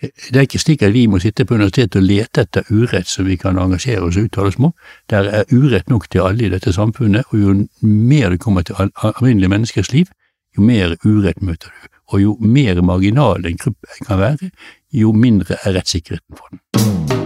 Det 0.00 0.36
er 0.36 0.46
ikke 0.46 0.60
slik 0.62 0.82
at 0.82 0.94
vi 0.94 1.04
må 1.10 1.20
sitte 1.20 1.44
på 1.44 1.58
universitetet 1.58 2.00
og 2.00 2.06
lete 2.08 2.44
etter 2.46 2.68
urett 2.72 3.08
som 3.08 3.28
vi 3.28 3.36
kan 3.40 3.58
engasjere 3.60 4.06
oss 4.06 4.16
og 4.16 4.30
uttale 4.30 4.52
oss 4.52 4.58
om. 4.60 4.72
Det 5.10 5.20
er 5.20 5.52
urett 5.52 5.92
nok 5.92 6.08
til 6.08 6.24
alle 6.24 6.46
i 6.46 6.52
dette 6.52 6.72
samfunnet, 6.72 7.28
og 7.30 7.38
jo 7.38 7.54
mer 7.84 8.32
det 8.32 8.40
kommer 8.40 8.64
til 8.64 8.80
alminnelige 8.80 9.52
menneskers 9.52 9.92
liv, 9.92 10.08
jo 10.56 10.64
mer 10.64 10.96
urett 11.04 11.42
møter 11.44 11.68
du. 11.68 11.88
Og 12.10 12.22
jo 12.22 12.36
mer 12.40 12.80
marginal 12.82 13.46
en 13.46 13.60
gruppe 13.60 14.02
kan 14.06 14.18
være, 14.18 14.50
jo 14.90 15.12
mindre 15.12 15.60
er 15.62 15.76
rettssikkerheten 15.76 16.36
for 16.36 16.48
den. 16.50 17.19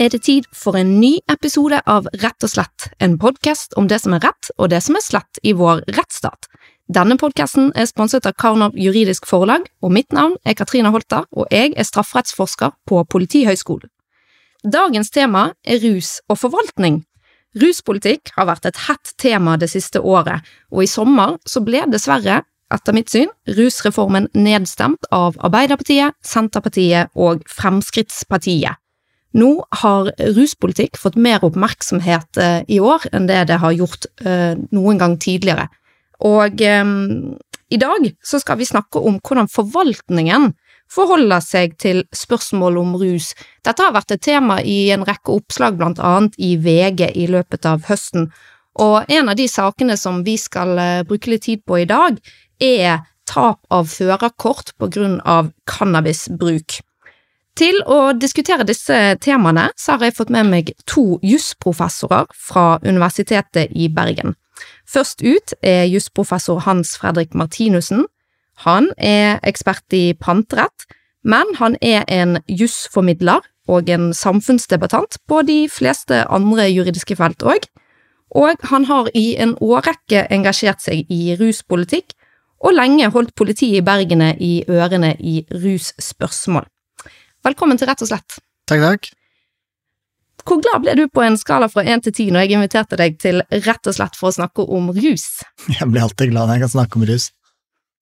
Er 0.00 0.08
det 0.08 0.22
tid 0.24 0.46
for 0.56 0.78
en 0.80 0.94
ny 1.00 1.18
episode 1.28 1.76
av 1.84 2.06
Rett 2.22 2.46
og 2.46 2.48
slett, 2.48 2.88
en 3.04 3.18
podkast 3.20 3.74
om 3.76 3.88
det 3.90 3.98
som 4.00 4.14
er 4.16 4.22
rett 4.24 4.48
og 4.56 4.70
det 4.72 4.80
som 4.80 4.96
er 4.96 5.04
slett 5.04 5.40
i 5.44 5.52
vår 5.52 5.82
rettsstat. 5.92 6.48
Denne 6.90 7.18
podkasten 7.20 7.68
er 7.76 7.86
sponset 7.86 8.24
av 8.26 8.34
Karnov 8.40 8.78
juridisk 8.80 9.28
forlag, 9.28 9.68
og 9.84 9.92
mitt 9.92 10.16
navn 10.16 10.38
er 10.48 10.56
Katrine 10.56 10.90
Holter, 10.90 11.28
og 11.36 11.52
jeg 11.52 11.74
er 11.76 11.86
strafferettsforsker 11.86 12.72
på 12.88 13.04
Politihøgskolen. 13.12 13.92
Dagens 14.64 15.12
tema 15.12 15.50
er 15.64 15.84
rus 15.84 16.18
og 16.28 16.40
forvaltning. 16.40 17.02
Ruspolitikk 17.60 18.32
har 18.38 18.48
vært 18.48 18.72
et 18.72 18.82
hett 18.88 19.14
tema 19.20 19.58
det 19.60 19.68
siste 19.70 20.00
året, 20.00 20.40
og 20.72 20.84
i 20.84 20.90
sommer 20.90 21.36
så 21.44 21.60
ble 21.64 21.84
dessverre, 21.92 22.40
etter 22.72 22.96
mitt 22.96 23.10
syn, 23.12 23.28
rusreformen 23.58 24.30
nedstemt 24.32 25.08
av 25.12 25.36
Arbeiderpartiet, 25.44 26.16
Senterpartiet 26.24 27.10
og 27.18 27.44
Fremskrittspartiet. 27.50 28.79
Nå 29.38 29.50
har 29.82 30.10
ruspolitikk 30.34 30.98
fått 30.98 31.18
mer 31.20 31.44
oppmerksomhet 31.46 32.40
eh, 32.40 32.62
i 32.66 32.80
år 32.82 33.06
enn 33.14 33.28
det 33.30 33.44
det 33.50 33.60
har 33.62 33.76
gjort 33.76 34.08
eh, 34.26 34.56
noen 34.74 34.98
gang 34.98 35.14
tidligere. 35.22 35.68
Og 36.26 36.62
eh, 36.66 36.90
i 37.70 37.78
dag 37.78 38.08
så 38.26 38.40
skal 38.42 38.58
vi 38.58 38.66
snakke 38.66 38.98
om 38.98 39.20
hvordan 39.22 39.50
forvaltningen 39.50 40.50
forholder 40.90 41.44
seg 41.46 41.76
til 41.78 42.02
spørsmål 42.16 42.80
om 42.80 42.96
rus. 42.98 43.30
Dette 43.62 43.86
har 43.86 43.94
vært 43.94 44.16
et 44.16 44.24
tema 44.26 44.58
i 44.66 44.90
en 44.90 45.06
rekke 45.06 45.36
oppslag, 45.36 45.78
blant 45.78 46.02
annet 46.02 46.34
i 46.42 46.56
VG 46.58 47.12
i 47.14 47.28
løpet 47.30 47.68
av 47.70 47.86
høsten, 47.86 48.26
og 48.82 49.06
en 49.12 49.30
av 49.30 49.38
de 49.38 49.46
sakene 49.50 49.94
som 49.98 50.24
vi 50.26 50.34
skal 50.38 50.74
bruke 51.06 51.30
litt 51.30 51.46
tid 51.46 51.62
på 51.66 51.78
i 51.82 51.86
dag, 51.86 52.18
er 52.58 53.04
tap 53.30 53.62
av 53.70 53.86
førerkort 53.86 54.74
på 54.78 54.90
grunn 54.90 55.20
av 55.22 55.52
cannabisbruk. 55.70 56.80
Til 57.58 57.80
å 57.86 58.12
diskutere 58.16 58.64
disse 58.64 58.96
temaene 59.20 59.68
så 59.78 59.96
har 59.96 60.08
jeg 60.08 60.16
fått 60.16 60.30
med 60.32 60.48
meg 60.48 60.70
to 60.88 61.18
jusprofessorer 61.26 62.30
fra 62.32 62.78
Universitetet 62.84 63.74
i 63.74 63.90
Bergen. 63.92 64.36
Først 64.88 65.22
ut 65.22 65.54
er 65.62 65.88
jusprofessor 65.90 66.62
Hans 66.66 66.96
Fredrik 66.98 67.34
Martinussen. 67.34 68.06
Han 68.64 68.90
er 68.96 69.40
ekspert 69.46 69.92
i 69.96 70.12
panterett, 70.14 70.86
men 71.24 71.46
han 71.58 71.76
er 71.80 72.04
en 72.08 72.38
jusformidler 72.48 73.44
og 73.70 73.90
en 73.92 74.10
samfunnsdebattant 74.16 75.20
på 75.28 75.42
de 75.46 75.60
fleste 75.70 76.24
andre 76.28 76.66
juridiske 76.70 77.16
felt 77.16 77.44
òg, 77.46 77.68
og 78.30 78.62
han 78.70 78.86
har 78.86 79.10
i 79.14 79.34
en 79.42 79.56
årrekke 79.60 80.26
engasjert 80.30 80.82
seg 80.84 81.06
i 81.10 81.36
ruspolitikk 81.38 82.14
og 82.60 82.76
lenge 82.76 83.08
holdt 83.14 83.34
politiet 83.38 83.80
i 83.80 83.84
Bergene 83.84 84.34
i 84.38 84.60
ørene 84.68 85.14
i 85.18 85.40
russpørsmål. 85.50 86.66
Velkommen 87.40 87.78
til 87.80 87.88
Rett 87.88 88.02
og 88.04 88.10
slett. 88.10 88.36
Takk, 88.68 88.82
takk. 88.84 89.06
Hvor 90.44 90.58
glad 90.60 90.82
ble 90.84 90.92
du 90.98 91.06
på 91.08 91.22
en 91.24 91.38
skala 91.40 91.70
fra 91.72 91.84
én 91.88 92.02
til 92.04 92.12
ti 92.16 92.26
når 92.32 92.44
jeg 92.44 92.56
inviterte 92.58 92.98
deg 93.00 93.16
til 93.20 93.40
Rett 93.64 93.88
og 93.88 93.96
slett 93.96 94.18
for 94.18 94.28
å 94.28 94.36
snakke 94.36 94.66
om 94.68 94.90
rus? 94.92 95.24
Jeg 95.72 95.88
blir 95.88 96.04
alltid 96.04 96.34
glad 96.34 96.50
når 96.50 96.58
jeg 96.58 96.64
kan 96.66 96.74
snakke 96.74 97.00
om 97.00 97.06
rus. 97.08 97.30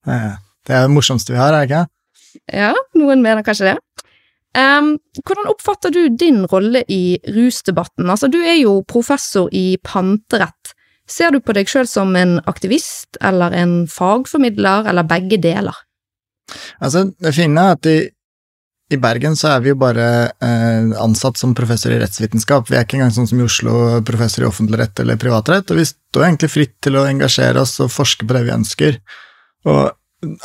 Det 0.09 0.75
er 0.75 0.82
det 0.88 0.91
morsomste 0.91 1.37
vi 1.37 1.38
har, 1.38 1.54
er 1.54 1.62
det 1.62 1.71
ikke? 1.71 1.84
Ja, 2.50 2.72
noen 2.98 3.22
mener 3.22 3.47
kanskje 3.47 3.71
det. 3.71 3.77
Um, 4.59 4.97
hvordan 5.22 5.50
oppfatter 5.53 5.94
du 5.94 6.00
din 6.19 6.43
rolle 6.50 6.82
i 6.91 7.19
rusdebatten? 7.31 8.10
Altså, 8.10 8.27
du 8.32 8.41
er 8.43 8.59
jo 8.59 8.81
professor 8.91 9.47
i 9.54 9.78
panterett. 9.87 10.75
Ser 11.09 11.31
du 11.31 11.38
på 11.41 11.54
deg 11.54 11.71
sjøl 11.71 11.87
som 11.88 12.10
en 12.19 12.41
aktivist 12.50 13.21
eller 13.22 13.54
en 13.54 13.81
fagformidler, 13.88 14.91
eller 14.91 15.06
begge 15.06 15.38
deler? 15.47 15.78
Altså, 16.82 17.06
det 17.22 17.37
fine 17.38 17.69
er 17.71 17.78
at 17.78 17.87
i 17.87 17.98
i 18.88 18.97
Bergen 19.00 19.37
så 19.37 19.50
er 19.53 19.62
vi 19.65 19.72
jo 19.72 19.78
bare 19.81 20.06
eh, 20.41 20.93
ansatt 21.03 21.37
som 21.37 21.53
professor 21.56 21.93
i 21.93 21.99
rettsvitenskap. 22.00 22.71
Vi 22.71 22.78
er 22.78 22.87
ikke 22.87 22.97
engang 22.97 23.12
sånn 23.12 23.28
som 23.28 23.41
i 23.41 23.44
Oslo, 23.44 23.75
professor 24.09 24.47
i 24.47 24.49
offentlig 24.49 24.81
rett 24.81 25.03
eller 25.03 25.21
privatrett, 25.21 25.69
og 25.69 25.81
vi 25.81 25.84
står 25.88 26.25
egentlig 26.25 26.50
fritt 26.54 26.76
til 26.84 26.97
å 26.97 27.04
engasjere 27.09 27.60
oss 27.60 27.77
og 27.84 27.93
forske 27.93 28.25
på 28.25 28.37
det 28.37 28.47
vi 28.47 28.54
ønsker. 28.54 28.97
Og 29.69 29.82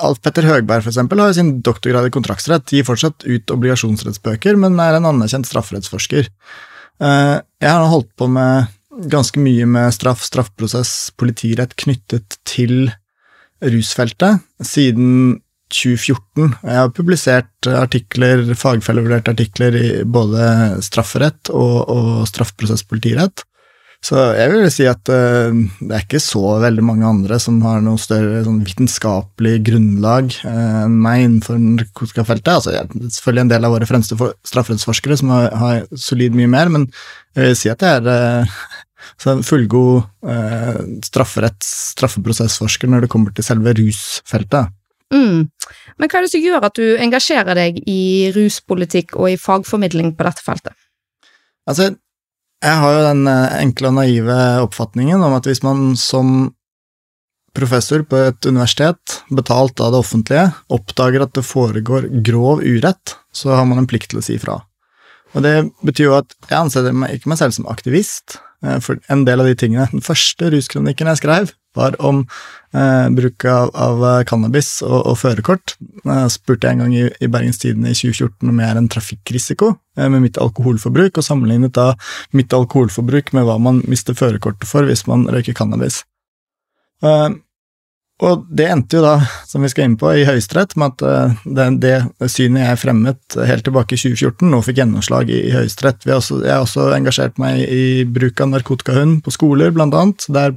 Alf 0.06 0.20
Petter 0.22 0.46
Høgberg 0.46 0.84
for 0.84 0.92
eksempel, 0.92 1.22
har 1.24 1.32
jo 1.32 1.38
sin 1.40 1.56
doktorgrad 1.66 2.10
i 2.10 2.14
kontraktsrett, 2.14 2.76
gir 2.76 2.86
fortsatt 2.86 3.24
ut 3.26 3.54
obligasjonsrettsbøker, 3.56 4.60
men 4.60 4.76
er 4.82 5.00
en 5.00 5.08
anerkjent 5.14 5.48
strafferettsforsker. 5.50 6.28
Eh, 7.00 7.38
jeg 7.64 7.72
har 7.72 7.90
holdt 7.90 8.12
på 8.20 8.28
med 8.30 8.68
ganske 9.10 9.40
mye 9.42 9.66
med 9.66 9.96
straff, 9.96 10.22
straffprosess, 10.28 11.14
politirett 11.18 11.74
knyttet 11.80 12.38
til 12.46 12.92
rusfeltet 13.64 14.44
siden 14.68 15.40
2014. 15.74 16.54
Jeg 16.62 16.80
har 16.80 16.94
publisert 16.96 17.70
artikler, 17.74 18.46
fagfellevurderte 18.60 19.34
artikler 19.34 19.80
i 19.80 19.88
både 20.06 20.46
strafferett 20.86 21.52
og, 21.54 21.90
og 21.90 22.30
straffeprosesspolitirett. 22.30 23.46
Så 24.04 24.20
jeg 24.36 24.52
vil 24.52 24.66
si 24.74 24.84
at 24.90 25.08
uh, 25.08 25.56
det 25.80 25.96
er 25.96 26.04
ikke 26.04 26.20
så 26.20 26.58
veldig 26.60 26.84
mange 26.84 27.08
andre 27.08 27.38
som 27.40 27.62
har 27.64 27.80
noe 27.84 28.02
større 28.02 28.42
sånn, 28.44 28.60
vitenskapelig 28.68 29.62
grunnlag 29.70 30.34
uh, 30.44 30.84
enn 30.84 30.98
meg 31.06 31.24
innenfor 31.24 31.62
narkotikafeltet. 31.62 32.52
Altså, 32.52 32.74
jeg, 32.76 32.90
selvfølgelig 33.16 33.46
en 33.46 33.54
del 33.54 33.68
av 33.68 33.76
våre 33.78 33.88
fremste 33.88 34.18
strafferettsforskere 34.20 35.20
som 35.22 35.32
har, 35.32 35.48
har, 35.62 35.86
solid 35.96 36.36
mye 36.36 36.52
mer, 36.52 36.74
men 36.74 36.90
jeg 37.38 37.48
vil 37.48 37.60
si 37.62 37.72
at 37.72 37.88
jeg 37.88 38.04
er 38.04 38.44
uh, 38.44 39.40
fullgod 39.48 40.04
strafferetts, 41.06 41.70
straffeprosessforsker 41.94 42.92
når 42.92 43.06
det 43.06 43.14
kommer 43.14 43.36
til 43.36 43.46
selve 43.46 43.76
rusfeltet. 43.78 44.74
Mm. 45.14 45.50
Men 45.98 46.10
hva 46.10 46.20
er 46.20 46.26
det 46.26 46.32
som 46.34 46.44
gjør 46.44 46.70
at 46.70 46.78
du 46.80 46.96
engasjerer 47.02 47.58
deg 47.58 47.84
i 47.90 48.32
ruspolitikk 48.36 49.18
og 49.18 49.32
i 49.34 49.40
fagformidling 49.40 50.14
på 50.18 50.28
dette 50.28 50.46
feltet? 50.46 50.76
Altså, 51.70 51.94
jeg 52.64 52.80
har 52.80 52.96
jo 52.96 53.06
den 53.10 53.30
eh, 53.30 53.56
enkle 53.62 53.92
og 53.92 53.98
naive 54.00 54.42
oppfatningen 54.64 55.24
om 55.24 55.36
at 55.38 55.48
hvis 55.50 55.64
man 55.66 55.94
som 56.00 56.54
professor 57.54 58.02
på 58.10 58.18
et 58.30 58.48
universitet, 58.50 59.20
betalt 59.30 59.82
av 59.84 59.94
det 59.94 60.00
offentlige, 60.02 60.46
oppdager 60.74 61.26
at 61.26 61.36
det 61.38 61.46
foregår 61.46 62.08
grov 62.26 62.64
urett, 62.66 63.18
så 63.34 63.54
har 63.54 63.68
man 63.70 63.84
en 63.84 63.90
plikt 63.90 64.10
til 64.14 64.24
å 64.24 64.26
si 64.26 64.40
fra. 64.42 64.58
Og 65.34 65.46
det 65.46 65.54
betyr 65.86 66.08
jo 66.08 66.18
at 66.18 66.34
jeg 66.48 66.58
anser 66.58 66.90
meg 66.98 67.14
ikke 67.18 67.30
meg 67.30 67.40
selv 67.42 67.56
som 67.56 67.70
aktivist, 67.70 68.40
eh, 68.66 68.80
for 68.82 69.02
en 69.14 69.26
del 69.28 69.44
av 69.44 69.50
de 69.50 69.58
tingene 69.60 69.90
Den 69.92 70.02
første 70.06 70.50
ruskronikken 70.54 71.10
jeg 71.12 71.22
skrev, 71.22 71.54
var 71.78 71.98
om 72.04 72.24
eh, 72.74 73.08
bruk 73.16 73.46
av, 73.50 73.72
av, 73.74 74.06
cannabis 74.30 74.76
og, 74.86 75.00
og 75.12 75.18
førerkort. 75.22 75.76
Eh, 76.06 76.26
spurte 76.34 76.70
jeg 76.70 76.78
en 76.78 76.84
gang 76.86 76.96
i, 76.98 77.06
i 77.24 77.30
Bergens 77.32 77.62
Tidende 77.62 77.94
i 77.94 77.98
2014 77.98 78.52
om 78.52 78.62
jeg 78.62 78.70
er 78.70 78.82
en 78.82 78.90
trafikkrisiko 78.96 79.74
eh, 79.74 80.10
med 80.10 80.26
mitt 80.26 80.40
alkoholforbruk, 80.42 81.18
og 81.18 81.28
sammenlignet 81.28 81.76
da 81.78 81.92
mitt 82.38 82.54
alkoholforbruk 82.54 83.34
med 83.38 83.48
hva 83.50 83.60
man 83.62 83.84
mister 83.90 84.18
førerkortet 84.18 84.70
for 84.70 84.90
hvis 84.90 85.06
man 85.10 85.28
røyker 85.32 85.58
cannabis. 85.58 86.04
Eh, 87.04 87.30
og 88.24 88.44
det 88.48 88.68
endte 88.72 88.98
jo 88.98 89.04
da, 89.04 89.16
som 89.50 89.64
vi 89.66 89.70
skal 89.72 89.88
inn 89.88 89.98
på, 90.00 90.10
i 90.16 90.26
Høyesterett 90.28 90.76
med 90.80 90.94
at 90.94 91.04
uh, 91.04 91.42
det, 91.44 91.66
det, 91.84 91.96
synet 92.32 92.64
jeg 92.64 92.82
fremmet 92.86 93.38
helt 93.50 93.66
tilbake 93.68 93.98
i 93.98 94.00
2014, 94.00 94.48
nå 94.50 94.62
fikk 94.66 94.80
gjennomslag 94.80 95.32
i, 95.34 95.42
i 95.50 95.56
Høyesterett. 95.56 96.08
Jeg 96.08 96.22
har 96.48 96.64
også 96.64 96.92
engasjert 96.96 97.42
meg 97.42 97.66
i 97.68 98.06
bruk 98.08 98.44
av 98.44 98.54
narkotikahund 98.54 99.20
på 99.26 99.34
skoler, 99.36 99.74
blant 99.76 99.98
annet, 99.98 100.30
der 100.32 100.56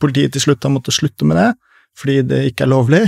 politiet 0.00 0.36
til 0.36 0.46
slutt 0.46 0.64
har 0.64 0.74
måttet 0.74 0.96
slutte 0.96 1.26
med 1.26 1.40
det, 1.40 1.50
fordi 1.98 2.20
det 2.30 2.44
ikke 2.52 2.68
er 2.68 2.72
lovlig. 2.74 3.04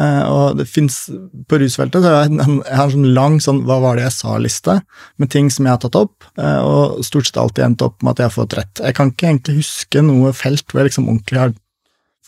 Uh, 0.00 0.22
og 0.30 0.60
det 0.60 0.68
fins 0.70 1.02
På 1.50 1.58
rusfeltet 1.60 2.04
så 2.04 2.12
jeg, 2.14 2.36
har 2.38 2.84
en 2.86 2.92
sånn 2.92 3.08
lang 3.12 3.40
sånn 3.42 3.64
'hva 3.66 3.80
var 3.82 3.98
det 3.98 4.06
jeg 4.06 4.14
sa'-liste 4.16 4.76
med 5.18 5.30
ting 5.34 5.50
som 5.50 5.66
jeg 5.66 5.74
har 5.74 5.82
tatt 5.82 5.98
opp, 5.98 6.24
uh, 6.38 6.60
og 6.62 7.02
stort 7.04 7.26
sett 7.26 7.40
alltid 7.42 7.64
endt 7.66 7.82
opp 7.84 7.98
med 8.02 8.14
at 8.14 8.22
jeg 8.22 8.30
har 8.30 8.38
fått 8.38 8.56
rett. 8.56 8.80
Jeg 8.80 8.96
kan 8.96 9.10
ikke 9.10 9.28
egentlig 9.28 9.58
huske 9.60 10.04
noe 10.06 10.32
felt 10.32 10.64
hvor 10.70 10.80
jeg 10.80 10.90
liksom 10.90 11.10
ordentlig 11.10 11.42
har 11.42 11.52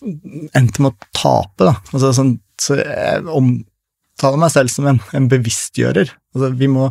endte 0.03 0.83
med 0.83 0.93
å 0.93 1.09
tape, 1.15 1.69
da. 1.69 1.77
Altså, 1.93 2.13
sånn, 2.17 2.35
så 2.61 2.79
jeg 2.81 3.23
omtaler 3.31 4.43
meg 4.43 4.53
selv 4.55 4.73
som 4.73 4.89
en, 4.91 5.01
en 5.17 5.31
bevisstgjører. 5.31 6.13
Altså, 6.35 6.53
vi 6.59 6.71
må 6.71 6.91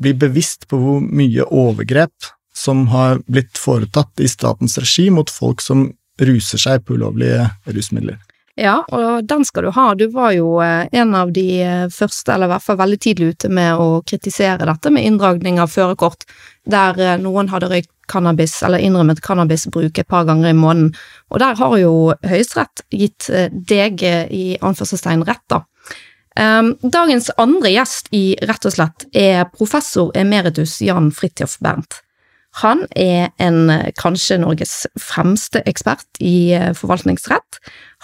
bli 0.00 0.14
bevisst 0.16 0.66
på 0.70 0.80
hvor 0.80 1.04
mye 1.04 1.44
overgrep 1.44 2.30
som 2.56 2.86
har 2.92 3.20
blitt 3.30 3.58
foretatt 3.60 4.20
i 4.20 4.28
statens 4.28 4.78
regi 4.80 5.10
mot 5.12 5.30
folk 5.30 5.62
som 5.64 5.88
ruser 6.20 6.60
seg 6.60 6.84
på 6.84 6.96
ulovlige 6.98 7.46
rusmidler. 7.68 8.18
Ja, 8.60 8.82
og 8.92 9.24
den 9.24 9.44
skal 9.48 9.64
du 9.64 9.70
ha. 9.72 9.86
Du 9.96 10.10
var 10.12 10.34
jo 10.36 10.58
eh, 10.60 10.88
en 10.92 11.14
av 11.16 11.30
de 11.32 11.46
eh, 11.64 11.86
første, 11.88 12.34
eller 12.34 12.50
i 12.50 12.52
hvert 12.52 12.66
fall 12.66 12.80
veldig 12.80 12.98
tidlig 13.00 13.30
ute 13.34 13.48
med 13.48 13.80
å 13.80 14.02
kritisere 14.04 14.66
dette 14.68 14.92
med 14.92 15.06
inndragning 15.06 15.60
av 15.62 15.70
førerkort, 15.72 16.26
der 16.68 16.98
eh, 17.00 17.16
noen 17.22 17.48
hadde 17.52 17.70
røykt 17.70 17.92
cannabis, 18.10 18.58
eller 18.66 18.82
innrømmet 18.82 19.22
cannabisbruk 19.24 19.98
et 20.02 20.10
par 20.10 20.26
ganger 20.28 20.50
i 20.50 20.58
måneden. 20.58 20.92
Og 21.30 21.40
der 21.42 21.58
har 21.58 21.76
jo 21.78 21.94
Høyesterett 22.26 22.84
gitt 22.90 23.30
deg 23.70 24.02
i 24.02 24.44
anførselstegn 24.60 25.24
rett, 25.28 25.46
da. 25.48 25.62
Ehm, 26.38 26.74
dagens 26.82 27.30
andre 27.40 27.72
gjest 27.74 28.08
i 28.14 28.36
Rett 28.46 28.66
og 28.68 28.74
slett 28.76 29.08
er 29.16 29.48
professor 29.50 30.12
emeritus 30.16 30.78
Jan 30.84 31.10
Fridtjof 31.14 31.58
Bernt. 31.64 32.00
Han 32.62 32.82
er 32.98 33.30
en, 33.38 33.70
kanskje 33.98 34.40
Norges 34.42 34.86
fremste 34.98 35.62
ekspert 35.70 36.18
i 36.18 36.50
eh, 36.56 36.72
forvaltningsrett. 36.74 37.60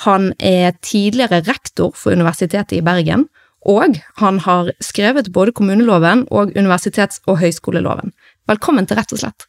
Han 0.07 0.31
er 0.39 0.77
tidligere 0.87 1.43
rektor 1.49 1.97
for 1.99 2.15
Universitetet 2.15 2.77
i 2.79 2.85
Bergen, 2.87 3.27
og 3.67 3.99
han 4.21 4.39
har 4.45 4.71
skrevet 4.85 5.33
både 5.35 5.55
kommuneloven 5.57 6.29
og 6.31 6.55
universitets- 6.55 7.19
og 7.27 7.41
høyskoleloven. 7.41 8.15
Velkommen 8.47 8.87
til 8.87 9.01
Rett 9.01 9.17
og 9.17 9.25
slett. 9.25 9.49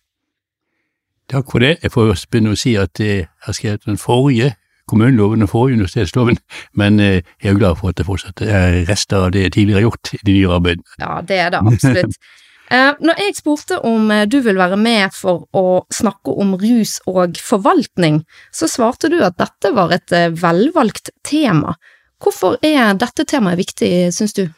Takk 1.31 1.51
for 1.51 1.59
det. 1.59 1.77
Jeg 1.83 1.91
får 1.91 2.13
først 2.13 2.29
begynne 2.31 2.55
å 2.55 2.59
si 2.59 2.77
at 2.79 2.99
jeg 3.03 3.27
har 3.43 3.55
skrevet 3.55 3.85
den 3.85 3.99
forrige 3.99 4.53
kommuneloven 4.87 5.43
og 5.43 5.49
forrige 5.51 5.81
universitetsloven, 5.81 6.37
men 6.79 6.99
eh, 7.03 7.21
jeg 7.43 7.53
er 7.53 7.59
glad 7.59 7.79
for 7.81 7.91
at 7.91 7.99
det 7.99 8.07
fortsatt 8.07 8.43
er 8.45 8.83
rester 8.87 9.27
av 9.27 9.33
det 9.35 9.47
jeg 9.47 9.55
tidligere 9.57 9.81
har 9.81 9.89
gjort 9.89 10.13
i 10.15 10.19
de 10.23 10.35
nye 10.37 10.53
arbeidene. 10.59 10.99
Ja, 11.01 11.17
det 11.21 11.39
er 11.45 11.55
det 11.55 11.63
absolutt. 11.63 12.19
Eh, 12.67 12.89
når 12.99 13.21
jeg 13.21 13.35
spurte 13.37 13.77
om 13.87 14.09
eh, 14.11 14.25
du 14.27 14.41
vil 14.43 14.57
være 14.59 14.75
med 14.75 15.13
for 15.15 15.45
å 15.55 15.85
snakke 15.93 16.33
om 16.35 16.57
rus 16.59 16.97
og 17.07 17.37
forvaltning, 17.39 18.25
så 18.51 18.67
svarte 18.67 19.07
du 19.07 19.21
at 19.23 19.37
dette 19.39 19.71
var 19.71 19.93
et 19.95 20.11
eh, 20.11 20.33
velvalgt 20.35 21.13
tema. 21.23 21.77
Hvorfor 22.19 22.57
er 22.65 22.97
dette 22.99 23.23
temaet 23.23 23.61
viktig, 23.61 23.91
syns 24.11 24.35
du? 24.35 24.49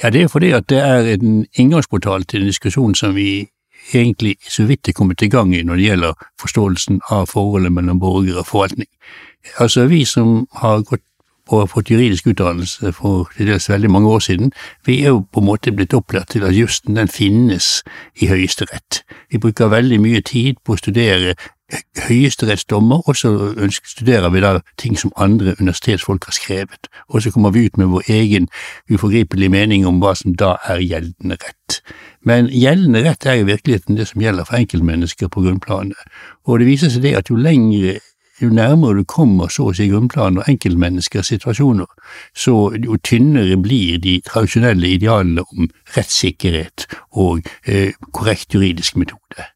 Ja, 0.00 0.08
Det 0.08 0.22
er 0.22 0.32
fordi 0.32 0.54
at 0.56 0.68
det 0.72 0.80
er 0.80 1.12
en 1.12 1.44
inngangsportal 1.52 2.24
til 2.24 2.46
en 2.46 2.48
diskusjon 2.48 2.94
som 2.96 3.12
vi 3.18 3.50
egentlig 3.94 4.36
så 4.48 4.66
vidt 4.68 4.88
er 4.88 4.96
kommet 4.96 5.22
i 5.22 5.30
gang 5.32 5.54
i 5.54 5.62
når 5.62 5.76
det 5.76 5.88
gjelder 5.88 6.26
forståelsen 6.40 7.00
av 7.10 7.26
forholdet 7.32 7.72
mellom 7.72 8.00
borger 8.00 8.40
og 8.40 8.46
forvaltning. 8.46 8.88
Altså, 9.58 9.86
vi 9.86 10.04
som 10.04 10.46
har 10.60 10.82
gått 10.82 11.04
og 11.48 11.70
fått 11.72 11.90
juridisk 11.90 12.26
utdannelse 12.28 12.92
for 12.92 13.30
til 13.36 13.48
dels 13.48 13.70
veldig 13.70 13.90
mange 13.90 14.10
år 14.12 14.20
siden, 14.20 14.50
vi 14.84 14.98
er 15.00 15.14
jo 15.14 15.22
på 15.32 15.40
en 15.40 15.48
måte 15.48 15.72
blitt 15.72 15.94
opplært 15.96 16.34
til 16.34 16.44
at 16.44 16.52
jussen 16.56 16.98
den 16.98 17.08
finnes 17.08 17.82
i 18.20 18.28
Høyesterett. 18.28 19.02
Vi 19.32 19.40
bruker 19.40 19.72
veldig 19.72 20.00
mye 20.00 20.20
tid 20.20 20.60
på 20.64 20.76
å 20.76 20.80
studere 20.80 21.34
høyesterettsdommer, 22.08 23.02
og 23.08 23.16
så 23.16 23.32
studerer 23.84 24.30
vi 24.32 24.40
da 24.40 24.58
ting 24.80 24.98
som 24.98 25.12
andre 25.16 25.54
universitetsfolk 25.60 26.24
har 26.24 26.36
skrevet, 26.36 26.88
og 27.08 27.22
så 27.22 27.32
kommer 27.34 27.50
vi 27.50 27.66
ut 27.66 27.76
med 27.76 27.92
vår 27.92 28.08
egen 28.08 28.48
uforgripelige 28.90 29.52
mening 29.52 29.86
om 29.86 30.00
hva 30.02 30.14
som 30.16 30.36
da 30.36 30.56
er 30.68 30.80
gjeldende 30.84 31.36
rett. 31.42 31.80
Men 32.24 32.48
gjeldende 32.52 33.04
rett 33.04 33.26
er 33.26 33.40
i 33.40 33.48
virkeligheten 33.48 33.96
det 33.96 34.08
som 34.08 34.22
gjelder 34.22 34.48
for 34.48 34.58
enkeltmennesker 34.58 35.28
på 35.28 35.44
grunnplanet, 35.44 35.98
og 36.46 36.58
det 36.58 36.70
viser 36.70 36.92
seg 36.92 37.04
det 37.04 37.16
at 37.20 37.30
jo 37.30 37.36
lengre 37.36 37.98
jo 38.38 38.48
nærmere 38.54 39.00
du 39.00 39.04
kommer 39.04 39.50
så 39.50 39.68
å 39.68 39.74
si 39.74 39.88
grunnplanen 39.90 40.38
og 40.38 40.50
enkeltmenneskers 40.50 41.32
situasjoner, 41.32 41.88
så 42.36 42.54
jo 42.78 42.98
tynnere 43.02 43.58
blir 43.58 43.98
de 44.02 44.18
tradisjonelle 44.26 44.94
idealene 44.94 45.42
om 45.42 45.66
rettssikkerhet 45.96 46.86
og 47.18 47.42
eh, 47.66 47.96
korrekt 48.14 48.54
juridisk 48.54 48.96
metode. 49.02 49.48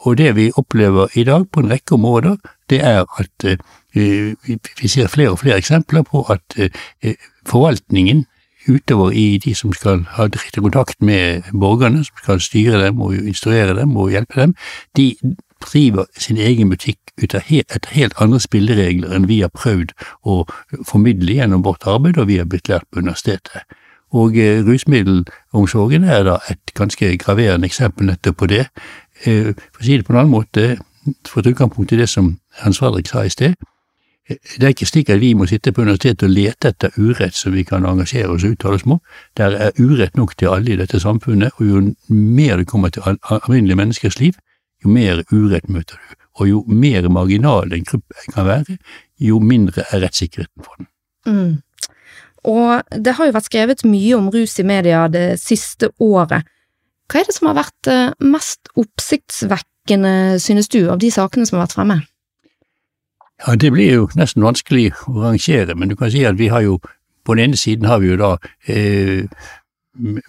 Og 0.00 0.18
det 0.18 0.36
vi 0.36 0.50
opplever 0.56 1.08
i 1.14 1.24
dag 1.24 1.44
på 1.52 1.60
en 1.60 1.70
rekke 1.70 1.94
områder, 1.94 2.36
det 2.70 2.80
er 2.84 3.04
at 3.20 3.44
eh, 3.44 4.34
vi 4.80 4.88
ser 4.88 5.08
flere 5.08 5.30
og 5.30 5.38
flere 5.38 5.58
eksempler 5.58 6.02
på 6.02 6.22
at 6.32 6.56
eh, 6.56 7.14
forvaltningen 7.46 8.24
utover 8.68 9.10
i 9.10 9.38
de 9.38 9.54
som 9.54 9.72
skal 9.72 10.04
ha 10.16 10.26
direkte 10.28 10.60
kontakt 10.60 11.02
med 11.02 11.42
borgerne, 11.52 12.04
som 12.04 12.16
skal 12.22 12.40
styre 12.40 12.84
dem 12.84 13.00
og 13.00 13.14
instruere 13.14 13.76
dem 13.76 13.96
og 13.96 14.10
hjelpe 14.10 14.40
dem, 14.40 14.54
de 14.96 15.16
driver 15.60 16.04
sin 16.18 16.36
egen 16.36 16.70
butikk 16.70 16.98
etter 17.20 17.42
helt 17.92 18.16
andre 18.16 18.40
spilleregler 18.40 19.12
enn 19.12 19.28
vi 19.28 19.42
har 19.42 19.52
prøvd 19.52 19.92
å 20.24 20.44
formidle 20.88 21.36
gjennom 21.36 21.64
vårt 21.66 21.84
arbeid 21.84 22.18
og 22.18 22.30
vi 22.30 22.38
har 22.40 22.48
blitt 22.48 22.68
lært 22.68 22.88
på 22.90 23.02
universitetet. 23.04 23.64
Og 24.10 24.36
eh, 24.40 24.64
rusmiddelomsorgen 24.66 26.04
er 26.04 26.24
da 26.26 26.38
et 26.50 26.72
ganske 26.74 27.12
graverende 27.22 27.68
eksempel 27.70 28.08
nettopp 28.08 28.40
på 28.42 28.48
det. 28.50 28.64
Eh, 29.24 29.52
for 29.52 29.82
å 29.82 29.84
si 29.84 29.96
det 29.98 30.06
på 30.06 30.14
en 30.14 30.22
annen 30.22 30.32
måte, 30.32 30.78
for 31.28 31.40
å 31.40 31.44
ta 31.44 31.52
utgangspunkt 31.52 31.92
i 31.92 32.00
det 32.00 32.08
som 32.08 32.32
Hans 32.62 32.80
Fredrik 32.80 33.10
sa 33.10 33.24
i 33.24 33.32
sted, 33.32 33.56
eh, 34.28 34.38
det 34.56 34.66
er 34.66 34.74
ikke 34.74 34.88
slik 34.88 35.10
at 35.12 35.20
vi 35.20 35.34
må 35.34 35.48
sitte 35.48 35.72
på 35.72 35.84
universitetet 35.84 36.28
og 36.28 36.34
lete 36.34 36.72
etter 36.72 36.96
urett 36.96 37.36
som 37.36 37.52
vi 37.52 37.64
kan 37.64 37.84
engasjere 37.84 38.32
oss 38.32 38.44
og 38.44 38.56
uttale 38.56 38.80
oss 38.80 38.86
om. 38.86 39.00
Der 39.36 39.56
er 39.68 39.80
urett 39.80 40.16
nok 40.16 40.36
til 40.36 40.52
alle 40.54 40.72
i 40.72 40.78
dette 40.80 41.00
samfunnet, 41.00 41.52
og 41.58 41.66
jo 41.66 41.82
mer 42.08 42.56
det 42.56 42.66
kommer 42.66 42.88
til 42.88 43.02
alminnelige 43.04 43.76
menneskers 43.76 44.20
liv, 44.20 44.38
jo 44.84 44.88
mer 44.88 45.24
urett 45.32 45.68
møter 45.68 45.96
du, 45.96 46.14
og 46.40 46.48
jo 46.48 46.64
mer 46.66 47.08
marginal 47.08 47.72
en 47.72 47.84
gruppe 47.84 48.30
kan 48.32 48.46
være, 48.46 48.78
jo 49.20 49.40
mindre 49.40 49.84
er 49.90 50.00
rettssikkerheten 50.06 50.64
for 50.64 50.78
den. 50.78 50.86
Mm. 51.26 51.58
Og 52.48 52.82
det 53.04 53.18
har 53.18 53.28
jo 53.28 53.34
vært 53.36 53.50
skrevet 53.50 53.84
mye 53.84 54.16
om 54.16 54.30
rus 54.32 54.56
i 54.60 54.64
media 54.64 55.04
det 55.12 55.34
siste 55.42 55.90
året. 56.00 56.48
Hva 57.10 57.20
er 57.20 57.26
det 57.26 57.34
som 57.34 57.50
har 57.50 57.58
vært 57.58 57.90
eh, 57.90 58.12
mest 58.22 58.70
oppsiktsvekkende, 58.78 60.38
synes 60.38 60.70
du, 60.70 60.84
av 60.92 61.00
de 61.02 61.10
sakene 61.10 61.48
som 61.48 61.58
har 61.58 61.66
vært 61.66 61.76
fremme? 61.78 61.98
Ja, 63.40 63.56
Det 63.56 63.72
blir 63.72 63.92
jo 63.92 64.08
nesten 64.14 64.44
vanskelig 64.44 64.92
å 65.08 65.24
rangere, 65.24 65.74
men 65.74 65.90
du 65.90 65.96
kan 65.96 66.12
si 66.12 66.22
at 66.28 66.38
vi 66.38 66.50
har 66.52 66.62
jo 66.62 66.78
på 67.24 67.34
den 67.34 67.50
ene 67.50 67.58
siden 67.58 67.88
har 67.88 67.98
vi 68.00 68.12
jo 68.12 68.18
da 68.20 68.30
eh, 68.68 69.26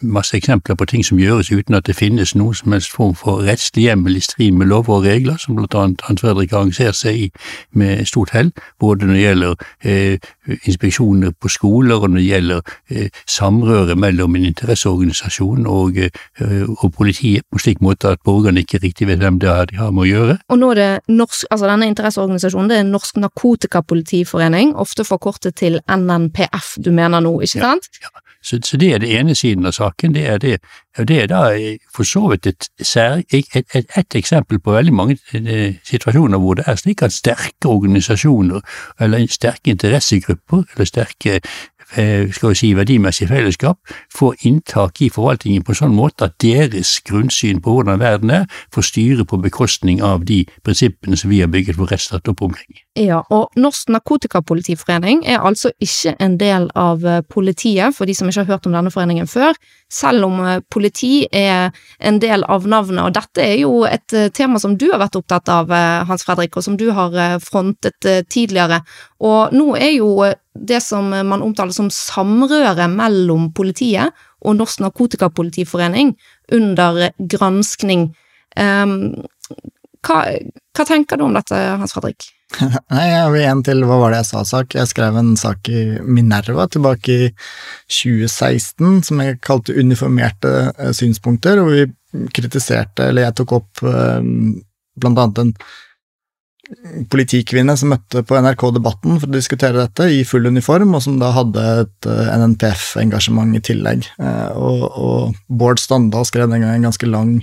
masse 0.01 0.37
eksempler 0.37 0.75
på 0.75 0.85
ting 0.85 1.05
som 1.05 1.19
gjøres 1.21 1.51
uten 1.51 1.75
at 1.77 1.85
det 1.85 1.95
finnes 1.95 2.33
noen 2.35 2.55
som 2.57 2.73
helst 2.73 2.91
form 2.91 3.13
for 3.15 3.43
rettslig 3.45 3.83
hjemmel 3.85 4.17
i 4.17 4.23
strid 4.23 4.55
med 4.57 4.67
lover 4.71 4.95
og 4.95 5.03
regler, 5.05 5.37
som 5.37 5.55
blant 5.55 5.75
annet 5.77 6.01
Hans 6.07 6.21
Fredrik 6.21 6.51
har 6.51 6.63
arrangert 6.63 6.97
seg 6.97 7.19
i 7.19 7.27
med 7.77 8.05
stort 8.09 8.33
hell, 8.33 8.51
både 8.79 9.05
når 9.05 9.13
det 9.13 9.21
gjelder 9.21 9.53
eh, 9.85 10.31
inspeksjoner 10.65 11.35
på 11.41 11.51
skoler, 11.53 11.95
og 11.95 12.09
når 12.09 12.17
det 12.17 12.25
gjelder 12.25 12.73
eh, 12.89 13.21
samrøre 13.29 13.95
mellom 13.95 14.35
en 14.35 14.45
interesseorganisasjon 14.49 15.67
og, 15.69 15.97
eh, 15.97 16.65
og, 16.77 16.93
politiet, 16.97 17.45
på 17.51 17.61
slik 17.61 17.81
måte 17.85 18.15
at 18.15 18.25
borgerne 18.25 18.65
ikke 18.65 18.81
riktig 18.81 19.07
vet 19.07 19.21
hvem 19.21 19.39
det 19.39 19.49
er 19.49 19.69
de 19.69 19.77
har 19.77 19.93
med 19.93 20.07
å 20.07 20.09
gjøre. 20.09 20.39
Og 20.49 20.59
nå 20.59 20.71
er 20.73 20.81
det 20.81 20.89
norsk, 21.13 21.45
altså 21.51 21.69
denne 21.69 21.91
interesseorganisasjonen 21.93 22.73
det 22.73 22.81
er 22.81 22.89
Norsk 22.89 23.21
Narkotikapolitiforening, 23.21 24.73
ofte 24.75 25.05
forkortet 25.05 25.59
til 25.61 25.79
NNPF 25.85 26.75
du 26.81 26.91
mener 26.91 27.21
nå, 27.21 27.37
ikke 27.45 27.61
sant? 27.61 27.93
Ja, 28.01 28.09
ja. 28.09 28.27
Så, 28.43 28.59
så, 28.65 28.77
det 28.77 28.93
er 28.93 28.97
det 28.97 29.19
ene 29.19 29.35
siden 29.35 29.50
av 29.65 29.71
saken. 29.71 30.13
Det 30.15 30.25
er, 30.27 30.37
det, 30.37 30.57
det 31.07 31.17
er 31.23 31.27
da 31.31 31.41
for 31.95 32.07
så 32.07 32.27
vidt 32.31 32.47
et, 32.47 32.69
et, 32.79 33.55
et, 33.55 33.75
et, 33.97 34.15
eksempel 34.15 34.59
på 34.59 34.75
veldig 34.75 34.93
mange 34.93 35.17
eh, 35.33 35.75
situasjoner 35.87 36.37
hvor 36.41 36.59
det 36.59 36.67
er 36.67 36.79
slik 36.79 37.03
at 37.03 37.15
sterke 37.15 37.69
organisasjoner, 37.69 38.61
eller 38.99 39.27
sterke 39.27 39.71
interessegrupper, 39.71 40.63
eller 40.75 40.85
sterke 40.85 41.31
Eh, 41.31 41.39
skal 41.91 42.53
vi 42.53 42.55
si, 42.55 42.71
verdimessig 42.77 43.27
fellesskap 43.27 43.79
får 44.15 44.45
inntak 44.47 45.01
i 45.01 45.09
forvaltningen 45.11 45.63
på 45.65 45.73
en 45.73 45.79
sånn 45.81 45.95
måte 45.95 46.29
at 46.29 46.37
deres 46.43 46.93
grunnsyn 47.07 47.61
på 47.63 47.75
hvordan 47.75 47.99
verden 48.01 48.31
er, 48.31 48.45
får 48.73 48.87
styre 48.91 49.25
på 49.27 49.41
bekostning 49.43 50.01
av 50.05 50.25
de 50.29 50.43
prinsippene 50.65 51.19
som 51.19 51.31
vi 51.33 51.41
har 51.43 51.51
bygget 51.51 51.79
vår 51.79 51.91
rettsstat 51.95 52.31
opp 52.31 52.43
omkring. 52.47 52.81
Ja, 52.99 53.21
og 53.31 53.51
Norsk 53.59 53.91
Narkotikapolitiforening 53.91 55.23
er 55.27 55.43
altså 55.43 55.71
ikke 55.79 56.15
en 56.19 56.37
del 56.39 56.69
av 56.75 57.05
eh, 57.07 57.21
politiet, 57.27 57.95
for 57.95 58.07
de 58.09 58.15
som 58.15 58.27
ikke 58.27 58.43
har 58.43 58.57
hørt 58.57 58.67
om 58.67 58.75
denne 58.75 58.91
foreningen 58.91 59.29
før, 59.31 59.55
selv 59.91 60.27
om 60.29 60.39
eh, 60.45 60.61
politi 60.71 61.25
er 61.27 61.69
en 61.99 62.19
del 62.23 62.45
av 62.47 62.67
navnet, 62.69 63.03
og 63.03 63.15
dette 63.17 63.43
er 63.43 63.57
jo 63.61 63.83
et 63.89 64.15
tema 64.37 64.61
som 64.61 64.77
du 64.79 64.87
har 64.91 65.01
vært 65.01 65.19
opptatt 65.19 65.51
av, 65.51 65.71
Hans 66.07 66.23
Fredrik, 66.25 66.55
og 66.57 66.65
som 66.65 66.77
du 66.79 66.87
har 66.95 67.39
frontet 67.43 68.07
tidligere, 68.31 68.81
og 69.21 69.53
nå 69.55 69.75
er 69.77 69.93
jo 69.97 70.11
det 70.53 70.81
som 70.83 71.09
man 71.11 71.43
omtaler 71.43 71.75
som 71.75 71.89
samrøre 71.93 72.87
mellom 72.91 73.51
politiet 73.55 74.11
og 74.41 74.57
Norsk 74.57 74.81
Narkotikapolitiforening 74.83 76.15
under 76.51 77.11
granskning. 77.31 78.09
Um, 78.57 79.23
hva, 80.05 80.21
hva, 80.75 80.85
tenker 80.87 81.19
du 81.19 81.27
om 81.27 81.37
dette, 81.37 81.57
Hans 81.79 81.93
Fredrik? 81.95 82.31
Nei, 82.91 83.05
jeg 83.07 83.29
vil 83.31 83.41
igjen 83.41 83.61
til 83.65 83.85
hva 83.87 83.97
var 84.01 84.13
det 84.13 84.21
jeg 84.21 84.29
sa-sak. 84.31 84.75
Jeg 84.77 84.89
skrev 84.89 85.17
en 85.19 85.35
sak 85.39 85.69
i 85.71 85.83
Minerva 86.03 86.67
tilbake 86.71 87.13
i 87.13 87.29
2016 87.91 89.05
som 89.07 89.21
jeg 89.23 89.39
kalte 89.43 89.75
Uniformerte 89.77 90.51
eh, 90.71 90.91
synspunkter, 90.95 91.61
og 91.61 91.71
vi 91.71 91.85
kritiserte, 92.35 93.07
eller 93.07 93.29
jeg 93.29 93.37
tok 93.39 93.53
opp 93.55 93.81
um, 93.87 94.59
blant 94.99 95.21
annet 95.21 95.39
en 95.45 95.53
politikvinne 97.11 97.73
som 97.79 97.91
møtte 97.91 98.21
på 98.27 98.35
NRK 98.39 98.65
Debatten 98.75 99.17
for 99.19 99.31
å 99.31 99.35
diskutere 99.35 99.79
dette, 99.79 100.09
i 100.11 100.25
full 100.27 100.47
uniform, 100.47 100.93
og 100.95 101.03
som 101.03 101.17
da 101.19 101.31
hadde 101.35 101.63
et 101.85 102.09
eh, 102.11 102.35
NNPF-engasjement 102.35 103.55
i 103.57 103.63
tillegg. 103.63 104.07
Og, 104.19 104.85
og, 104.91 105.41
Bård 105.47 105.81
Standal 105.83 106.27
skrev 106.27 106.51
den 106.51 106.63
gang 106.63 106.75
en 106.75 106.89
ganske 106.89 107.09
lang 107.09 107.33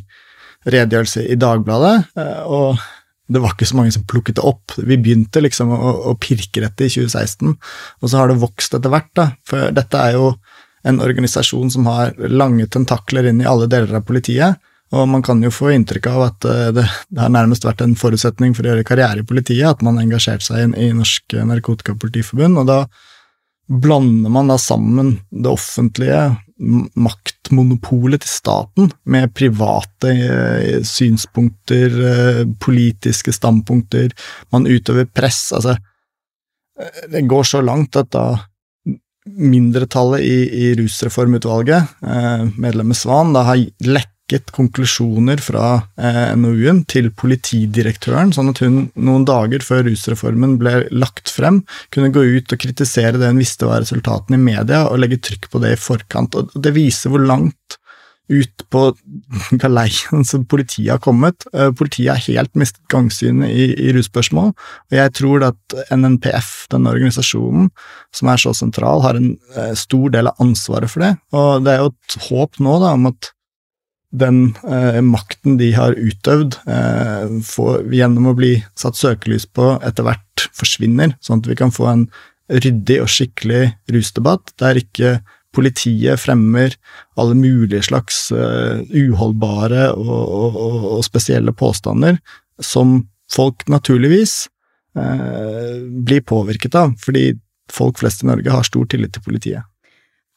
redegjørelse 0.68 1.24
i 1.32 1.36
Dagbladet, 1.40 1.96
og 2.44 2.80
det 3.28 3.42
var 3.44 3.52
ikke 3.52 3.68
så 3.68 3.76
mange 3.76 3.92
som 3.92 4.06
plukket 4.08 4.38
det 4.38 4.46
opp. 4.46 4.72
Vi 4.78 4.96
begynte 4.96 5.42
liksom 5.44 5.72
å, 5.74 5.92
å 6.10 6.14
pirke 6.20 6.62
dette 6.64 6.86
i 6.86 6.92
2016, 6.92 7.52
og 8.00 8.08
så 8.08 8.22
har 8.22 8.30
det 8.30 8.40
vokst 8.40 8.76
etter 8.78 8.92
hvert. 8.92 9.10
da, 9.18 9.28
For 9.48 9.68
dette 9.76 10.00
er 10.00 10.16
jo 10.16 10.32
en 10.88 11.02
organisasjon 11.04 11.72
som 11.74 11.88
har 11.90 12.14
lange 12.30 12.66
tentakler 12.72 13.28
inn 13.28 13.42
i 13.42 13.48
alle 13.48 13.68
deler 13.70 14.00
av 14.00 14.06
politiet. 14.08 14.64
Og 14.96 15.04
man 15.10 15.20
kan 15.20 15.42
jo 15.44 15.52
få 15.52 15.74
inntrykk 15.74 16.08
av 16.08 16.22
at 16.30 16.48
eh, 16.48 16.70
det, 16.72 16.86
det 17.12 17.20
har 17.20 17.32
nærmest 17.34 17.66
vært 17.66 17.82
en 17.84 17.92
forutsetning 17.98 18.54
for 18.56 18.64
å 18.64 18.72
gjøre 18.72 18.86
karriere 18.88 19.20
i 19.20 19.28
politiet, 19.28 19.66
at 19.68 19.84
man 19.84 20.00
engasjerte 20.00 20.46
seg 20.46 20.62
i, 20.64 20.88
i 20.88 20.96
Norsk 20.96 21.36
Narkotikapolitiforbund, 21.50 22.62
og 22.62 22.70
da 22.70 22.78
blander 23.68 24.32
man 24.32 24.48
da 24.48 24.56
sammen 24.56 25.18
det 25.28 25.50
offentlige 25.52 26.22
maktmonopolet 26.58 28.24
til 28.24 28.32
staten 28.32 28.90
med 29.06 29.32
private 29.36 30.10
eh, 30.10 30.82
synspunkter, 30.86 31.98
eh, 32.10 32.42
politiske 32.60 33.32
standpunkter, 33.34 34.10
man 34.54 34.66
utøver 34.66 35.06
press. 35.06 35.52
Altså, 35.54 35.76
eh, 36.80 37.02
det 37.14 37.26
går 37.30 37.46
så 37.46 37.62
langt 37.62 37.96
at 38.00 38.10
da 38.14 38.26
mindretallet 39.28 40.24
i, 40.24 40.36
i 40.48 40.68
rusreformutvalget, 40.78 41.98
medlemmet 42.56 42.96
Svan, 42.96 43.34
da 43.36 43.42
har 43.44 43.60
lett 43.84 44.14
lekket 44.28 44.52
konklusjoner 44.52 45.40
fra 45.40 45.82
eh, 45.96 46.36
NOU-en 46.36 46.84
til 46.84 47.10
politidirektøren, 47.10 48.32
sånn 48.32 48.50
at 48.50 48.60
hun 48.60 48.90
noen 48.94 49.24
dager 49.24 49.60
før 49.64 49.86
rusreformen 49.88 50.58
ble 50.58 50.86
lagt 50.92 51.28
frem, 51.30 51.64
kunne 51.90 52.12
gå 52.12 52.20
ut 52.36 52.52
og 52.52 52.60
kritisere 52.60 53.18
det 53.18 53.28
hun 53.28 53.40
visste 53.40 53.66
var 53.66 53.80
resultatene 53.80 54.36
i 54.36 54.44
media, 54.44 54.86
og 54.88 55.00
legge 55.00 55.20
trykk 55.20 55.50
på 55.50 55.60
det 55.62 55.74
i 55.74 55.80
forkant. 55.80 56.34
Og 56.34 56.52
Det 56.54 56.74
viser 56.74 57.10
hvor 57.10 57.24
langt 57.24 57.78
ut 58.28 58.64
på 58.68 58.82
galeien 59.62 60.24
som 60.28 60.44
politiet 60.44 60.92
har 60.92 61.00
kommet. 61.00 61.46
Eh, 61.54 61.72
politiet 61.72 62.12
har 62.12 62.26
helt 62.28 62.52
mistet 62.52 62.84
gangsynet 62.92 63.48
i, 63.48 63.70
i 63.88 63.94
russpørsmål, 63.96 64.52
og 64.52 64.98
jeg 64.98 65.14
tror 65.16 65.48
at 65.48 65.78
NNPF, 65.88 66.68
denne 66.74 66.92
organisasjonen 66.92 67.72
som 68.12 68.28
er 68.28 68.44
så 68.44 68.52
sentral, 68.52 69.00
har 69.06 69.16
en 69.16 69.32
eh, 69.56 69.72
stor 69.72 70.12
del 70.12 70.28
av 70.28 70.44
ansvaret 70.44 70.92
for 70.92 71.06
det. 71.06 71.14
Og 71.32 71.64
det 71.64 71.74
er 71.74 71.84
jo 71.86 71.94
et 71.94 72.20
håp 72.28 72.60
nå 72.60 72.76
da, 72.84 72.92
om 73.00 73.08
at 73.14 73.32
den 74.10 74.54
eh, 74.64 75.00
makten 75.04 75.58
de 75.60 75.72
har 75.76 75.96
utøvd 75.96 76.56
eh, 76.70 77.32
for, 77.44 77.84
gjennom 77.92 78.30
å 78.30 78.36
bli 78.38 78.54
satt 78.78 78.96
søkelys 78.96 79.44
på, 79.46 79.74
etter 79.84 80.06
hvert 80.06 80.48
forsvinner, 80.56 81.12
sånn 81.20 81.42
at 81.42 81.50
vi 81.50 81.58
kan 81.58 81.74
få 81.74 81.88
en 81.90 82.06
ryddig 82.48 83.02
og 83.04 83.10
skikkelig 83.12 83.64
rusdebatt, 83.92 84.54
der 84.60 84.80
ikke 84.80 85.18
politiet 85.54 86.20
fremmer 86.20 86.74
alle 87.18 87.36
mulige 87.36 87.84
slags 87.88 88.28
eh, 88.32 88.80
uholdbare 88.88 89.90
og, 89.92 90.14
og, 90.16 90.56
og, 90.56 90.78
og, 90.94 91.02
spesielle 91.04 91.52
påstander 91.56 92.20
som 92.64 93.02
folk 93.32 93.66
naturligvis 93.68 94.46
uh, 94.96 95.84
blir 95.84 96.22
påvirket 96.24 96.74
av, 96.80 96.94
fordi 96.98 97.34
folk 97.70 98.00
flest 98.00 98.24
i 98.24 98.28
Norge 98.30 98.50
har 98.50 98.64
stor 98.64 98.88
tillit 98.88 99.12
til 99.14 99.24
politiet. 99.26 99.68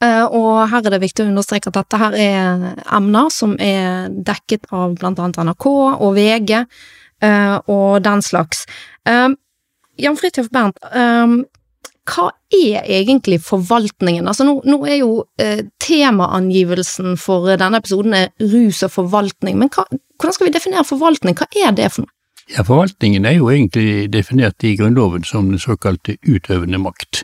Eh, 0.01 0.25
og 0.25 0.65
her 0.71 0.81
er 0.81 0.95
det 0.95 1.03
viktig 1.03 1.25
å 1.25 1.29
understreke 1.29 1.69
at 1.69 1.77
dette 1.77 1.99
her 2.01 2.17
er 2.17 2.67
emner 2.97 3.29
som 3.33 3.53
er 3.61 4.09
dekket 4.09 4.65
av 4.73 4.97
annet 4.97 5.37
NRK 5.37 5.67
og 5.69 6.11
VG 6.17 6.53
eh, 6.57 7.57
og 7.69 8.01
den 8.05 8.23
slags. 8.25 8.65
Eh, 9.05 9.29
Jan 10.01 10.17
Fridtjof 10.17 10.47
Bernt, 10.49 10.79
hva 12.11 12.23
er 12.55 12.87
egentlig 12.89 13.37
forvaltningen? 13.45 14.25
Altså 14.25 14.47
nå, 14.47 14.55
nå 14.65 14.79
er 14.89 14.95
jo 15.03 15.11
temaangivelsen 15.83 17.19
for 17.21 17.51
denne 17.59 17.77
episoden 17.77 18.15
er 18.17 18.31
rus 18.41 18.79
og 18.87 18.95
forvaltning, 18.95 19.59
men 19.59 19.69
hva, 19.69 19.85
hvordan 20.17 20.33
skal 20.33 20.47
vi 20.47 20.55
definere 20.55 20.87
forvaltning? 20.87 21.37
Hva 21.37 21.45
er 21.67 21.75
det 21.77 21.91
for 21.93 22.07
noe? 22.07 22.15
Ja, 22.51 22.63
Forvaltningen 22.67 23.23
er 23.25 23.37
jo 23.37 23.47
egentlig 23.47 24.09
definert 24.11 24.63
i 24.67 24.73
Grunnloven 24.75 25.23
som 25.23 25.47
den 25.49 25.59
såkalte 25.59 26.17
utøvende 26.27 26.81
makt. 26.83 27.21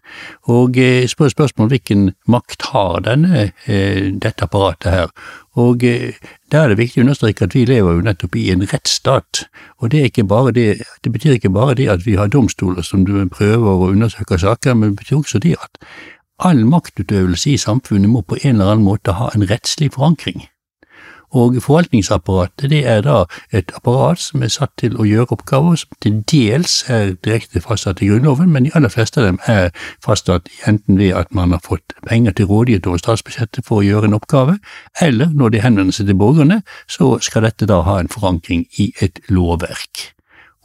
Og 0.48 0.78
eh, 0.80 1.04
spør 1.08 1.34
spørsmål 1.34 1.68
hvilken 1.74 2.06
makt 2.32 2.70
har 2.72 3.02
denne, 3.04 3.50
eh, 3.68 4.08
dette 4.16 4.48
apparatet 4.48 4.92
her. 4.92 5.12
Og 5.60 5.84
eh, 5.84 6.16
der 6.52 6.62
er 6.62 6.72
det 6.72 6.80
viktig 6.80 7.04
å 7.04 7.08
understreke 7.10 7.44
at 7.44 7.58
vi 7.60 7.66
lever 7.68 7.98
jo 7.98 8.08
nettopp 8.08 8.40
i 8.40 8.48
en 8.56 8.64
rettsstat. 8.72 9.44
Og 9.84 9.92
det, 9.92 10.16
det, 10.16 10.68
det 11.04 11.12
betyr 11.12 11.36
ikke 11.36 11.52
bare 11.52 11.76
det 11.76 11.90
at 11.92 12.08
vi 12.08 12.16
har 12.16 12.32
domstoler 12.32 12.88
som 12.88 13.04
prøver 13.04 13.68
å 13.68 13.92
undersøke 13.92 14.40
saker, 14.40 14.80
men 14.80 14.94
det 14.94 15.04
betyr 15.04 15.20
også 15.20 15.44
det 15.44 15.58
at 15.60 15.82
all 16.40 16.64
maktutøvelse 16.70 17.52
i 17.52 17.60
samfunnet 17.60 18.10
må 18.10 18.22
på 18.22 18.40
en 18.46 18.56
eller 18.56 18.78
annen 18.78 18.88
måte 18.88 19.20
ha 19.20 19.34
en 19.36 19.44
rettslig 19.50 19.92
forankring. 19.98 20.48
Og 21.36 21.58
forvaltningsapparatet 21.60 22.70
det 22.72 22.86
er 22.88 23.02
da 23.04 23.26
et 23.52 23.72
apparat 23.76 24.20
som 24.22 24.44
er 24.44 24.52
satt 24.54 24.72
til 24.80 24.96
å 24.96 25.06
gjøre 25.08 25.36
oppgaver 25.36 25.76
som 25.76 25.98
til 26.04 26.22
dels 26.32 26.80
er 26.88 27.16
direkte 27.26 27.62
fastsatt 27.62 28.02
i 28.02 28.08
Grunnloven, 28.08 28.52
men 28.52 28.68
de 28.68 28.74
aller 28.76 28.94
fleste 28.94 29.20
av 29.22 29.28
dem 29.28 29.40
er 29.46 29.70
fastsatt 30.04 30.48
enten 30.68 31.00
ved 31.00 31.16
at 31.20 31.34
man 31.36 31.52
har 31.52 31.64
fått 31.64 31.98
penger 32.08 32.38
til 32.38 32.48
rådighet 32.52 32.88
over 32.88 33.04
statsbudsjettet 33.04 33.68
for 33.68 33.82
å 33.82 33.88
gjøre 33.88 34.08
en 34.08 34.20
oppgave, 34.20 34.60
eller 35.02 35.34
når 35.36 35.56
de 35.56 35.66
henvender 35.66 36.00
seg 36.00 36.08
til 36.08 36.20
borgerne, 36.20 36.62
så 36.88 37.18
skal 37.20 37.44
dette 37.50 37.68
da 37.68 37.84
ha 37.84 38.00
en 38.00 38.12
forankring 38.12 38.68
i 38.80 38.94
et 39.04 39.20
lovverk. 39.28 40.17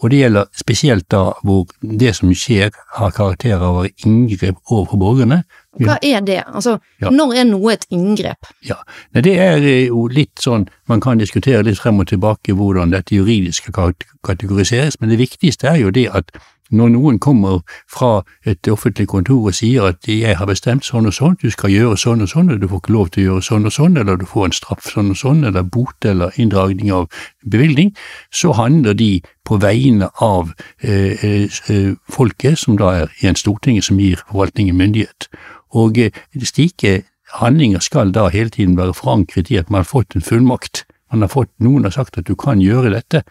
Og 0.02 0.10
det 0.10 0.18
gjelder 0.18 0.48
spesielt 0.58 1.06
da 1.14 1.22
hvor 1.46 1.66
det 1.80 2.14
som 2.18 2.32
skjer 2.34 2.72
har 2.98 3.14
karakter 3.14 3.62
av 3.62 3.82
å 3.82 3.88
inngrep 4.04 4.58
overfor 4.68 4.98
borgerne, 4.98 5.42
hva 5.80 5.94
er 6.04 6.20
det? 6.20 6.42
Altså, 6.52 6.74
ja. 7.00 7.08
når 7.08 7.30
er 7.40 7.46
noe 7.48 7.72
et 7.72 7.86
inngrep? 7.88 8.50
Ja, 8.68 8.76
Det 9.14 9.32
er 9.40 9.62
jo 9.86 10.04
litt 10.12 10.42
sånn, 10.42 10.66
man 10.84 11.00
kan 11.00 11.18
diskutere 11.18 11.64
litt 11.64 11.80
frem 11.80 12.02
og 12.02 12.10
tilbake 12.10 12.52
hvordan 12.52 12.92
dette 12.92 13.16
juridisk 13.16 13.70
skal 13.70 13.94
kategoriseres, 14.26 15.00
men 15.00 15.08
det 15.14 15.22
viktigste 15.22 15.70
er 15.70 15.80
jo 15.80 15.90
det 15.90 16.10
at 16.12 16.28
når 16.72 16.92
noen 16.94 17.18
kommer 17.22 17.60
fra 17.90 18.22
et 18.48 18.68
offentlig 18.68 19.08
kontor 19.12 19.50
og 19.50 19.56
sier 19.56 19.90
at 19.92 20.08
jeg 20.08 20.36
har 20.38 20.48
bestemt 20.48 20.86
sånn 20.86 21.06
og 21.08 21.14
sånn, 21.16 21.36
du 21.42 21.50
skal 21.52 21.72
gjøre 21.72 21.98
sånn 22.00 22.24
og 22.24 22.32
sånn, 22.32 22.50
og 22.52 22.62
du 22.62 22.68
får 22.70 22.82
ikke 22.82 22.96
lov 22.96 23.12
til 23.12 23.22
å 23.22 23.26
gjøre 23.26 23.46
sånn 23.48 23.68
og 23.68 23.76
sånn, 23.76 24.00
eller 24.00 24.18
du 24.20 24.26
får 24.28 24.48
en 24.48 24.56
straff 24.56 24.88
sånn 24.90 25.12
og 25.12 25.20
sånn, 25.20 25.44
eller 25.48 25.62
bot 25.62 26.08
eller 26.08 26.40
inndragning 26.40 26.92
av 26.96 27.08
bevilgning, 27.44 27.92
så 28.32 28.54
handler 28.56 28.96
de 28.98 29.12
på 29.44 29.58
vegne 29.62 30.08
av 30.22 30.52
eh, 30.80 31.24
eh, 31.26 31.94
folket, 32.10 32.58
som 32.58 32.78
da 32.80 32.92
er 33.02 33.16
i 33.20 33.28
en 33.28 33.38
Stortinget 33.38 33.88
som 33.88 34.00
gir 34.00 34.22
forvaltningen 34.28 34.78
myndighet. 34.78 35.28
Og 35.74 35.98
eh, 35.98 36.22
slike 36.40 37.02
handlinger 37.40 37.80
skal 37.80 38.12
da 38.14 38.28
hele 38.32 38.52
tiden 38.52 38.76
være 38.76 38.94
forankret 38.94 39.50
i 39.50 39.58
at 39.60 39.70
man 39.70 39.82
har 39.82 39.90
fått 39.90 40.16
en 40.16 40.24
fullmakt. 40.24 40.84
Man 41.12 41.22
har 41.26 41.28
fått, 41.28 41.50
Noen 41.60 41.84
har 41.84 41.92
sagt 41.92 42.16
at 42.18 42.26
du 42.26 42.34
kan 42.40 42.60
gjøre 42.60 42.94
dette. 42.94 43.22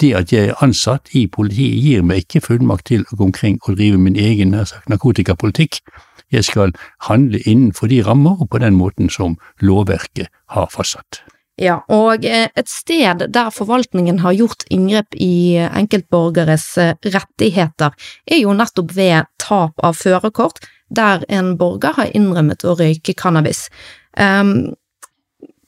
Det 0.00 0.12
at 0.16 0.32
jeg 0.32 0.50
er 0.50 0.62
ansatt 0.64 1.08
i 1.16 1.24
politiet 1.26 1.80
gir 1.80 2.04
meg 2.04 2.26
ikke 2.26 2.44
fullmakt 2.44 2.90
til 2.92 3.06
å 3.08 3.16
gå 3.16 3.30
omkring 3.30 3.58
og 3.64 3.78
drive 3.80 3.98
min 3.98 4.18
egen 4.20 4.52
sagt, 4.60 4.90
narkotikapolitikk. 4.92 5.80
Jeg 6.30 6.44
skal 6.46 6.74
handle 7.08 7.40
innenfor 7.42 7.88
de 7.90 8.02
rammer 8.06 8.38
og 8.38 8.50
på 8.52 8.60
den 8.62 8.76
måten 8.76 9.10
som 9.10 9.38
lovverket 9.64 10.28
har 10.52 10.68
fastsatt. 10.70 11.24
Ja, 11.60 11.80
og 11.92 12.24
eh, 12.24 12.48
et 12.56 12.70
sted 12.72 13.26
der 13.34 13.50
forvaltningen 13.52 14.22
har 14.22 14.32
gjort 14.32 14.64
inngrep 14.72 15.16
i 15.16 15.60
enkeltborgeres 15.60 16.66
eh, 16.80 16.94
rettigheter, 17.04 17.96
er 18.24 18.40
jo 18.40 18.54
nettopp 18.56 18.94
ved 18.96 19.28
tap 19.42 19.80
av 19.84 19.98
førerkort, 20.00 20.62
der 20.88 21.26
en 21.28 21.56
borger 21.60 21.98
har 21.98 22.14
innrømmet 22.16 22.64
å 22.64 22.78
røyke 22.78 23.14
cannabis. 23.18 23.66
Um, 24.16 24.72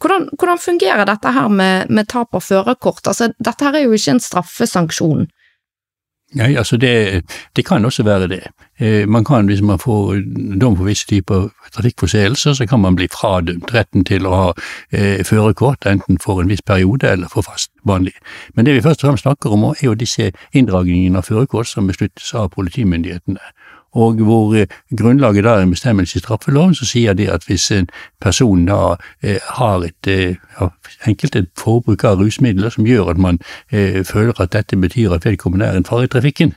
hvordan, 0.03 0.29
hvordan, 0.39 0.59
fungerer 0.59 1.07
dette 1.09 1.33
her 1.33 1.49
med, 1.49 1.91
med 1.91 2.11
tap 2.11 2.35
av 2.35 2.43
førerkort? 2.43 3.07
Altså, 3.07 3.31
dette 3.39 3.65
her 3.65 3.79
er 3.79 3.87
jo 3.87 3.95
ikke 3.97 4.17
en 4.17 4.27
straffesanksjon. 4.27 5.31
Nei, 6.33 6.55
altså 6.57 6.77
det, 6.81 7.23
det, 7.57 7.65
kan 7.67 7.85
også 7.85 8.03
være 8.03 8.29
det. 8.29 8.41
Eh, 8.81 9.09
man 9.09 9.25
kan, 9.25 9.47
Hvis 9.47 9.61
man 9.63 9.79
får 9.79 10.23
dom 10.61 10.77
for 10.77 10.85
visse 10.85 11.07
typer 11.07 11.51
trafikkforseelser, 11.75 12.53
så 12.53 12.67
kan 12.67 12.81
man 12.81 12.97
bli 12.97 13.09
fradømt 13.13 13.75
retten 13.75 14.05
til 14.05 14.27
å 14.27 14.33
ha 14.35 14.47
eh, 14.93 15.21
førerkort, 15.25 15.87
enten 15.87 16.19
for 16.19 16.41
en 16.41 16.49
viss 16.49 16.63
periode 16.63 17.11
eller 17.11 17.29
for 17.29 17.45
fast 17.45 17.71
vanlig. 17.85 18.15
Men 18.55 18.67
det 18.67 18.75
vi 18.75 18.83
først 18.83 19.05
og 19.05 19.11
fremst 19.11 19.27
snakker 19.29 19.53
om, 19.53 19.65
er 19.65 19.85
jo 19.85 19.95
disse 19.95 20.31
inndragningene 20.53 21.21
av 21.21 21.29
førerkort 21.29 21.69
som 21.69 21.87
besluttes 21.87 22.33
av 22.35 22.49
politimyndighetene 22.57 23.53
og 23.93 24.23
hvor 24.25 24.55
eh, 24.57 24.67
grunnlaget 24.99 25.45
da 25.45 25.57
er 25.57 25.67
en 25.67 25.75
bestemmelse 25.75 26.17
i 26.17 26.23
straffeloven 26.23 26.75
som 26.75 26.89
sier 26.89 27.17
det 27.19 27.29
at 27.33 27.45
hvis 27.49 27.71
en 27.77 27.89
person 28.21 28.67
da 28.69 28.97
eh, 29.23 29.41
har 29.59 29.85
et 29.85 30.11
ja, 30.13 30.69
enkelt 31.07 31.37
et 31.37 31.51
forbruk 31.59 32.05
av 32.09 32.21
rusmidler 32.21 32.73
som 32.73 32.89
gjør 32.89 33.13
at 33.15 33.21
man 33.21 33.41
eh, 33.71 34.03
føler 34.05 34.41
at 34.41 34.53
dette 34.57 34.77
betyr 34.77 35.17
at 35.17 35.27
vedkommende 35.29 35.67
er 35.67 35.77
en 35.77 35.89
fare 35.89 36.09
i 36.09 36.13
trafikken, 36.13 36.55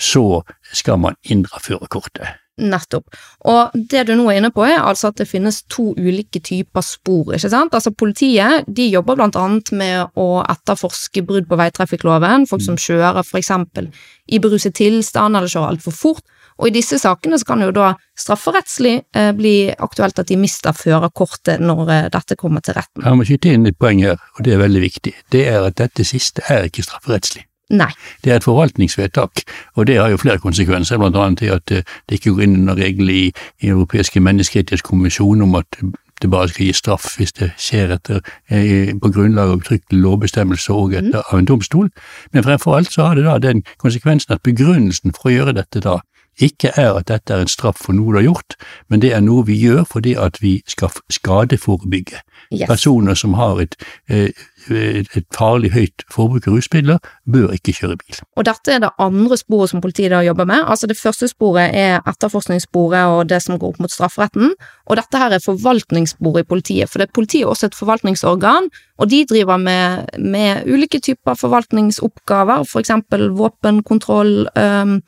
så 0.00 0.42
skal 0.72 0.98
man 0.98 1.18
inndra 1.22 1.60
førerkortet. 1.60 2.40
Nettopp. 2.60 3.14
Og 3.48 3.72
det 3.74 4.02
du 4.08 4.14
nå 4.18 4.26
er 4.28 4.40
inne 4.40 4.50
på, 4.52 4.64
er 4.66 4.82
altså 4.82 5.10
at 5.10 5.20
det 5.20 5.28
finnes 5.28 5.62
to 5.72 5.94
ulike 5.96 6.42
typer 6.44 6.84
spor, 6.84 7.32
ikke 7.32 7.48
sant. 7.52 7.76
Altså 7.76 7.92
politiet 7.96 8.66
de 8.68 8.88
jobber 8.90 9.16
blant 9.16 9.38
annet 9.40 9.72
med 9.72 10.18
å 10.20 10.42
etterforske 10.44 11.24
brudd 11.24 11.48
på 11.48 11.56
veitrafikkloven, 11.60 12.44
folk 12.50 12.64
som 12.64 12.76
kjører 12.80 13.24
for 13.24 13.40
eksempel 13.40 13.88
i 14.28 14.40
beruset 14.42 14.76
tilstand 14.76 15.38
eller 15.38 15.48
kjører 15.48 15.76
altfor 15.76 15.96
fort, 15.96 16.26
og 16.60 16.68
i 16.68 16.74
disse 16.74 16.98
sakene 17.00 17.38
så 17.40 17.48
kan 17.48 17.62
det 17.62 17.70
jo 17.70 17.76
da 17.80 17.90
strafferettslig 18.20 18.94
eh, 19.16 19.30
bli 19.36 19.54
aktuelt 19.72 20.18
at 20.20 20.28
de 20.28 20.36
mister 20.40 20.76
førerkortet 20.76 21.62
når 21.64 21.92
eh, 21.94 22.08
dette 22.12 22.36
kommer 22.40 22.64
til 22.64 22.76
retten. 22.76 23.04
Jeg 23.06 23.16
må 23.16 23.26
skyte 23.28 23.54
inn 23.54 23.68
et 23.70 23.78
poeng 23.80 24.02
her, 24.04 24.20
og 24.36 24.44
det 24.44 24.54
er 24.54 24.64
veldig 24.64 24.82
viktig. 24.84 25.14
Det 25.32 25.46
er 25.48 25.64
at 25.70 25.78
dette 25.80 26.04
siste 26.04 26.44
er 26.52 26.68
ikke 26.68 26.84
strafferettslig. 26.84 27.46
Nei. 27.70 27.90
Det 28.24 28.32
er 28.32 28.40
et 28.40 28.44
forvaltningsvedtak, 28.44 29.44
og 29.78 29.86
det 29.86 30.00
har 30.00 30.10
jo 30.10 30.18
flere 30.18 30.42
konsekvenser, 30.42 30.98
blant 30.98 31.16
annet 31.16 31.38
til 31.44 31.54
at 31.54 31.72
eh, 31.72 31.96
det 32.08 32.20
ikke 32.20 32.34
går 32.34 32.46
inn 32.48 32.60
under 32.62 32.78
reglene 32.78 33.16
i, 33.16 33.26
i 33.62 33.72
Europeiske 33.72 34.20
menneskerettighetskonvensjon 34.20 35.46
om 35.46 35.58
at 35.62 35.80
det 36.20 36.30
bare 36.30 36.48
skal 36.48 36.66
gi 36.66 36.72
straff 36.76 37.14
hvis 37.16 37.32
det 37.38 37.50
skjer 37.60 37.94
etter, 37.96 38.20
eh, 38.50 38.92
på 39.00 39.12
grunnlag 39.14 39.54
av 39.54 39.62
uttrykkelig 39.62 40.02
lovbestemmelse 40.02 40.74
og 40.74 40.96
etter 40.98 41.22
av 41.22 41.38
en 41.38 41.48
domstol. 41.48 41.88
Men 42.32 42.44
fremfor 42.44 42.76
alt 42.76 42.92
så 42.92 43.08
har 43.08 43.16
det 43.16 43.24
da 43.24 43.38
den 43.38 43.62
konsekvensen 43.80 44.34
at 44.34 44.44
begrunnelsen 44.44 45.14
for 45.16 45.30
å 45.30 45.36
gjøre 45.38 45.56
dette 45.62 45.80
da 45.84 46.00
ikke 46.40 46.72
er 46.76 46.96
at 46.98 47.08
dette 47.10 47.34
er 47.34 47.44
en 47.44 47.50
straff 47.50 47.78
for 47.84 47.96
noe 47.96 48.14
du 48.14 48.20
har 48.20 48.26
gjort, 48.26 48.56
men 48.88 49.02
det 49.02 49.12
er 49.14 49.22
noe 49.24 49.44
vi 49.48 49.58
gjør 49.60 49.84
fordi 49.88 50.16
at 50.18 50.40
vi 50.42 50.60
skal 50.70 50.92
skadeforebygge. 51.12 52.22
Yes. 52.50 52.66
Personer 52.66 53.14
som 53.14 53.36
har 53.38 53.60
et, 53.62 53.76
eh, 54.08 54.32
et 54.70 55.26
farlig 55.36 55.70
høyt 55.70 56.02
forbruk 56.10 56.48
av 56.48 56.56
rusmidler, 56.56 56.98
bør 57.30 57.52
ikke 57.54 57.74
kjøre 57.76 57.98
bil. 58.00 58.18
Og 58.36 58.44
dette 58.48 58.72
er 58.74 58.80
det 58.82 58.90
andre 58.98 59.36
sporet 59.38 59.70
som 59.70 59.80
politiet 59.80 60.10
da 60.10 60.22
jobber 60.26 60.48
med. 60.48 60.64
Altså 60.66 60.88
Det 60.88 60.96
første 60.96 61.28
sporet 61.28 61.70
er 61.74 62.00
etterforskningssporet 62.06 63.06
og 63.06 63.28
det 63.28 63.42
som 63.42 63.58
går 63.58 63.68
opp 63.68 63.80
mot 63.80 63.92
strafferetten. 63.92 64.54
Og 64.86 64.96
dette 64.96 65.18
her 65.18 65.30
er 65.30 65.44
forvaltningssporet 65.44 66.44
i 66.44 66.48
politiet, 66.48 66.88
for 66.90 66.98
det 66.98 67.08
er 67.08 67.14
politiet 67.14 67.44
er 67.44 67.52
også 67.52 67.70
et 67.70 67.78
forvaltningsorgan, 67.78 68.70
og 68.98 69.10
de 69.10 69.24
driver 69.24 69.56
med, 69.56 70.10
med 70.18 70.66
ulike 70.66 71.00
typer 71.00 71.34
forvaltningsoppgaver, 71.34 72.64
for 72.64 72.80
eksempel 72.80 73.30
våpenkontroll, 73.30 74.48
um, 74.56 75.00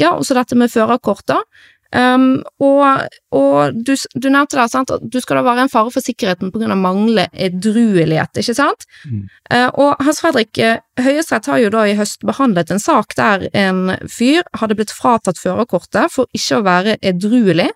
ja, 0.00 0.14
og 0.14 0.24
så 0.26 0.36
dette 0.38 0.58
med 0.58 0.72
førerkort, 0.72 1.24
da. 1.30 1.40
Um, 1.94 2.40
og, 2.58 3.04
og 3.30 3.76
du, 3.86 3.92
du, 3.94 4.26
nevnte 4.26 4.58
det, 4.58 4.64
sant, 4.72 4.90
at 4.90 5.02
du 5.06 5.20
skal 5.22 5.38
da 5.38 5.44
være 5.46 5.66
en 5.68 5.70
fare 5.70 5.92
for 5.94 6.02
sikkerheten 6.02 6.50
av 6.50 6.80
manglende 6.80 7.28
edruelighet, 7.46 8.40
ikke 8.42 8.56
sant? 8.56 8.86
Mm. 9.06 9.20
Uh, 9.46 9.68
og 9.84 10.02
Hans 10.02 10.18
Fredrik, 10.24 10.58
uh, 10.58 10.82
Høyesterett 10.98 11.46
har 11.52 11.60
jo 11.62 11.70
da 11.70 11.84
i 11.86 11.94
høst 11.94 12.26
behandlet 12.26 12.72
en 12.74 12.82
sak 12.82 13.14
der 13.14 13.46
en 13.54 13.94
fyr 14.10 14.42
hadde 14.58 14.74
blitt 14.80 14.94
fratatt 14.94 15.38
førerkortet 15.38 16.10
for 16.10 16.26
ikke 16.34 16.58
å 16.58 16.66
være 16.66 16.96
edruelig 16.98 17.70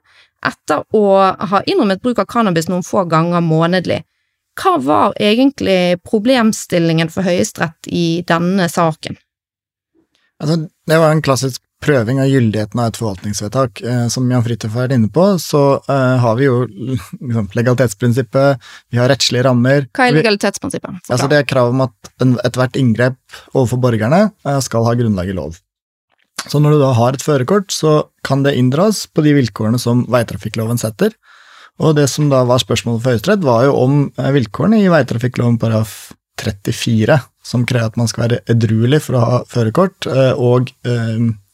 etter 0.46 0.82
å 0.94 1.04
ha 1.52 1.62
innrømmet 1.66 2.02
bruk 2.02 2.18
av 2.18 2.26
cannabis 2.30 2.66
noen 2.70 2.86
få 2.86 3.06
ganger 3.10 3.42
månedlig. 3.44 4.02
Hva 4.58 4.74
var 4.82 5.14
egentlig 5.22 6.00
problemstillingen 6.02 7.10
for 7.14 7.26
Høyesterett 7.26 7.86
i 7.94 8.24
denne 8.26 8.66
saken? 8.70 9.14
Altså, 10.42 10.64
det 10.90 10.98
var 10.98 11.14
en 11.14 11.22
klassisk 11.22 11.62
prøving 11.84 12.18
av 12.22 12.28
gyldigheten 12.28 12.80
av 12.80 12.90
et 12.90 12.98
forvaltningsvedtak. 12.98 13.82
Eh, 13.86 14.06
som 14.12 14.26
Jan 14.30 14.42
Fridtjof 14.44 14.74
har 14.74 14.86
vært 14.86 14.96
inne 14.96 15.10
på, 15.14 15.26
så 15.42 15.62
eh, 15.78 16.16
har 16.22 16.38
vi 16.40 16.48
jo 16.48 16.58
liksom, 16.66 17.48
legalitetsprinsippet, 17.54 18.68
vi 18.90 19.00
har 19.00 19.10
rettslige 19.12 19.46
rammer 19.46 19.86
Hva 19.94 20.08
er 20.08 20.18
legalitetsprinsippet? 20.18 20.98
Vi, 20.98 21.14
altså 21.14 21.30
det 21.30 21.40
er 21.40 21.48
krav 21.48 21.72
om 21.74 21.86
at 21.86 22.12
ethvert 22.48 22.78
inngrep 22.80 23.18
overfor 23.54 23.82
borgerne 23.86 24.28
eh, 24.44 24.60
skal 24.64 24.86
ha 24.88 24.96
grunnlag 24.98 25.30
i 25.30 25.38
lov. 25.38 25.58
Så 26.48 26.60
når 26.62 26.76
du 26.76 26.82
da 26.82 26.92
har 26.96 27.14
et 27.14 27.24
førerkort, 27.24 27.72
så 27.74 27.96
kan 28.26 28.44
det 28.44 28.56
inndras 28.58 29.06
på 29.10 29.22
de 29.26 29.34
vilkårene 29.36 29.78
som 29.82 30.04
veitrafikkloven 30.10 30.78
setter. 30.80 31.14
Og 31.78 31.94
det 31.98 32.08
som 32.10 32.30
da 32.30 32.42
var 32.46 32.62
spørsmålet 32.62 33.04
for 33.04 33.14
Høyesterett, 33.14 33.44
var 33.46 33.66
jo 33.68 33.74
om 33.78 33.98
vilkårene 34.34 34.80
i 34.82 34.90
veitrafikkloven 34.90 35.58
paragraf 35.62 36.14
34, 36.38 37.18
som 37.44 37.66
krever 37.66 37.90
at 37.90 37.98
man 37.98 38.08
skal 38.10 38.24
være 38.24 38.40
edruelig 38.50 39.02
for 39.04 39.18
å 39.18 39.22
ha 39.22 39.38
førerkort, 39.50 40.06
og 40.38 40.70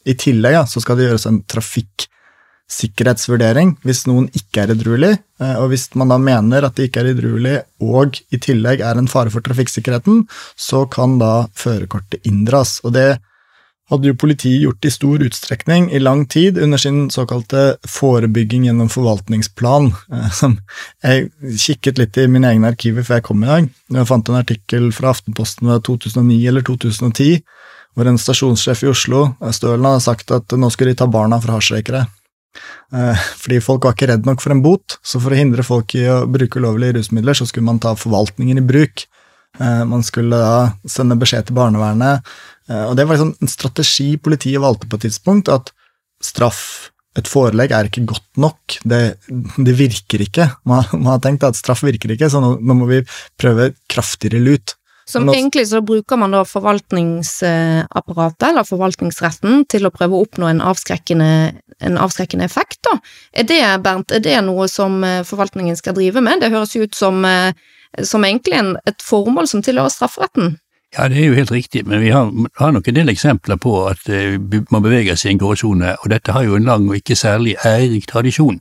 i 0.05 0.15
tillegg 0.21 0.53
ja, 0.57 0.65
så 0.69 0.81
skal 0.83 0.97
det 0.99 1.07
gjøres 1.09 1.27
en 1.31 1.43
trafikksikkerhetsvurdering 1.51 3.69
hvis 3.85 4.07
noen 4.11 4.27
ikke 4.37 4.59
er 4.65 4.71
edruelig, 4.75 5.13
eh, 5.41 5.57
og 5.61 5.67
hvis 5.73 5.85
man 5.99 6.11
da 6.13 6.19
mener 6.21 6.61
at 6.67 6.77
de 6.79 6.85
ikke 6.89 7.01
er 7.03 7.11
edruelig 7.15 7.57
og 7.85 8.09
i 8.31 8.39
tillegg 8.43 8.79
er 8.85 8.95
en 9.01 9.11
fare 9.11 9.31
for 9.33 9.41
trafikksikkerheten, 9.45 10.17
så 10.57 10.79
kan 10.91 11.19
da 11.23 11.35
førerkortet 11.59 12.19
inndras. 12.29 12.71
Og 12.85 12.91
det 12.97 13.11
hadde 13.93 14.09
jo 14.09 14.17
politiet 14.17 14.63
gjort 14.65 14.87
i 14.89 14.93
stor 14.93 15.19
utstrekning 15.27 15.83
i 15.93 15.99
lang 16.01 16.23
tid 16.31 16.59
under 16.63 16.79
sin 16.81 17.11
såkalte 17.13 17.77
forebygging 17.89 18.65
gjennom 18.69 18.89
forvaltningsplan. 18.93 19.85
Eh, 21.05 21.05
Jeg 21.05 21.29
kikket 21.61 21.99
litt 22.01 22.17
i 22.17 22.31
mine 22.33 22.49
egne 22.49 22.71
arkiver 22.73 23.05
før 23.05 23.19
jeg 23.19 23.25
kom 23.27 23.43
i 23.45 23.51
dag. 23.51 23.65
Jeg 23.93 24.09
fant 24.09 24.29
en 24.31 24.41
artikkel 24.41 24.85
fra 24.97 25.11
Aftenposten 25.13 25.69
ved 25.69 25.85
2009 25.85 26.39
eller 26.49 26.63
2010 26.65 27.43
hvor 27.95 28.11
en 28.11 28.21
stasjonssjef 28.21 28.85
i 28.85 28.91
Oslo, 28.91 29.25
eh, 29.41 29.55
Stølen, 29.55 29.87
hadde 29.87 30.05
sagt 30.05 30.35
at 30.35 30.55
nå 30.59 30.71
skulle 30.73 30.95
de 30.95 31.01
ta 31.03 31.09
barna 31.11 31.41
fra 31.43 31.59
hasjrøykere. 31.59 32.05
Eh, 32.95 33.27
fordi 33.43 33.61
folk 33.63 33.87
var 33.87 33.97
ikke 33.97 34.11
redd 34.13 34.29
nok 34.29 34.43
for 34.43 34.55
en 34.55 34.63
bot, 34.65 34.99
så 35.03 35.21
for 35.23 35.35
å 35.35 35.39
hindre 35.39 35.67
folk 35.67 35.95
i 35.99 36.07
å 36.11 36.25
bruke 36.31 36.61
ulovlige 36.61 36.99
rusmidler, 36.99 37.39
så 37.39 37.47
skulle 37.49 37.69
man 37.71 37.83
ta 37.83 37.95
forvaltningen 37.99 38.61
i 38.61 38.67
bruk. 38.67 39.07
Eh, 39.61 39.85
man 39.87 40.03
skulle 40.07 40.39
da 40.39 40.75
sende 40.91 41.19
beskjed 41.19 41.49
til 41.49 41.59
barnevernet, 41.59 42.35
og 42.65 42.95
det 42.97 43.05
var 43.05 43.19
liksom 43.19 43.35
en 43.45 43.51
strategi 43.53 44.15
politiet 44.17 44.63
valgte 44.63 44.89
på 44.89 44.97
et 44.97 45.03
tidspunkt, 45.05 45.51
at 45.53 45.69
straff, 46.25 46.89
et 47.13 47.29
forelegg, 47.29 47.75
er 47.77 47.91
ikke 47.91 48.07
godt 48.09 48.41
nok. 48.41 48.79
Det, 48.89 49.01
det 49.29 49.75
virker 49.77 50.25
ikke. 50.25 50.47
Man, 50.65 50.87
man, 50.95 51.11
har 51.13 51.21
tenkt 51.21 51.45
at 51.45 51.59
straff 51.59 51.85
virker 51.85 52.15
ikke, 52.15 52.31
så 52.33 52.41
nå, 52.41 52.55
nå 52.65 52.79
må 52.79 52.89
vi 52.89 53.03
prøve 53.37 53.75
kraftigere 53.93 54.41
lut. 54.41 54.75
Som 55.07 55.29
også, 55.29 55.37
egentlig 55.37 55.67
så 55.69 55.81
bruker 55.85 56.17
man 56.17 56.33
da 56.33 56.45
forvaltningsapparatet, 56.49 58.47
eller 58.49 58.65
forvaltningsretten, 58.65 59.65
til 59.69 59.87
å 59.87 59.93
prøve 59.93 60.17
å 60.17 60.25
oppnå 60.25 60.49
en 60.49 60.63
avskrekkende, 60.65 61.31
en 61.85 62.01
avskrekkende 62.01 62.47
effekt, 62.49 62.81
da. 62.89 62.95
Er 63.37 63.45
det, 63.49 63.61
Bernt, 63.85 64.15
er 64.15 64.23
det 64.25 64.39
noe 64.47 64.69
som 64.73 65.05
eh, 65.05 65.25
forvaltningen 65.29 65.77
skal 65.77 65.97
drive 65.99 66.21
med? 66.25 66.41
Det 66.41 66.53
høres 66.55 66.75
jo 66.77 66.83
ut 66.89 66.97
som, 66.97 67.25
eh, 67.29 67.53
som 68.01 68.25
egentlig 68.25 68.57
en, 68.61 68.77
et 68.89 69.01
formål 69.05 69.47
som 69.51 69.61
tilhører 69.65 69.93
strafferetten. 69.93 70.57
Ja, 70.95 71.09
det 71.11 71.19
er 71.19 71.27
jo 71.27 71.35
helt 71.35 71.51
riktig, 71.51 71.83
men 71.87 72.01
vi 72.01 72.13
har, 72.15 72.31
har 72.59 72.71
nok 72.71 72.89
en 72.89 72.95
del 72.95 73.11
eksempler 73.11 73.59
på 73.59 73.73
at 73.91 74.07
uh, 74.15 74.39
man 74.71 74.83
beveger 74.85 75.19
seg 75.19 75.33
i 75.33 75.35
en 75.35 75.41
gråsone, 75.43 75.97
og 75.99 76.11
dette 76.13 76.33
har 76.33 76.45
jo 76.47 76.55
en 76.55 76.69
lang 76.69 76.87
og 76.87 77.01
ikke 77.01 77.17
særlig 77.19 77.57
ærerik 77.67 78.07
tradisjon. 78.07 78.61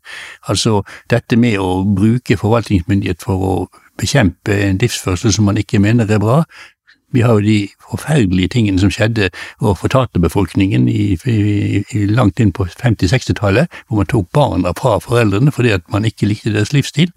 Altså, 0.49 0.79
dette 1.13 1.37
med 1.37 1.61
å 1.61 1.83
bruke 1.85 2.37
forvaltningsmyndighet 2.41 3.21
for 3.21 3.45
å 3.45 3.53
bekjempe 3.99 4.55
en 4.67 4.79
livsførsel 4.81 5.33
som 5.33 5.45
man 5.49 5.57
ikke 5.57 5.79
mener 5.79 6.09
er 6.09 6.21
bra. 6.21 6.43
Vi 7.13 7.21
har 7.21 7.37
jo 7.37 7.45
de 7.45 7.67
forferdelige 7.89 8.49
tingene 8.55 8.81
som 8.81 8.91
skjedde 8.91 9.29
og 9.61 9.77
fortalte 9.77 10.21
befolkningen 10.21 10.87
i, 10.89 11.13
i, 11.29 11.83
i 11.93 12.05
langt 12.09 12.41
inn 12.41 12.51
på 12.51 12.65
50-60-tallet, 12.65 13.69
hvor 13.87 14.01
man 14.01 14.09
tok 14.09 14.31
barna 14.33 14.73
fra 14.77 14.97
foreldrene 15.03 15.53
fordi 15.53 15.75
at 15.77 15.85
man 15.93 16.09
ikke 16.09 16.31
likte 16.31 16.53
deres 16.55 16.73
livsstil. 16.73 17.13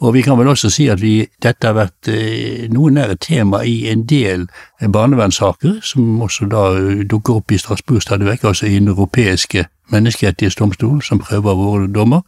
Og 0.00 0.14
vi 0.14 0.22
kan 0.22 0.38
vel 0.38 0.48
også 0.48 0.70
si 0.70 0.86
at 0.92 1.00
vi, 1.02 1.26
dette 1.42 1.66
har 1.66 1.74
vært 1.74 2.10
eh, 2.12 2.68
noe 2.70 2.92
nær 2.94 3.16
et 3.16 3.24
tema 3.24 3.64
i 3.66 3.88
en 3.90 4.04
del 4.06 4.46
barnevernssaker, 4.78 5.80
som 5.82 6.22
også 6.22 6.46
da 6.52 6.68
dukker 7.10 7.40
opp 7.40 7.52
i 7.52 7.58
Strasbourg 7.58 8.04
stadig 8.04 8.28
vekk, 8.28 8.46
altså 8.52 8.68
i 8.68 8.76
den 8.78 8.92
europeiske 8.94 9.66
menneskerettighetsdomstol 9.92 11.02
som 11.02 11.18
prøver 11.18 11.54
våre 11.54 11.86
dommer, 11.92 12.20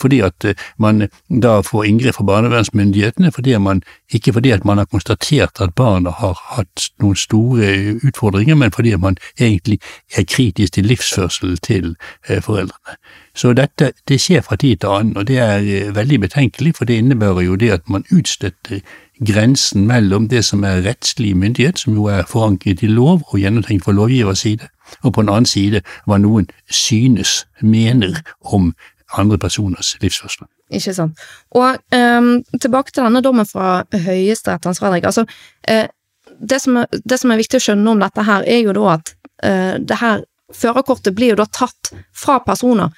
fordi 0.00 0.20
at 0.24 0.44
eh, 0.44 0.54
man 0.78 1.08
da 1.28 1.60
får 1.60 1.84
inngrep 1.84 2.14
fra 2.14 2.24
barnevernsmyndighetene, 2.24 3.32
fordi 3.32 3.58
man, 3.58 3.82
ikke 4.12 4.32
fordi 4.32 4.50
at 4.50 4.64
man 4.64 4.78
har 4.78 4.84
konstatert 4.84 5.60
at 5.60 5.74
barna 5.74 6.10
har 6.10 6.38
hatt 6.54 6.90
noen 7.02 7.16
store 7.16 7.98
utfordringer, 8.08 8.54
men 8.54 8.72
fordi 8.72 8.96
man 8.96 9.18
egentlig 9.40 9.80
er 10.16 10.24
kritisk 10.24 10.72
til 10.72 10.86
livsførselen 10.86 11.56
til 11.56 11.96
eh, 12.28 12.42
foreldrene. 12.42 12.98
Så 13.38 13.52
dette 13.54 13.92
det 14.10 14.18
skjer 14.18 14.42
fra 14.42 14.56
tid 14.58 14.80
til 14.82 14.90
annen, 14.90 15.16
og 15.16 15.28
det 15.28 15.36
er 15.38 15.62
eh, 15.62 15.92
veldig 15.94 16.20
betenkelig, 16.26 16.74
for 16.74 16.88
det 16.88 16.96
innebærer 16.98 17.44
jo 17.46 17.54
det 17.60 17.70
at 17.70 17.84
man 17.88 18.04
utstøtter 18.10 18.80
grensen 19.26 19.86
mellom 19.86 20.26
det 20.28 20.42
som 20.44 20.64
er 20.66 20.82
rettslig 20.86 21.36
myndighet, 21.38 21.78
som 21.78 21.94
jo 21.94 22.08
er 22.10 22.26
forankret 22.26 22.82
i 22.82 22.90
lov 22.90 23.22
og 23.28 23.38
gjennomtenkt 23.38 23.86
fra 23.86 23.94
lovgivers 23.94 24.42
side, 24.42 24.66
og 25.02 25.14
på 25.14 25.22
en 25.22 25.30
annen 25.30 25.46
side 25.46 25.82
hva 26.06 26.18
noen 26.18 26.50
synes, 26.70 27.44
mener 27.60 28.18
om 28.42 28.72
andre 29.18 29.38
personers 29.38 29.94
livsførsel. 30.02 30.48
Ikke 30.74 30.92
sant. 30.94 31.18
Og 31.56 31.78
um, 31.94 32.32
tilbake 32.60 32.92
til 32.92 33.06
denne 33.06 33.22
dommen 33.24 33.46
fra 33.48 33.84
Høyesterett, 33.94 34.66
Hans 34.66 34.82
Fredrik. 34.82 35.06
Altså, 35.08 35.24
uh, 35.70 35.86
det, 36.50 36.60
som 36.60 36.76
er, 36.76 36.90
det, 36.92 37.20
som 37.20 37.30
er, 37.30 37.40
viktig 37.40 37.62
å 37.62 37.66
skjønne 37.70 37.94
om 37.94 38.02
dette 38.02 38.26
her, 38.26 38.44
er 38.44 38.60
jo 38.66 38.74
da 38.76 38.98
at 38.98 39.14
uh, 39.46 39.76
det 39.80 40.02
her 40.02 40.26
førerkortet 40.54 41.16
blir 41.16 41.32
jo 41.32 41.40
da 41.40 41.46
tatt 41.52 41.92
fra 42.16 42.42
personer 42.44 42.92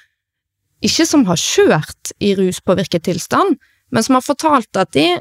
ikke 0.81 1.05
som 1.05 1.25
har 1.29 1.39
kjørt 1.39 2.13
i 2.19 2.33
ruspåvirket 2.37 3.05
tilstand, 3.05 3.57
men 3.91 4.03
som 4.03 4.17
har 4.17 4.25
fortalt 4.25 4.77
at 4.79 4.93
de 4.95 5.19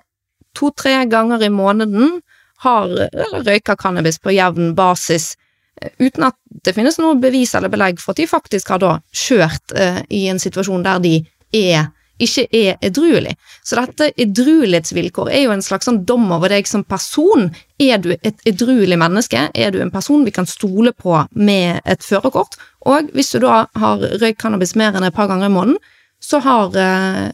to-tre 0.57 0.97
ganger 1.11 1.45
i 1.45 1.53
måneden 1.53 2.21
har 2.65 2.91
røyka 3.47 3.77
cannabis 3.77 4.19
på 4.21 4.35
jevn 4.35 4.75
basis, 4.77 5.35
eh, 5.81 5.93
uten 5.99 6.29
at 6.29 6.37
det 6.65 6.75
finnes 6.77 6.99
noe 7.01 7.19
bevis 7.21 7.55
eller 7.55 7.73
belegg 7.73 8.01
for 8.01 8.13
at 8.13 8.21
de 8.21 8.29
faktisk 8.29 8.73
har 8.75 8.83
da 8.83 8.97
kjørt 9.13 9.75
eh, 9.77 10.03
i 10.11 10.27
en 10.33 10.41
situasjon 10.43 10.85
der 10.85 11.01
de 11.05 11.15
er 11.57 11.89
ikke 12.23 12.47
er 12.55 12.79
edruelig. 12.85 13.35
Så 13.67 13.79
dette 13.79 14.11
edruelighetsvilkår 14.21 15.31
er 15.33 15.45
jo 15.45 15.55
en 15.55 15.65
slags 15.65 15.89
sånn 15.89 16.03
dom 16.09 16.29
over 16.35 16.53
deg 16.53 16.69
som 16.69 16.85
person. 16.85 17.49
Er 17.81 18.03
du 18.03 18.13
et 18.17 18.45
edruelig 18.49 18.99
menneske? 19.01 19.47
Er 19.55 19.73
du 19.75 19.81
en 19.81 19.93
person 19.95 20.25
vi 20.27 20.35
kan 20.35 20.49
stole 20.49 20.93
på 20.97 21.17
med 21.33 21.81
et 21.85 22.05
førerkort? 22.05 22.59
Og 22.89 23.11
hvis 23.17 23.33
du 23.35 23.41
da 23.45 23.65
har 23.81 24.05
røykt 24.21 24.41
cannabis 24.41 24.77
mer 24.79 24.97
enn 24.97 25.07
et 25.09 25.17
par 25.17 25.31
ganger 25.31 25.51
i 25.51 25.55
måneden, 25.55 25.81
så 26.21 26.41
har 26.45 26.77
eh, 26.77 27.31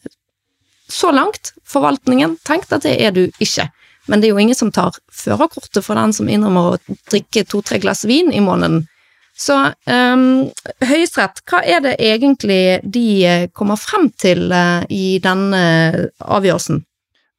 så 0.88 1.11
langt 1.14 1.53
forvaltningen 1.66 2.38
tenkt 2.46 2.72
at 2.75 2.87
det 2.87 2.96
er 3.03 3.14
du 3.14 3.27
ikke. 3.38 3.70
men 4.07 4.20
det 4.20 4.29
er 4.29 4.37
jo 4.37 4.38
ingen 4.38 4.55
som 4.55 4.70
tar 4.70 4.94
førerkortet 5.11 5.83
for 5.83 5.99
den 5.99 6.12
som 6.14 6.29
innrømmer 6.31 6.77
å 6.77 6.96
drikke 7.11 7.42
to-tre 7.51 7.81
glass 7.83 8.05
vin 8.07 8.31
i 8.31 8.38
måneden. 8.38 8.85
Så 9.37 9.55
um, 9.68 10.27
Høyesterett, 10.81 11.42
hva 11.44 11.61
er 11.61 11.83
det 11.85 11.96
egentlig 12.01 12.81
de 12.83 13.07
eh, 13.29 13.49
kommer 13.53 13.77
frem 13.77 14.09
til 14.16 14.46
uh, 14.49 14.81
i 14.88 15.18
denne 15.22 15.61
avgjørelsen? 16.25 16.81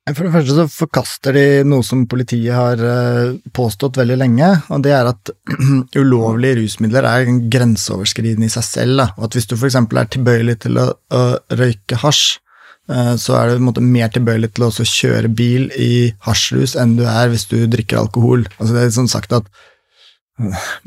For 0.07 0.23
det 0.23 0.31
første 0.31 0.53
så 0.55 0.65
forkaster 0.71 1.35
de 1.35 1.45
noe 1.67 1.83
som 1.83 2.05
politiet 2.07 2.53
har 2.55 2.79
påstått 3.51 3.97
veldig 3.99 4.15
lenge, 4.21 4.53
og 4.71 4.85
det 4.85 4.93
er 4.95 5.09
at 5.09 5.33
ulovlige 5.99 6.61
rusmidler 6.61 7.03
er 7.09 7.33
grenseoverskridende 7.51 8.47
i 8.47 8.53
seg 8.53 8.63
selv. 8.63 9.01
Da. 9.01 9.09
Og 9.17 9.27
at 9.27 9.35
hvis 9.35 9.49
du 9.51 9.57
f.eks. 9.57 9.75
er 9.75 10.11
tilbøyelig 10.13 10.55
til 10.63 10.79
å, 10.79 10.85
å 11.11 11.23
røyke 11.59 11.99
hasj, 12.05 12.37
så 13.19 13.35
er 13.35 13.57
du 13.59 13.81
mer 13.83 14.07
tilbøyelig 14.15 14.53
til 14.55 14.69
å 14.69 14.71
kjøre 14.71 15.27
bil 15.27 15.67
i 15.75 16.13
hasjrus 16.23 16.77
enn 16.79 16.95
du 16.95 17.03
er 17.03 17.27
hvis 17.33 17.43
du 17.51 17.57
drikker 17.67 17.99
alkohol. 17.99 18.47
Altså, 18.61 18.77
det 18.77 18.85
er 18.85 18.95
sånn 18.95 19.11
sagt 19.11 19.35
at 19.35 19.51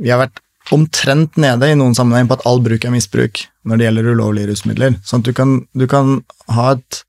vi 0.01 0.09
har 0.09 0.23
vært 0.23 0.41
omtrent 0.75 1.39
nede 1.41 1.71
i 1.71 1.77
noen 1.79 1.95
sammenheng 1.97 2.29
på 2.31 2.39
at 2.39 2.47
all 2.49 2.61
bruk 2.65 2.85
er 2.87 2.95
misbruk 2.95 3.45
når 3.67 3.79
det 3.79 3.87
gjelder 3.87 4.11
ulovlige 4.15 4.51
rusmidler. 4.51 4.99
Sånn 5.07 5.25
at 5.25 5.31
du 5.31 5.37
kan, 5.37 5.57
du 5.77 5.87
kan 5.91 6.21
ha 6.55 6.73
et 6.77 7.03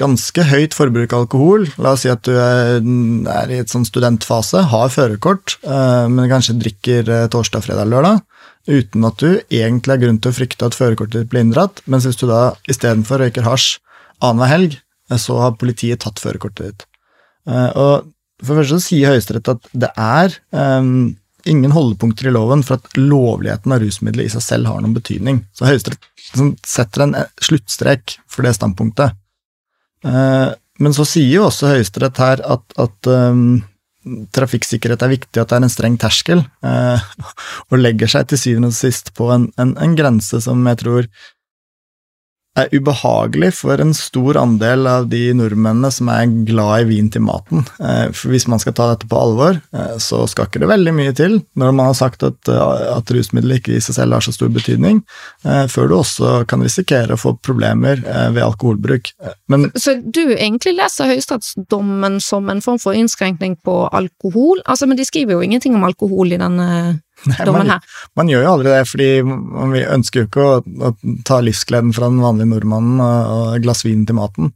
ganske 0.00 0.44
høyt 0.48 0.76
forbruk 0.76 1.12
av 1.12 1.24
alkohol. 1.24 1.66
La 1.82 1.94
oss 1.94 2.04
si 2.04 2.10
at 2.12 2.24
du 2.26 2.32
er, 2.36 2.80
er 2.80 3.52
i 3.52 3.60
et 3.60 3.72
sånn 3.72 3.86
studentfase, 3.88 4.64
har 4.72 4.92
førerkort, 4.92 5.58
eh, 5.62 6.06
men 6.12 6.30
kanskje 6.30 6.58
drikker 6.60 7.10
eh, 7.12 7.26
torsdag, 7.32 7.64
fredag, 7.66 7.90
lørdag, 7.92 8.22
uten 8.70 9.08
at 9.08 9.20
du 9.20 9.28
egentlig 9.52 9.96
har 9.96 10.02
grunn 10.04 10.22
til 10.22 10.32
å 10.32 10.38
frykte 10.38 10.68
at 10.68 10.78
førerkortet 10.78 11.24
ditt 11.24 11.32
blir 11.32 11.44
inndratt. 11.44 11.84
Mens 11.84 12.08
hvis 12.08 12.20
du 12.20 12.26
da 12.30 12.54
istedenfor 12.72 13.22
røyker 13.22 13.46
hasj 13.46 13.76
annenhver 14.22 14.52
helg, 14.54 14.80
eh, 15.10 15.20
så 15.20 15.38
har 15.42 15.58
politiet 15.60 16.04
tatt 16.04 16.22
førerkortet 16.22 16.70
ditt. 16.70 16.88
Og 17.42 18.06
for 18.42 18.54
det 18.54 18.62
første 18.62 18.84
sier 18.84 19.10
Høyesterett 19.10 19.48
at 19.50 19.64
det 19.74 19.88
er 19.98 20.34
um, 20.54 21.10
ingen 21.48 21.74
holdepunkter 21.74 22.28
i 22.28 22.34
loven 22.34 22.62
for 22.66 22.78
at 22.78 22.96
lovligheten 22.98 23.74
av 23.74 23.82
rusmidler 23.82 24.26
i 24.26 24.32
seg 24.32 24.44
selv 24.44 24.70
har 24.70 24.82
noen 24.82 24.96
betydning. 24.96 25.42
Så 25.56 25.66
Høyesterett 25.68 26.08
liksom 26.28 26.54
setter 26.66 27.06
en 27.06 27.16
sluttstrek 27.42 28.16
for 28.30 28.46
det 28.46 28.54
standpunktet. 28.58 29.18
Eh, 30.06 30.48
men 30.82 30.96
så 30.96 31.06
sier 31.06 31.30
jo 31.36 31.48
også 31.48 31.72
Høyesterett 31.74 32.18
her 32.22 32.42
at, 32.54 32.64
at 32.80 33.10
um, 33.10 33.60
trafikksikkerhet 34.34 35.04
er 35.04 35.12
viktig, 35.12 35.36
at 35.38 35.52
det 35.52 35.58
er 35.58 35.66
en 35.66 35.70
streng 35.70 35.98
terskel, 36.00 36.40
og 37.70 37.76
legger 37.78 38.10
seg 38.10 38.30
til 38.30 38.40
syvende 38.40 38.72
og 38.72 38.74
sist 38.74 39.12
på 39.14 39.28
en, 39.30 39.46
en, 39.62 39.76
en 39.78 39.94
grense 39.98 40.40
som 40.42 40.64
jeg 40.66 40.80
tror 40.82 41.06
er 42.58 42.68
ubehagelig 42.74 43.48
for 43.56 43.80
en 43.80 43.94
stor 43.96 44.36
andel 44.36 44.84
av 44.88 45.06
de 45.12 45.22
nordmennene 45.36 45.88
som 45.94 46.10
er 46.12 46.28
glad 46.48 46.82
i 46.82 46.88
vin 46.90 47.08
til 47.12 47.24
maten. 47.24 47.64
Eh, 47.80 48.10
for 48.12 48.32
hvis 48.32 48.44
man 48.50 48.60
skal 48.60 48.74
ta 48.76 48.90
dette 48.90 49.08
på 49.08 49.16
alvor, 49.16 49.56
eh, 49.72 49.94
så 50.02 50.22
skal 50.28 50.48
ikke 50.48 50.60
det 50.60 50.68
veldig 50.68 50.92
mye 50.96 51.14
til 51.16 51.38
når 51.56 51.72
man 51.72 51.88
har 51.88 51.96
sagt 51.96 52.26
at, 52.28 52.40
eh, 52.52 52.82
at 52.92 53.12
rusmidler 53.14 53.60
ikke 53.60 53.78
i 53.78 53.80
seg 53.84 53.96
selv 53.96 54.18
har 54.18 54.24
så 54.24 54.34
stor 54.36 54.52
betydning, 54.52 55.00
før 55.42 55.88
du 55.88 55.94
også 55.96 56.30
kan 56.48 56.62
risikere 56.62 57.14
å 57.14 57.20
få 57.20 57.32
problemer 57.42 58.00
ved 58.02 58.42
alkoholbruk. 58.44 59.10
Men, 59.50 59.70
så 59.78 59.94
du 60.02 60.34
egentlig 60.34 60.74
leser 60.76 61.10
høyesterettsdommen 61.10 62.20
som 62.22 62.50
en 62.52 62.62
form 62.64 62.80
for 62.82 62.96
innskrenkning 62.96 63.56
på 63.64 63.76
alkohol? 63.92 64.62
Altså, 64.66 64.86
Men 64.86 64.96
de 64.96 65.06
skriver 65.08 65.36
jo 65.36 65.42
ingenting 65.42 65.74
om 65.74 65.84
alkohol 65.88 66.32
i 66.32 66.40
denne 66.40 66.68
Nei, 67.30 67.46
man, 67.54 67.72
man, 68.18 68.30
gjør 68.30 68.44
jo 68.44 68.52
aldri 68.56 68.70
det, 68.72 68.82
fordi 68.90 69.08
man 69.24 69.74
ønsker 69.78 70.22
jo 70.22 70.28
ikke 70.28 70.46
å, 70.46 70.60
å 70.62 70.92
ta 71.28 71.38
livsgleden 71.44 71.92
fra 71.94 72.10
den 72.10 72.22
vanlige 72.22 72.50
nordmannen 72.50 73.02
og, 73.02 73.34
og 73.34 73.66
glass 73.66 73.84
vin 73.86 74.06
til 74.08 74.18
maten. 74.18 74.52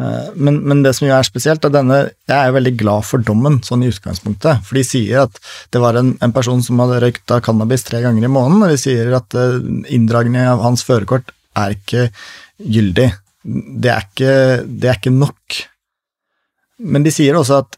Eh, 0.00 0.28
men, 0.34 0.60
men, 0.66 0.82
det 0.84 0.94
som 0.96 1.06
jo 1.06 1.14
er 1.14 1.26
spesielt, 1.26 1.64
er 1.64 1.72
denne 1.74 1.98
Jeg 2.28 2.36
er 2.36 2.48
jo 2.48 2.56
veldig 2.56 2.74
glad 2.80 3.06
for 3.08 3.24
dommen, 3.24 3.60
sånn 3.66 3.84
i 3.84 3.90
utgangspunktet. 3.92 4.64
For 4.66 4.78
de 4.78 4.84
sier 4.86 5.26
at 5.26 5.40
det 5.74 5.82
var 5.82 5.98
en, 6.00 6.14
en 6.24 6.34
person 6.34 6.62
som 6.64 6.80
hadde 6.82 7.02
røykt 7.04 7.34
av 7.34 7.42
cannabis 7.46 7.86
tre 7.88 8.02
ganger 8.04 8.26
i 8.26 8.32
måneden, 8.32 8.64
og 8.64 8.72
de 8.72 8.80
sier 8.80 9.12
at 9.18 9.38
eh, 9.38 9.58
inndragning 9.94 10.44
av 10.44 10.64
hans 10.64 10.84
førerkort 10.86 11.34
er 11.58 11.76
ikke 11.76 12.08
gyldig. 12.62 13.10
Det 13.42 13.90
er 13.90 14.08
ikke, 14.08 14.34
det 14.66 14.90
er 14.90 15.00
ikke 15.00 15.14
nok. 15.14 15.62
Men 16.82 17.04
de 17.06 17.12
sier 17.14 17.36
også 17.38 17.62
at 17.62 17.76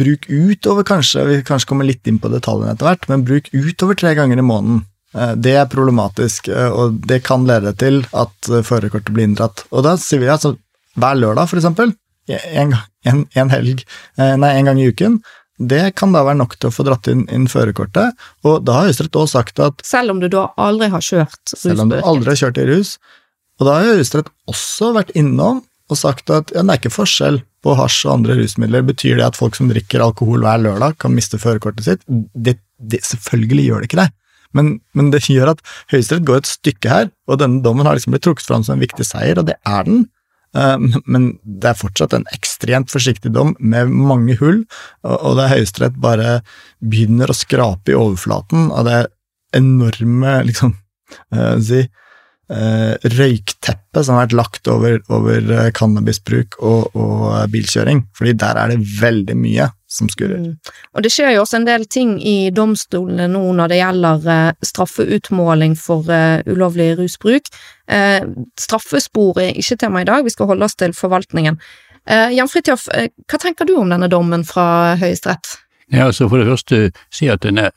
bruk 0.00 0.26
utover, 0.28 0.86
kanskje, 0.88 1.24
vi 1.28 1.40
kanskje 1.46 1.68
kommer 1.68 1.88
litt 1.88 2.08
inn 2.08 2.20
på 2.22 2.30
detaljene 2.32 2.74
etter 2.74 2.88
hvert, 2.88 3.08
men 3.10 3.26
bruk 3.28 3.50
utover 3.52 3.98
tre 4.00 4.14
ganger 4.18 4.40
i 4.40 4.46
måneden. 4.46 4.84
Eh, 5.14 5.34
det 5.34 5.56
er 5.58 5.70
problematisk, 5.70 6.48
eh, 6.48 6.70
og 6.70 7.00
det 7.10 7.22
kan 7.26 7.46
lede 7.48 7.72
til 7.78 8.04
at 8.14 8.50
eh, 8.50 8.62
førerkortet 8.66 9.12
blir 9.14 9.26
inndratt. 9.26 9.64
Og 9.74 9.84
da 9.86 9.96
sier 10.00 10.22
vi 10.22 10.30
altså 10.30 10.54
hver 11.00 11.18
lørdag, 11.18 11.50
for 11.50 11.60
eksempel, 11.60 11.94
en, 12.30 12.76
en, 13.08 13.24
en, 13.34 13.50
helg, 13.50 13.80
nei, 14.18 14.50
en 14.54 14.68
gang 14.68 14.78
i 14.78 14.86
uken, 14.92 15.16
det 15.60 15.96
kan 15.98 16.12
da 16.14 16.22
være 16.24 16.38
nok 16.38 16.54
til 16.56 16.70
å 16.70 16.74
få 16.74 16.84
dratt 16.86 17.08
inn, 17.10 17.24
inn 17.32 17.48
førerkortet, 17.50 18.14
og 18.46 18.62
da 18.64 18.76
har 18.76 18.86
Høyesterett 18.86 19.18
òg 19.18 19.26
sagt 19.32 19.60
at 19.60 19.82
Selv 19.84 20.14
om 20.14 20.20
du 20.22 20.28
da 20.32 20.46
aldri 20.60 20.88
har 20.92 21.02
kjørt 21.04 21.34
rusbøker? 21.34 21.62
Selv 21.64 21.84
om 21.84 21.90
du 21.90 21.98
aldri 21.98 22.32
har 22.32 22.40
kjørt 22.40 22.60
i 22.62 22.68
rus. 22.70 22.92
Og 23.58 23.66
da 23.68 23.74
har 23.76 23.90
Høyesterett 23.90 24.30
også 24.50 24.92
vært 24.96 25.12
innom 25.18 25.60
og 25.90 25.98
sagt 25.98 26.30
at 26.32 26.52
ja, 26.54 26.62
det 26.62 26.74
er 26.74 26.80
ikke 26.80 26.94
forskjell 26.94 27.40
på 27.64 27.74
hasj 27.76 28.04
og 28.06 28.14
andre 28.14 28.38
rusmidler. 28.38 28.86
Betyr 28.86 29.18
det 29.18 29.26
at 29.26 29.38
folk 29.38 29.58
som 29.58 29.68
drikker 29.70 30.04
alkohol 30.04 30.44
hver 30.46 30.62
lørdag, 30.64 30.96
kan 31.02 31.14
miste 31.14 31.40
førerkortet 31.40 31.86
sitt? 31.86 32.06
Det, 32.08 32.56
det, 32.78 33.02
selvfølgelig 33.06 33.66
gjør 33.66 33.82
det 33.82 33.90
ikke 33.90 34.02
det. 34.04 34.08
Men, 34.56 34.70
men 34.98 35.10
det 35.14 35.22
gjør 35.28 35.52
at 35.52 35.60
Høyesterett 35.92 36.26
går 36.26 36.40
et 36.40 36.50
stykke 36.50 36.90
her, 36.90 37.10
og 37.30 37.38
denne 37.42 37.62
dommen 37.62 37.86
har 37.86 37.98
liksom 37.98 38.16
blitt 38.16 38.24
trukket 38.26 38.48
fram 38.48 38.64
som 38.66 38.76
en 38.76 38.82
viktig 38.82 39.06
seier, 39.06 39.38
og 39.38 39.46
det 39.50 39.58
er 39.68 39.86
den. 39.86 40.08
Um, 40.50 40.88
men 41.06 41.28
det 41.44 41.70
er 41.70 41.78
fortsatt 41.78 42.16
en 42.16 42.26
ekstremt 42.34 42.90
forsiktig 42.90 43.30
dom 43.36 43.52
med 43.62 43.92
mange 43.94 44.34
hull, 44.40 44.64
og 45.06 45.38
det 45.38 45.50
Høyesterett 45.52 46.00
bare 46.02 46.40
begynner 46.82 47.30
å 47.30 47.38
skrape 47.38 47.94
i 47.94 47.98
overflaten 47.98 48.72
av 48.74 48.88
det 48.88 49.00
enorme, 49.54 50.40
liksom, 50.48 50.74
uh, 51.36 51.56
si, 51.62 51.84
røykteppet 52.50 54.04
som 54.04 54.16
har 54.16 54.24
vært 54.24 54.36
lagt 54.38 54.70
over, 54.70 54.96
over 55.12 55.52
uh, 55.52 55.68
cannabisbruk 55.76 56.56
og, 56.58 56.96
og, 56.96 57.26
uh, 57.30 57.44
bilkjøring. 57.50 58.04
fordi 58.16 58.32
der 58.32 58.58
er 58.58 58.72
det 58.72 58.80
veldig 59.00 59.36
mye 59.38 59.68
som 59.90 60.08
skurrer. 60.10 60.38
Mm. 60.38 60.72
Og 60.94 61.02
det 61.02 61.12
skjer 61.14 61.34
jo 61.34 61.44
også 61.44 61.60
en 61.60 61.66
del 61.66 61.84
ting 61.90 62.16
i 62.22 62.50
domstolene 62.54 63.26
nå 63.30 63.42
når 63.58 63.72
det 63.72 63.78
gjelder 63.80 64.28
straffeutmåling 64.62 65.74
for 65.78 66.06
ulovlig 66.46 66.92
rusbruk. 66.98 67.50
straffespor 68.58 69.40
er 69.42 69.58
ikke 69.58 69.80
tema 69.82 70.02
i 70.02 70.06
dag, 70.06 70.22
vi 70.22 70.30
skal 70.30 70.46
holde 70.46 70.64
oss 70.64 70.78
til 70.78 70.94
forvaltningen. 70.94 71.58
Jan 72.06 72.48
Fridtjof, 72.48 72.86
hva 72.86 73.42
tenker 73.42 73.66
du 73.66 73.74
om 73.82 73.90
denne 73.90 74.06
dommen 74.06 74.46
fra 74.46 74.94
Høyesterett? 75.00 75.58
Ja, 75.90 76.06
altså 76.06 76.28
For 76.28 76.38
det 76.38 76.46
første 76.46 76.92
si 77.10 77.26
at 77.26 77.42
den 77.42 77.58
er 77.58 77.74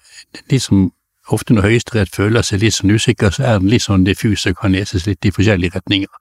de 0.49 0.59
som 0.61 0.91
ofte 1.31 1.53
når 1.53 1.67
Høyesterett 1.67 2.15
føler 2.15 2.43
seg 2.43 2.63
litt 2.63 2.75
sånn 2.75 2.91
usikker, 2.91 3.31
så 3.31 3.43
er 3.43 3.61
den 3.61 3.71
litt 3.71 3.85
sånn 3.85 4.03
diffus 4.07 4.45
og 4.49 4.57
kan 4.59 4.75
leses 4.75 5.07
litt 5.07 5.25
i 5.25 5.31
forskjellige 5.31 5.77
retninger. 5.77 6.11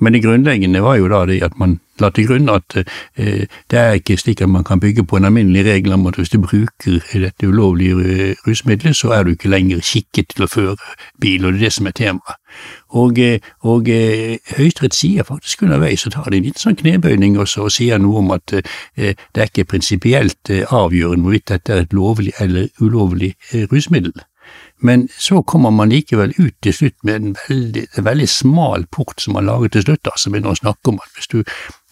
Men 0.00 0.14
det 0.14 0.22
grunnleggende 0.22 0.82
var 0.84 1.00
jo 1.00 1.08
da 1.10 1.24
det 1.26 1.40
at 1.42 1.58
man 1.58 1.80
la 2.02 2.10
til 2.10 2.26
grunn 2.26 2.50
at 2.50 2.76
eh, 2.76 3.46
det 3.70 3.78
er 3.78 3.98
ikke 3.98 4.16
slik 4.18 4.42
at 4.42 4.50
man 4.50 4.64
kan 4.66 4.80
bygge 4.82 5.04
på 5.06 5.18
en 5.18 5.28
alminnelig 5.28 5.64
regel 5.66 5.94
om 5.94 6.06
at 6.10 6.18
hvis 6.18 6.32
du 6.32 6.40
bruker 6.42 6.98
dette 7.12 7.46
ulovlige 7.46 8.34
rusmiddelet, 8.46 8.96
så 8.96 9.12
er 9.14 9.24
du 9.24 9.34
ikke 9.34 9.50
lenger 9.50 9.82
skikket 9.82 10.34
til 10.34 10.46
å 10.46 10.50
føre 10.50 10.76
bil, 11.22 11.44
og 11.44 11.54
det 11.54 11.60
er 11.60 11.66
det 11.66 11.72
som 11.76 11.86
er 11.86 11.94
temaet. 11.98 12.40
Og, 12.94 13.18
eh, 13.18 13.38
og 13.62 13.88
eh, 13.90 14.38
Høyesterett 14.56 14.94
sier 14.94 15.26
faktisk 15.26 15.62
underveis, 15.66 16.04
så 16.04 16.10
tar 16.14 16.30
de 16.30 16.38
en 16.38 16.46
liten 16.46 16.62
sånn 16.62 16.78
knebøyning 16.78 17.38
også, 17.42 17.66
og 17.66 17.74
sier 17.74 17.98
noe 18.02 18.22
om 18.22 18.30
at 18.36 18.54
eh, 18.54 18.62
det 19.14 19.42
er 19.42 19.50
ikke 19.50 19.70
prinsipielt 19.74 20.50
eh, 20.54 20.66
avgjørende 20.70 21.26
hvorvidt 21.26 21.50
dette 21.50 21.74
er 21.74 21.86
et 21.86 21.96
lovlig 21.96 22.34
eller 22.42 22.70
ulovlig 22.82 23.34
rusmiddel. 23.72 24.14
Men 24.82 25.08
så 25.18 25.42
kommer 25.42 25.70
man 25.70 25.88
likevel 25.88 26.34
ut 26.38 26.54
til 26.62 26.74
slutt 26.74 26.96
med 27.02 27.14
en 27.14 27.36
veldig, 27.48 27.86
en 27.96 28.04
veldig 28.04 28.28
smal 28.28 28.86
port 28.92 29.20
som 29.22 29.36
man 29.38 29.46
lager 29.46 29.68
til 29.68 29.82
slutt, 29.86 30.10
altså 30.10 30.30
begynner 30.30 30.52
å 30.52 30.60
snakke 30.60 30.92
om 30.92 30.98
at 31.00 31.16
hvis 31.16 31.30
du 31.32 31.38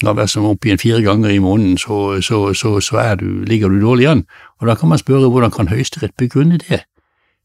har 0.05 0.17
vært 0.19 0.35
som 0.35 0.49
opp 0.49 0.67
igjen 0.67 0.83
fire 0.83 1.03
ganger 1.03 1.31
i 1.31 1.41
måneden, 1.41 1.79
så, 1.79 2.21
så, 2.21 2.45
så, 2.59 2.81
så 2.81 3.05
du, 3.21 3.45
ligger 3.49 3.73
du 3.73 3.81
dårlig 3.81 4.09
an. 4.11 4.25
Og 4.61 4.69
da 4.69 4.75
kan 4.75 4.93
man 4.93 5.01
spørre 5.01 5.31
hvordan 5.31 5.55
kan 5.55 5.71
Høyesterett 5.73 6.17
begrunne 6.19 6.59
det? 6.59 6.83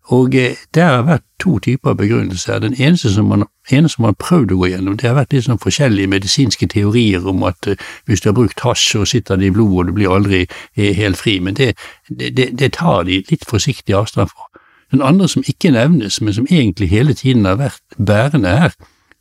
Og 0.08 0.36
eh, 0.36 0.56
det 0.74 0.84
har 0.84 1.04
vært 1.04 1.26
to 1.40 1.58
typer 1.60 1.94
begrunnelser. 1.94 2.60
Den 2.64 2.76
eneste 2.80 3.12
som 3.12 3.28
man, 3.28 3.44
ene 3.72 3.90
som 3.92 4.06
man 4.06 4.14
har 4.16 4.22
prøvd 4.24 4.54
å 4.56 4.60
gå 4.62 4.70
gjennom, 4.72 4.96
det 4.98 5.10
har 5.10 5.18
vært 5.18 5.36
litt 5.36 5.48
sånn 5.48 5.60
forskjellige 5.60 6.12
medisinske 6.14 6.70
teorier 6.72 7.28
om 7.28 7.44
at 7.48 7.68
eh, 7.68 7.82
hvis 8.08 8.24
du 8.24 8.30
har 8.30 8.38
brukt 8.38 8.64
hasj, 8.64 8.86
så 8.94 9.04
sitter 9.06 9.40
det 9.40 9.50
i 9.50 9.56
blodet, 9.58 9.78
og 9.82 9.90
du 9.90 9.98
blir 9.98 10.14
aldri 10.16 10.42
eh, 10.46 10.94
helt 10.96 11.20
fri. 11.20 11.38
Men 11.44 11.60
det, 11.60 11.74
det, 12.08 12.52
det 12.56 12.72
tar 12.80 13.04
de 13.10 13.20
litt 13.28 13.44
forsiktig 13.50 13.98
avstand 14.00 14.32
fra. 14.32 14.47
Den 14.92 15.02
andre 15.02 15.28
som 15.28 15.44
ikke 15.48 15.72
nevnes, 15.72 16.22
men 16.22 16.34
som 16.34 16.48
egentlig 16.50 16.90
hele 16.90 17.14
tiden 17.14 17.46
har 17.46 17.60
vært 17.60 17.82
bærende 17.98 18.50
her, 18.50 18.72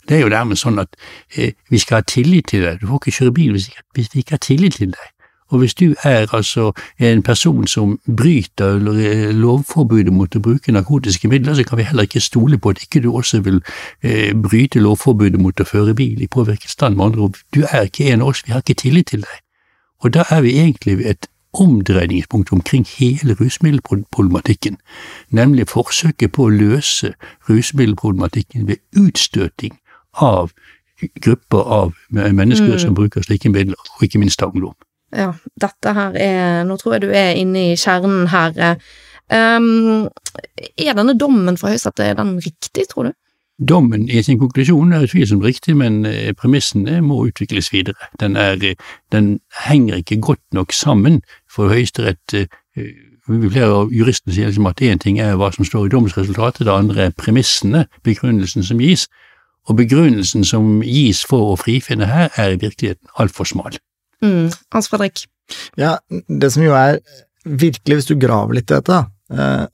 det 0.08 0.16
er 0.16 0.22
jo 0.22 0.30
dermed 0.30 0.58
sånn 0.60 0.78
at 0.78 0.94
eh, 1.34 1.52
vi 1.70 1.78
skal 1.82 2.00
ha 2.00 2.06
tillit 2.06 2.52
til 2.52 2.62
deg. 2.62 2.80
Du 2.80 2.86
får 2.86 3.02
ikke 3.02 3.16
kjøre 3.18 3.34
bil 3.34 3.54
hvis, 3.56 3.70
vi 3.94 4.06
ikke 4.22 4.36
har 4.38 4.44
tillit 4.44 4.78
til 4.78 4.92
deg. 4.94 5.12
Og 5.50 5.58
hvis 5.62 5.74
du 5.78 5.94
er 6.02 6.26
altså 6.34 6.72
en 6.98 7.22
person 7.22 7.66
som 7.70 7.98
bryter 8.06 8.80
eh, 8.90 9.30
lovforbudet 9.34 10.14
mot 10.14 10.36
å 10.36 10.42
bruke 10.42 10.74
narkotiske 10.74 11.28
midler, 11.30 11.54
så 11.54 11.66
kan 11.66 11.78
vi 11.78 11.86
heller 11.86 12.06
ikke 12.06 12.22
stole 12.22 12.58
på 12.58 12.74
at 12.74 12.82
ikke 12.82 13.02
du 13.02 13.12
også 13.12 13.40
vil 13.46 13.60
eh, 14.02 14.34
bryte 14.34 14.82
lovforbudet 14.82 15.40
mot 15.42 15.60
å 15.60 15.66
føre 15.66 15.94
bil 15.94 16.22
i 16.22 16.30
påvirket 16.30 16.70
stand. 16.70 16.96
Med 16.96 17.10
andre 17.10 17.28
ord, 17.28 17.42
du 17.54 17.62
er 17.70 17.86
ikke 17.86 18.10
en 18.12 18.22
av 18.22 18.34
oss, 18.34 18.42
vi 18.46 18.54
har 18.54 18.62
ikke 18.62 18.82
tillit 18.82 19.10
til 19.14 19.26
deg. 19.26 19.42
Og 20.04 20.14
da 20.14 20.26
er 20.30 20.42
vi 20.44 20.58
egentlig 20.58 20.98
et 21.06 21.30
omdreiningspunkt 21.60 22.52
omkring 22.52 22.86
hele 22.98 23.36
rusmiddelproblematikken, 23.40 24.78
nemlig 25.30 25.68
forsøket 25.72 26.32
på 26.36 26.46
å 26.46 26.54
løse 26.54 27.14
rusmiddelproblematikken 27.48 28.68
ved 28.68 28.82
utstøting 28.96 29.78
av 30.12 30.52
grupper 31.20 31.72
av 31.78 31.92
mennesker 32.10 32.76
mm. 32.76 32.80
som 32.80 32.94
bruker 32.96 33.24
slike 33.24 33.52
midler, 33.52 33.76
og 33.96 34.06
ikke 34.06 34.20
minst 34.22 34.42
ungdom. 34.42 34.74
Ja, 35.16 35.32
dette 35.60 35.92
her 35.94 36.16
er 36.18 36.64
Nå 36.66 36.76
tror 36.80 36.96
jeg 36.96 37.06
du 37.06 37.12
er 37.14 37.36
inne 37.38 37.70
i 37.70 37.76
kjernen 37.78 38.26
her. 38.32 38.80
Um, 39.30 40.08
er 40.78 40.96
denne 40.96 41.16
dommen 41.18 41.58
fra 41.60 41.72
Høyesterett, 41.72 42.02
er 42.02 42.18
den 42.18 42.36
riktig, 42.42 42.88
tror 42.90 43.10
du? 43.10 43.16
Dommen 43.56 44.04
i 44.12 44.20
sin 44.22 44.36
konklusjon 44.36 44.92
er 44.92 45.06
utvilsomt 45.06 45.44
riktig, 45.44 45.76
men 45.80 46.02
eh, 46.04 46.34
premissene 46.36 46.98
må 47.00 47.22
utvikles 47.30 47.70
videre. 47.72 48.10
Den, 48.20 48.36
er, 48.36 48.60
den 49.12 49.38
henger 49.64 50.02
ikke 50.02 50.20
godt 50.20 50.42
nok 50.52 50.74
sammen 50.76 51.22
for 51.48 51.72
Høyesterett. 51.72 52.36
Eh, 52.36 52.90
flere 53.26 53.70
av 53.72 53.94
juristene 53.94 54.34
sier 54.36 54.50
liksom 54.50 54.68
at 54.68 54.82
én 54.84 55.00
ting 55.02 55.16
er 55.22 55.38
hva 55.40 55.48
som 55.54 55.64
står 55.64 55.88
i 55.88 55.94
domsresultatet, 55.94 56.66
det 56.68 56.74
andre 56.74 57.08
er 57.08 57.16
premissene, 57.16 57.86
begrunnelsen 58.04 58.66
som 58.66 58.82
gis, 58.82 59.06
og 59.66 59.80
begrunnelsen 59.80 60.44
som 60.46 60.82
gis 60.84 61.24
for 61.26 61.54
å 61.54 61.58
frifinne 61.58 62.06
her, 62.12 62.28
er 62.36 62.54
i 62.54 62.60
virkeligheten 62.60 63.08
altfor 63.18 63.48
smal. 63.48 63.80
Mm. 64.22 64.52
Hans 64.74 64.92
Fredrik? 64.92 65.24
Ja, 65.80 65.96
det 66.28 66.52
som 66.52 66.62
jo 66.62 66.76
er 66.76 67.00
virkelig, 67.46 68.02
hvis 68.02 68.08
du 68.12 68.16
graver 68.20 68.58
litt 68.58 68.70
i 68.70 68.76
dette, 68.76 69.02
eh, 69.32 69.66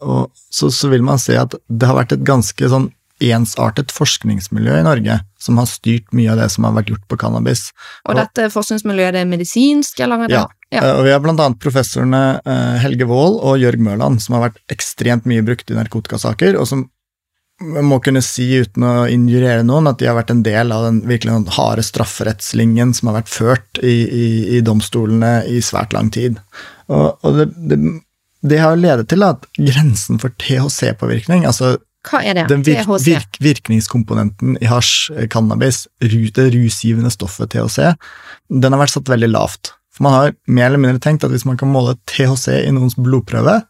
så, 0.54 0.70
så 0.70 0.92
vil 0.92 1.04
man 1.04 1.20
se 1.20 1.36
at 1.40 1.58
det 1.68 1.88
har 1.88 1.98
vært 1.98 2.14
et 2.14 2.26
ganske 2.26 2.72
sånn 2.72 2.92
ensartet 3.30 3.92
forskningsmiljø 3.94 4.80
i 4.80 4.87
Norge 4.87 5.18
som 5.42 5.58
har 5.61 5.68
styrt 5.70 6.08
mye 6.16 6.32
av 6.32 6.40
det 6.42 6.48
som 6.54 6.66
har 6.66 6.74
vært 6.76 6.92
gjort 6.92 7.04
på 7.11 7.18
cannabis. 7.20 7.68
Og, 8.06 8.16
dette 8.18 8.48
forskningsmiljøet, 8.54 9.16
det 9.16 9.22
er 9.24 9.30
medisinsk, 9.30 10.02
eller? 10.04 10.24
Ja. 10.30 10.46
ja. 10.74 10.82
Og 10.96 11.06
vi 11.06 11.14
har 11.14 11.22
annet 11.32 11.61
professorene 11.62 12.22
eh, 12.42 12.80
Helge 12.82 13.08
Wold 13.11 13.40
og 13.42 13.61
Jørg 13.62 13.82
Mørland, 13.82 14.22
som 14.22 14.38
har 14.38 14.48
vært 14.48 14.61
ekstremt 14.72 15.28
mye 15.30 15.44
brukt 15.46 15.70
i 15.70 15.78
narkotikasaker, 15.78 16.58
og 16.58 16.68
som 16.70 16.87
må 17.62 17.98
kunne 18.02 18.22
si 18.24 18.46
uten 18.58 18.85
å 18.87 18.92
injurere 19.11 19.62
noen 19.66 19.90
at 19.90 20.00
de 20.00 20.08
har 20.08 20.16
vært 20.16 20.32
en 20.35 20.42
del 20.42 20.72
av 20.74 20.87
den 20.88 21.02
virkelig 21.06 21.54
harde 21.56 21.85
strafferettslinjen 21.87 22.94
som 22.96 23.11
har 23.11 23.20
vært 23.20 23.30
ført 23.32 23.82
i, 23.82 23.94
i, 24.02 24.26
i 24.56 24.62
domstolene 24.64 25.42
i 25.50 25.61
svært 25.64 25.94
lang 25.94 26.11
tid. 26.14 26.40
Og, 26.90 27.22
og 27.22 27.38
det, 27.38 27.46
det, 27.70 27.78
det, 28.42 28.58
har 28.62 28.80
ledet 28.80 29.08
til 29.12 29.24
at 29.26 29.46
grensen 29.58 30.18
for 30.22 30.35
THC-påvirkning, 30.42 31.46
altså 31.48 31.76
hva 32.08 32.18
er 32.26 32.34
det? 32.34 32.48
Den 32.50 32.64
virk, 32.66 32.88
virk, 33.06 33.38
virkningskomponenten 33.42 34.56
i 34.62 34.66
hasj, 34.70 35.12
eh, 35.14 35.28
cannabis, 35.30 35.84
det 36.00 36.48
rusgivende 36.54 37.12
stoffet 37.14 37.52
THC, 37.54 37.94
den 38.50 38.74
har 38.74 38.82
vært 38.82 38.96
satt 38.96 39.12
veldig 39.12 39.30
lavt. 39.30 39.74
For 39.94 40.06
man 40.08 40.16
har 40.16 40.34
mer 40.46 40.70
eller 40.70 40.82
mindre 40.82 41.02
tenkt 41.02 41.24
at 41.24 41.30
hvis 41.30 41.46
man 41.46 41.58
kan 41.60 41.70
måle 41.70 41.94
THC 42.10 42.64
i 42.64 42.74
noens 42.74 42.98
blodprøve, 42.98 43.60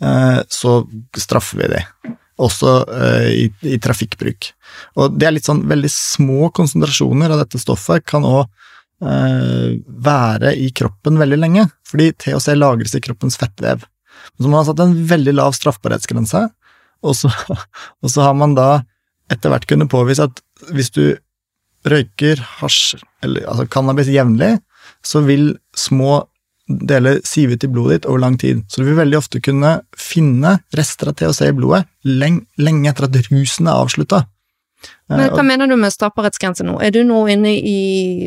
eh, 0.00 0.40
så 0.48 0.78
straffer 1.18 1.60
vi 1.60 1.70
de. 1.74 1.82
Også 2.40 2.72
eh, 2.88 3.28
i, 3.44 3.46
i 3.74 3.78
trafikkbruk. 3.78 4.52
Og 4.96 5.18
det 5.18 5.28
er 5.28 5.36
litt 5.36 5.50
sånn 5.50 5.66
veldig 5.68 5.92
små 5.92 6.48
konsentrasjoner 6.56 7.34
av 7.34 7.44
dette 7.44 7.60
stoffet 7.62 8.06
kan 8.08 8.26
òg 8.26 8.46
være 9.04 10.54
i 10.56 10.70
kroppen 10.72 11.18
veldig 11.20 11.36
lenge, 11.36 11.64
fordi 11.84 12.06
THC 12.14 12.54
lagres 12.56 12.94
i 12.96 13.02
kroppens 13.04 13.34
fettvev. 13.36 13.82
Så 14.38 14.46
man 14.46 14.62
har 14.62 14.68
satt 14.70 14.80
en 14.80 14.94
veldig 15.10 15.34
lav 15.34 15.52
straffbarhetsgrense, 15.58 16.46
og 17.04 17.16
så, 17.18 17.30
og 18.02 18.10
så 18.10 18.28
har 18.28 18.36
man 18.38 18.56
da 18.58 18.68
etter 19.32 19.52
hvert 19.52 19.68
kunnet 19.68 19.92
påvise 19.92 20.26
at 20.26 20.42
hvis 20.74 20.92
du 20.94 21.16
røyker 21.88 22.40
hasj, 22.60 23.00
eller 23.24 23.44
altså 23.50 23.66
cannabis 23.68 24.08
jevnlig, 24.12 24.56
så 25.04 25.20
vil 25.24 25.52
små 25.76 26.22
deler 26.64 27.18
sive 27.28 27.58
ut 27.58 27.64
i 27.66 27.68
blodet 27.68 27.98
ditt 27.98 28.06
over 28.08 28.22
lang 28.22 28.38
tid. 28.40 28.62
Så 28.72 28.80
du 28.80 28.88
vil 28.88 28.96
veldig 28.96 29.18
ofte 29.18 29.40
kunne 29.44 29.74
finne 30.00 30.56
rester 30.76 31.10
av 31.10 31.18
THC 31.18 31.50
i 31.50 31.56
blodet 31.56 31.84
lenge, 32.08 32.46
lenge 32.56 32.88
etter 32.88 33.08
at 33.08 33.18
rusen 33.28 33.68
er 33.68 33.82
avslutta. 33.82 34.22
Men 35.12 35.28
hva 35.32 35.44
mener 35.44 35.68
du 35.68 35.76
med 35.80 35.92
strafferettsgrense 35.92 36.64
nå? 36.64 36.78
Er 36.84 36.92
du 36.92 37.02
nå 37.08 37.22
inne 37.32 37.52
i, 37.56 37.78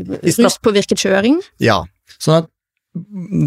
i 0.05 0.33
ruspåvirket 0.37 1.01
kjøring? 1.01 1.39
Ja. 1.61 1.83
Sånn 2.21 2.43
at 2.43 2.51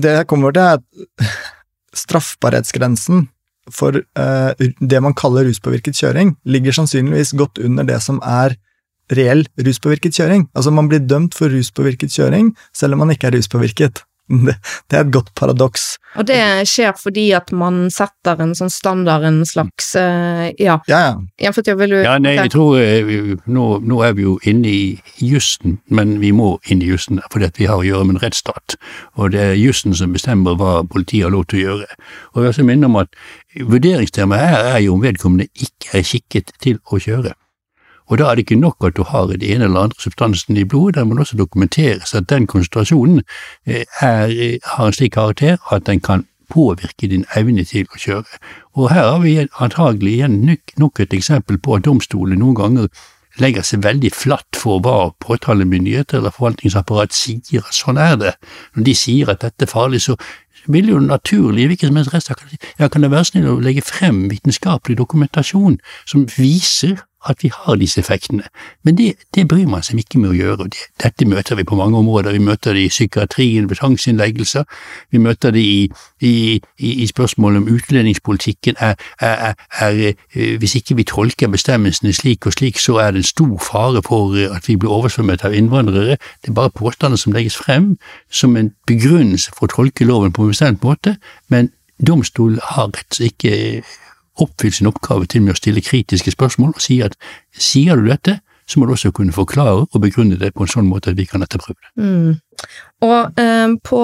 det 0.02 0.16
kommer 0.30 0.54
til 0.54 0.62
er 0.62 0.78
at 0.78 1.30
straffbarhetsgrensen 2.02 3.28
for 3.74 4.00
uh, 4.18 4.50
det 4.58 5.02
man 5.02 5.16
kaller 5.16 5.48
ruspåvirket 5.48 5.98
kjøring, 5.98 6.34
ligger 6.44 6.76
sannsynligvis 6.76 7.34
godt 7.38 7.62
under 7.64 7.86
det 7.88 8.00
som 8.04 8.20
er 8.26 8.56
reell 9.16 9.46
ruspåvirket 9.58 10.14
kjøring. 10.14 10.46
Altså, 10.54 10.70
man 10.74 10.90
blir 10.90 11.02
dømt 11.02 11.34
for 11.34 11.50
ruspåvirket 11.50 12.12
kjøring 12.14 12.54
selv 12.76 12.94
om 12.94 13.04
man 13.04 13.14
ikke 13.14 13.30
er 13.30 13.38
ruspåvirket. 13.38 14.04
Det, 14.46 14.54
det, 14.90 14.96
er 14.96 15.00
et 15.04 15.12
godt 15.12 15.30
paradoks. 15.34 15.96
Og 16.18 16.26
det 16.28 16.38
skjer 16.70 16.92
fordi 16.98 17.26
at 17.34 17.50
man 17.56 17.88
setter 17.90 18.38
en 18.42 18.52
sånn 18.54 18.70
standard, 18.70 19.24
en 19.26 19.42
slags 19.46 19.92
uh, 19.98 20.46
Ja. 20.58 20.78
ja, 20.90 21.00
ja. 21.40 21.50
du, 21.50 21.96
ja 21.98 22.14
nei, 22.22 22.36
jeg 22.38 22.52
tror 22.54 22.78
uh, 22.78 23.34
nå, 23.50 23.66
nå, 23.82 24.00
er 24.06 24.14
vi 24.18 24.26
jo 24.28 24.36
inne 24.46 24.70
i 24.70 24.84
jussen, 25.18 25.80
men 25.90 26.18
vi 26.22 26.30
må 26.36 26.52
inn 26.70 26.82
i 26.82 26.92
jussen 26.92 27.20
fordi 27.32 27.50
vi 27.58 27.68
har 27.70 27.82
å 27.82 27.86
gjøre 27.86 28.06
med 28.06 28.18
en 28.18 28.24
rettsstat. 28.24 28.78
Og 29.18 29.34
det 29.34 29.42
er 29.50 29.58
jussen 29.58 29.96
som 29.98 30.14
bestemmer 30.14 30.58
hva 30.60 30.80
politiet 30.86 31.26
har 31.26 31.34
lov 31.34 31.48
til 31.50 31.60
å 31.60 31.66
gjøre. 31.66 32.00
Og 32.34 32.46
jeg 32.46 32.58
vil 32.60 32.70
minne 32.70 32.90
om 32.90 33.02
at 33.02 33.10
vurderingstemaet 33.58 34.54
her 34.54 34.72
er 34.76 34.82
jo 34.86 34.94
om 34.94 35.04
vedkommende 35.04 35.50
ikke 35.58 35.98
er 35.98 36.06
skikket 36.06 36.54
til 36.62 36.78
å 36.86 37.02
kjøre. 37.02 37.34
Og 38.10 38.18
da 38.18 38.26
er 38.26 38.34
det 38.34 38.44
ikke 38.46 38.58
nok 38.58 38.84
at 38.86 38.96
du 38.96 39.04
har 39.06 39.28
den 39.30 39.42
ene 39.42 39.68
eller 39.68 39.86
andre 39.86 40.02
substansen 40.02 40.58
i 40.58 40.64
blodet, 40.64 40.96
det 40.98 41.06
må 41.06 41.18
også 41.18 41.38
dokumenteres 41.38 42.14
at 42.14 42.26
den 42.30 42.46
konsentrasjonen 42.46 43.22
eh, 43.66 43.84
er, 44.00 44.58
har 44.64 44.86
en 44.86 44.96
slik 44.96 45.14
karakter 45.14 45.56
at 45.72 45.86
den 45.86 46.00
kan 46.00 46.26
påvirke 46.50 47.06
din 47.06 47.24
evne 47.38 47.64
til 47.64 47.86
å 47.86 48.02
kjøre. 48.02 48.42
Og 48.74 48.90
her 48.90 49.06
har 49.12 49.22
vi 49.22 49.36
antagelig 49.62 50.16
igjen 50.18 50.56
nok 50.78 51.00
et 51.00 51.14
eksempel 51.14 51.58
på 51.62 51.78
at 51.78 51.86
domstolene 51.86 52.40
noen 52.42 52.58
ganger 52.58 52.90
legger 53.38 53.62
seg 53.64 53.84
veldig 53.86 54.10
flatt 54.12 54.58
for 54.58 54.82
hva 54.82 55.12
påtalemyndigheter 55.22 56.18
eller 56.18 56.34
forvaltningsapparat 56.34 57.14
sier 57.14 57.62
at 57.62 57.76
sånn 57.76 58.00
er 58.00 58.16
det. 58.18 58.32
Når 58.74 58.88
de 58.88 58.94
sier 58.98 59.30
at 59.30 59.44
dette 59.44 59.68
er 59.68 59.70
farlig, 59.70 60.02
så 60.02 60.16
vil 60.66 60.90
jo 60.90 60.98
naturlig 61.00 61.68
hvilken 61.70 61.92
som 61.92 62.00
helst 62.00 62.14
rettssak 62.14 62.42
ja, 62.78 62.88
kan 62.88 63.06
det 63.06 63.12
være 63.12 63.30
snill 63.30 63.48
å 63.54 63.60
legge 63.62 63.86
frem 63.86 64.26
vitenskapelig 64.32 64.98
dokumentasjon 64.98 65.78
som 66.10 66.26
viser 66.34 66.98
at 67.28 67.42
vi 67.42 67.50
har 67.54 67.74
disse 67.74 68.00
effektene. 68.00 68.42
Men 68.82 68.98
det, 68.98 69.14
det 69.34 69.48
bryr 69.48 69.66
man 69.66 69.82
seg 69.82 69.98
ikke 70.00 70.20
med 70.20 70.30
å 70.30 70.36
gjøre. 70.36 70.68
Det, 70.72 70.86
dette 71.02 71.26
møter 71.28 71.58
vi 71.58 71.66
på 71.68 71.76
mange 71.76 71.98
områder. 71.98 72.32
Vi 72.32 72.42
møter 72.44 72.72
det 72.76 72.84
i 72.86 72.92
psykiatrien 72.92 73.68
ved 73.68 73.76
tvangsinnleggelser. 73.76 74.64
Vi 75.10 75.18
møter 75.18 75.50
det 75.50 75.60
i, 75.60 75.90
i, 76.20 76.60
i, 76.78 77.06
spørsmålet 77.06 77.62
om 77.62 77.68
utlendingspolitikken. 77.74 78.78
Er, 78.80 78.94
er, 79.20 79.54
er, 79.80 80.00
eh, 80.34 80.56
hvis 80.58 80.74
ikke 80.80 80.96
vi 80.96 81.04
tolker 81.04 81.52
bestemmelsene 81.52 82.12
slik 82.16 82.46
og 82.46 82.56
slik, 82.56 82.78
så 82.80 82.96
er 83.04 83.10
det 83.10 83.24
en 83.24 83.30
stor 83.32 83.58
fare 83.70 84.02
for 84.06 84.36
at 84.56 84.68
vi 84.68 84.76
blir 84.80 84.90
oversvømmet 84.90 85.44
av 85.44 85.54
innvandrere. 85.54 86.16
Det 86.42 86.54
er 86.54 86.56
bare 86.56 86.70
påstander 86.70 87.20
som 87.20 87.36
legges 87.36 87.56
frem 87.56 87.96
som 88.30 88.56
en 88.56 88.72
begrunnelse 88.86 89.52
for 89.56 89.68
å 89.68 89.74
tolke 89.76 90.08
loven 90.08 90.32
på 90.32 90.46
en 90.46 90.54
bestemt 90.54 90.84
måte, 90.84 91.16
men 91.48 91.70
domstolen 92.06 92.60
har 92.64 92.88
rett 92.88 93.10
og 93.12 93.18
slett 93.18 93.34
ikke 93.34 93.82
oppfylt 94.40 94.78
sin 94.78 94.90
oppgave 94.90 95.26
til 95.26 95.42
med 95.42 95.56
å 95.56 95.60
stille 95.60 95.82
kritiske 95.84 96.34
spørsmål 96.34 96.76
og 96.76 96.84
si 96.84 97.00
at 97.04 97.16
sier 97.56 97.98
du 97.98 98.08
dette, 98.08 98.38
så 98.70 98.78
må 98.78 98.86
du 98.86 98.94
også 98.94 99.10
kunne 99.10 99.34
forklare 99.34 99.86
og 99.90 100.02
begrunne 100.02 100.38
det 100.38 100.52
på 100.54 100.62
en 100.64 100.70
sånn 100.70 100.86
måte 100.86 101.10
at 101.10 101.18
vi 101.18 101.26
kan 101.26 101.42
etterprøve 101.42 101.78
det. 101.80 101.90
Mm. 102.04 102.36
Og 103.06 103.40
eh, 103.42 103.72
på 103.84 104.02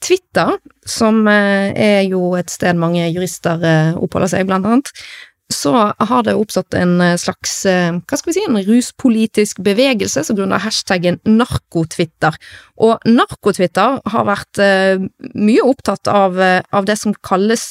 Twitter, 0.00 0.56
som 0.88 1.20
eh, 1.28 1.74
er 1.76 2.02
jo 2.08 2.30
et 2.38 2.52
sted 2.52 2.78
mange 2.80 3.04
jurister 3.10 3.60
eh, 3.60 3.98
oppholder 4.00 4.32
seg, 4.32 4.46
blant 4.48 4.68
annet, 4.68 4.92
så 5.52 5.72
har 5.98 6.22
det 6.26 6.34
oppstått 6.34 6.74
en 6.74 7.00
eh, 7.00 7.16
slags 7.20 7.60
eh, 7.70 7.94
hva 7.94 8.18
skal 8.18 8.32
vi 8.32 8.34
si, 8.34 8.44
en 8.48 8.58
ruspolitisk 8.66 9.60
bevegelse 9.62 10.24
som 10.26 10.38
grunner 10.38 10.62
hashtaggen 10.62 11.20
narkotwitter. 11.22 12.34
Og 12.82 13.06
narkotwitter 13.06 14.00
har 14.10 14.26
vært 14.26 14.62
eh, 14.62 15.06
mye 15.38 15.66
opptatt 15.66 16.10
av, 16.10 16.40
av 16.40 16.88
det 16.88 16.98
som 16.98 17.14
kalles 17.22 17.68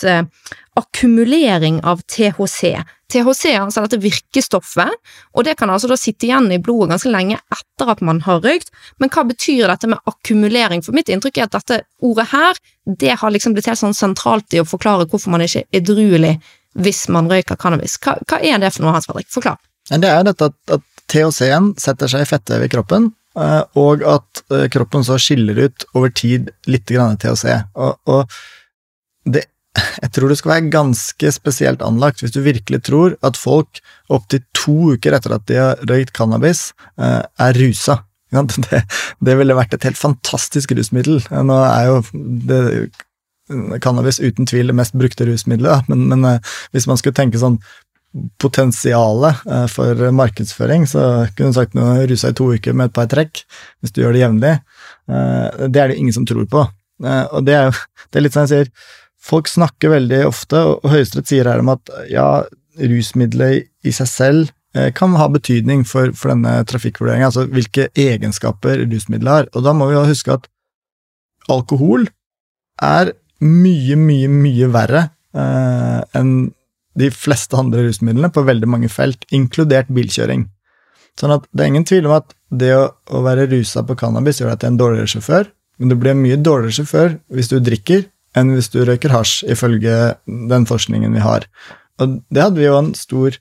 akkumulering 0.75 1.81
av 1.87 2.01
THC. 2.07 2.79
THC 3.11 3.43
er 3.51 3.61
altså 3.61 3.83
dette 3.85 4.01
virkestoffet, 4.01 4.95
og 5.35 5.45
det 5.47 5.55
kan 5.59 5.69
altså 5.71 5.87
da 5.91 5.97
sitte 5.99 6.27
igjen 6.27 6.49
i 6.51 6.59
blodet 6.63 6.95
ganske 6.95 7.11
lenge 7.11 7.37
etter 7.53 7.91
at 7.91 8.01
man 8.03 8.21
har 8.25 8.41
røykt. 8.43 8.71
Men 8.99 9.11
hva 9.13 9.27
betyr 9.27 9.69
dette 9.69 9.91
med 9.91 10.01
akkumulering? 10.09 10.83
For 10.83 10.95
mitt 10.95 11.11
inntrykk 11.11 11.39
er 11.39 11.49
at 11.49 11.57
dette 11.59 11.83
ordet 12.03 12.27
her, 12.31 12.59
det 12.85 13.17
har 13.21 13.33
liksom 13.35 13.55
blitt 13.55 13.69
helt 13.69 13.83
sånn 13.83 13.97
sentralt 13.97 14.55
i 14.55 14.63
å 14.63 14.67
forklare 14.67 15.07
hvorfor 15.11 15.35
man 15.35 15.45
ikke 15.45 15.63
er 15.65 15.81
edruelig 15.81 16.37
hvis 16.79 17.05
man 17.11 17.29
røyker 17.31 17.57
cannabis. 17.59 17.97
Hva, 18.03 18.17
hva 18.27 18.41
er 18.43 18.59
det 18.61 18.73
for 18.75 18.85
noe, 18.85 18.95
Hans 18.95 19.07
Fredrik? 19.09 19.31
Forklar. 19.33 19.59
Det 19.89 20.09
er 20.09 20.25
dette 20.27 20.49
at, 20.49 20.57
at 20.77 20.85
THC-en 21.11 21.73
setter 21.81 22.11
seg 22.11 22.25
i 22.25 22.29
fettvev 22.29 22.65
i 22.65 22.71
kroppen, 22.71 23.11
eh, 23.39 23.61
og 23.79 24.05
at 24.09 24.45
eh, 24.49 24.67
kroppen 24.73 25.05
så 25.05 25.19
skiller 25.21 25.67
ut 25.67 25.85
over 25.93 26.13
tid 26.13 26.49
litt 26.69 26.89
grann 26.89 27.19
THC. 27.21 27.51
Og, 27.77 27.99
og 28.09 29.29
det 29.29 29.47
jeg 30.03 30.11
tror 30.15 30.31
du 30.31 30.37
skal 30.39 30.53
være 30.53 30.71
ganske 30.71 31.31
spesielt 31.35 31.81
anlagt 31.83 32.21
hvis 32.23 32.31
du 32.31 32.41
virkelig 32.45 32.85
tror 32.87 33.17
at 33.27 33.35
folk 33.35 33.81
opptil 34.13 34.43
to 34.55 34.75
uker 34.95 35.17
etter 35.17 35.35
at 35.35 35.43
de 35.49 35.57
har 35.59 35.81
røykt 35.89 36.15
cannabis, 36.15 36.69
eh, 36.99 37.23
er 37.23 37.61
rusa. 37.61 38.01
Det, 38.35 38.81
det 39.23 39.35
ville 39.39 39.55
vært 39.55 39.77
et 39.77 39.85
helt 39.87 39.95
fantastisk 39.95 40.73
rusmiddel. 40.75 41.21
Nå 41.47 41.55
er 41.55 41.85
jo 41.87 41.99
det 42.49 42.57
cannabis 43.81 44.19
uten 44.19 44.47
tvil 44.49 44.71
det 44.71 44.77
mest 44.77 44.95
brukte 44.97 45.25
rusmiddelet, 45.27 45.89
men, 45.91 46.07
men 46.09 46.25
eh, 46.25 46.53
hvis 46.73 46.87
man 46.89 46.97
skulle 46.97 47.17
tenke 47.17 47.41
sånn 47.41 47.59
potensialet 48.41 49.45
eh, 49.51 49.67
for 49.71 50.01
markedsføring, 50.15 50.87
så 50.89 51.27
kunne 51.35 51.53
du 51.53 51.59
sagt 51.59 51.77
noe 51.77 52.07
rusa 52.09 52.31
i 52.31 52.37
to 52.37 52.49
uker 52.55 52.73
med 52.73 52.89
et 52.89 52.97
par 52.97 53.09
trekk, 53.11 53.43
hvis 53.81 53.93
du 53.93 54.01
gjør 54.01 54.15
det 54.15 54.23
jevnlig. 54.23 54.53
Eh, 55.11 55.65
det 55.69 55.81
er 55.81 55.93
det 55.93 55.99
ingen 56.01 56.15
som 56.15 56.27
tror 56.27 56.47
på. 56.49 56.65
Og 57.05 57.41
det 57.45 57.57
er 57.57 57.69
jo 57.69 57.73
det 58.09 58.19
er 58.19 58.25
litt 58.25 58.37
sånn 58.37 58.47
jeg 58.47 58.53
sier, 58.53 58.91
folk 59.25 59.49
snakker 59.49 59.93
veldig 59.93 60.25
ofte, 60.27 60.61
og 60.61 60.85
Høyesterett 60.89 61.29
sier 61.29 61.49
her 61.49 61.61
om 61.61 61.73
at 61.73 61.91
ja, 62.09 62.29
rusmiddelet 62.81 63.69
i 63.85 63.93
seg 63.95 64.09
selv 64.09 64.53
kan 64.97 65.13
ha 65.15 65.29
betydning 65.31 65.85
for, 65.87 66.09
for 66.19 66.33
denne 66.33 66.57
trafikkvurderingen, 66.67 67.29
altså 67.29 67.45
hvilke 67.47 67.85
egenskaper 67.95 68.81
rusmiddelet 68.81 69.31
har. 69.31 69.45
Og 69.55 69.63
da 69.63 69.71
må 69.71 69.87
vi 69.87 69.95
jo 69.95 70.01
huske 70.09 70.35
at 70.35 70.49
alkohol 71.47 72.03
er 72.83 73.13
mye, 73.45 73.97
mye, 73.99 74.29
mye 74.31 74.69
verre 74.73 75.07
eh, 75.37 76.01
enn 76.17 76.35
de 76.95 77.09
fleste 77.11 77.57
andre 77.59 77.83
rusmidlene 77.85 78.31
på 78.31 78.45
veldig 78.47 78.69
mange 78.71 78.89
felt, 78.91 79.25
inkludert 79.35 79.89
bilkjøring. 79.91 80.45
Sånn 81.19 81.33
at 81.35 81.47
det 81.51 81.63
er 81.63 81.71
ingen 81.71 81.87
tvil 81.87 82.07
om 82.09 82.17
at 82.17 82.35
det 82.51 82.71
å, 82.75 82.87
å 83.11 83.21
være 83.23 83.47
rusa 83.51 83.83
på 83.87 83.97
cannabis 83.99 84.39
gjør 84.39 84.53
deg 84.53 84.61
til 84.61 84.71
en 84.71 84.79
dårligere 84.79 85.11
sjåfør, 85.15 85.49
men 85.79 85.91
du 85.91 85.97
blir 85.99 86.13
en 86.13 86.21
mye 86.23 86.39
dårligere 86.39 86.79
sjåfør 86.79 87.17
hvis 87.35 87.51
du 87.51 87.57
drikker 87.63 88.05
enn 88.35 88.51
hvis 88.55 88.71
du 88.73 88.81
røyker 88.83 89.13
hasj, 89.15 89.43
ifølge 89.51 90.15
den 90.25 90.67
forskningen 90.67 91.15
vi 91.15 91.23
har. 91.23 91.47
Og 92.03 92.19
det 92.27 92.43
hadde 92.43 92.59
vi 92.59 92.67
jo 92.67 92.79
en 92.79 92.91
stor 92.97 93.37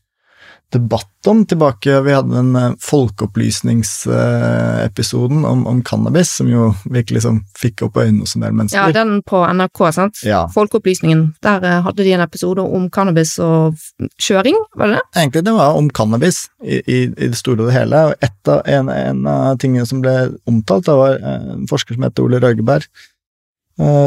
debatt 0.74 1.26
om 1.26 1.46
tilbake 1.48 2.00
Vi 2.04 2.12
hadde 2.12 2.34
den 2.34 2.56
eh, 2.58 2.72
folkeopplysningsepisoden 2.82 5.44
om, 5.48 5.62
om, 5.66 5.82
cannabis, 5.86 6.30
som 6.36 6.48
jo 6.50 6.74
virkelig 6.84 7.14
liksom 7.20 7.44
fikk 7.58 7.82
opp 7.86 7.96
øynene 8.02 8.20
hos 8.24 8.36
en 8.36 8.42
del 8.44 8.52
mennesker. 8.52 8.80
Ja, 8.80 8.92
den 8.92 9.22
på 9.26 9.46
NRK, 9.46 9.92
sant? 9.96 10.16
Ja. 10.26 10.48
Folkeopplysningen. 10.54 11.34
Der 11.44 11.64
eh, 11.64 11.82
hadde 11.86 12.04
de 12.04 12.12
en 12.16 12.26
episode 12.26 12.62
om 12.62 12.90
cannabis 12.92 13.38
og 13.42 13.74
kjøring, 14.20 14.56
var 14.76 14.86
det 14.90 14.96
det? 14.98 15.04
Egentlig 15.22 15.44
det 15.48 15.54
var 15.56 15.70
om 15.78 15.88
cannabis 15.90 16.38
i, 16.60 16.74
i, 16.82 16.98
i 17.08 17.26
det 17.32 17.38
store 17.40 17.60
og 17.62 17.68
det 17.70 17.78
hele. 17.78 17.96
Og 18.10 18.14
et 18.28 18.42
av, 18.50 18.58
en, 18.76 18.86
en, 18.92 19.26
av 19.30 19.58
tingene 19.62 19.86
som 19.88 19.98
ble 20.04 20.16
omtalt, 20.50 20.86
da 20.90 20.94
var 21.00 21.12
eh, 21.20 21.42
en 21.56 21.68
forsker 21.70 21.94
som 21.96 22.04
heter 22.08 22.22
Ole 22.26 22.38
Røgeberg, 22.44 22.84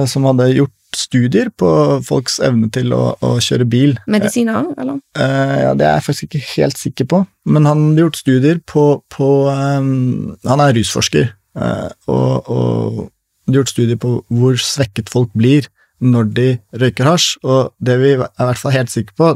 som 0.07 0.23
hadde 0.23 0.55
gjort 0.55 0.76
studier 0.95 1.49
på 1.57 1.69
folks 2.05 2.39
evne 2.43 2.69
til 2.73 2.93
å, 2.95 3.15
å 3.23 3.39
kjøre 3.43 3.65
bil. 3.69 3.97
Medisiner, 4.09 4.65
eller? 4.79 4.99
Uh, 5.17 5.57
ja, 5.65 5.73
Det 5.77 5.85
er 5.87 5.93
jeg 5.97 6.05
faktisk 6.07 6.23
ikke 6.27 6.53
helt 6.55 6.77
sikker 6.79 7.05
på, 7.11 7.17
men 7.51 7.65
han 7.67 7.79
har 7.91 7.99
gjort 8.05 8.21
studier 8.21 8.57
på, 8.65 8.83
på 9.13 9.29
um, 9.51 10.37
Han 10.47 10.59
er 10.63 10.75
rusforsker, 10.77 11.25
uh, 11.59 11.89
og, 12.07 12.49
og 12.51 13.53
gjort 13.53 13.71
studier 13.73 13.99
på 14.01 14.09
hvor 14.33 14.55
svekket 14.61 15.09
folk 15.11 15.29
blir 15.37 15.63
når 16.03 16.23
de 16.37 16.49
røyker 16.77 17.05
hasj, 17.09 17.37
og 17.43 17.73
det 17.81 17.95
vi 18.01 18.09
er 18.13 18.21
i 18.21 18.45
hvert 18.45 18.61
fall 18.61 18.75
helt 18.75 18.91
sikre 18.93 19.13
på, 19.17 19.27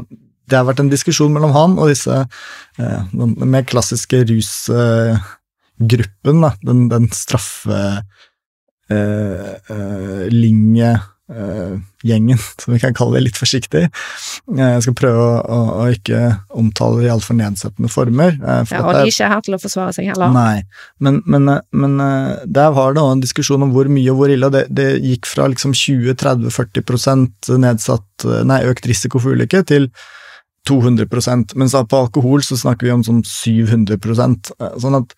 det 0.46 0.56
har 0.58 0.68
vært 0.68 0.82
en 0.82 0.92
diskusjon 0.92 1.32
mellom 1.32 1.52
han 1.56 1.78
og 1.80 1.88
disse 1.90 2.12
uh, 2.12 3.02
den 3.12 3.30
mer 3.50 3.64
klassiske 3.68 4.24
rusgruppen, 4.32 5.00
den, 6.64 6.78
den 6.92 7.06
straffe... 7.16 8.02
Uh, 8.92 9.56
linje 10.28 10.90
uh, 10.90 11.02
gjengen, 12.02 12.38
som 12.60 12.74
vi 12.74 12.80
kan 12.82 12.94
kalle 12.96 13.18
det 13.18 13.24
litt 13.28 13.40
forsiktig. 13.40 13.84
Eh, 13.88 14.62
jeg 14.74 14.84
skal 14.86 14.96
prøve 14.98 15.22
å, 15.22 15.34
å, 15.42 15.60
å 15.82 15.84
ikke 15.94 16.20
omtale 16.58 17.00
det 17.00 17.08
i 17.08 17.12
altfor 17.14 17.38
nedsettende 17.38 17.90
former. 17.92 18.34
Uh, 18.42 18.62
for 18.68 18.76
ja, 18.76 18.82
Og 18.84 18.96
de 18.96 19.04
er 19.04 19.12
ikke 19.12 19.30
her 19.34 19.44
til 19.46 19.56
å 19.56 19.60
forsvare 19.62 19.96
seg 19.96 20.10
heller. 20.12 20.32
Nei, 20.34 20.64
men, 21.04 21.20
men, 21.26 21.52
men 21.72 22.00
der 22.44 22.72
var 22.76 22.96
det 22.96 23.04
òg 23.04 23.14
en 23.16 23.24
diskusjon 23.24 23.64
om 23.68 23.74
hvor 23.74 23.90
mye 23.92 24.10
og 24.12 24.18
hvor 24.20 24.34
ille. 24.34 24.50
Det, 24.52 24.66
det 24.74 24.88
gikk 25.00 25.30
fra 25.30 25.46
liksom 25.52 25.76
20-30-40 25.78 27.62
nedsatt, 27.62 28.26
nei, 28.48 28.64
økt 28.68 28.90
risiko 28.90 29.22
for 29.22 29.38
ulykke 29.38 29.64
til 29.68 29.88
200% 30.68 31.56
mens 31.58 31.74
på 31.74 31.98
alkohol 31.98 32.42
så 32.46 32.58
snakker 32.58 32.86
vi 32.86 32.92
om 32.94 33.02
sånn 33.06 33.24
700 33.26 33.98
Sånn 34.78 34.98
at 34.98 35.16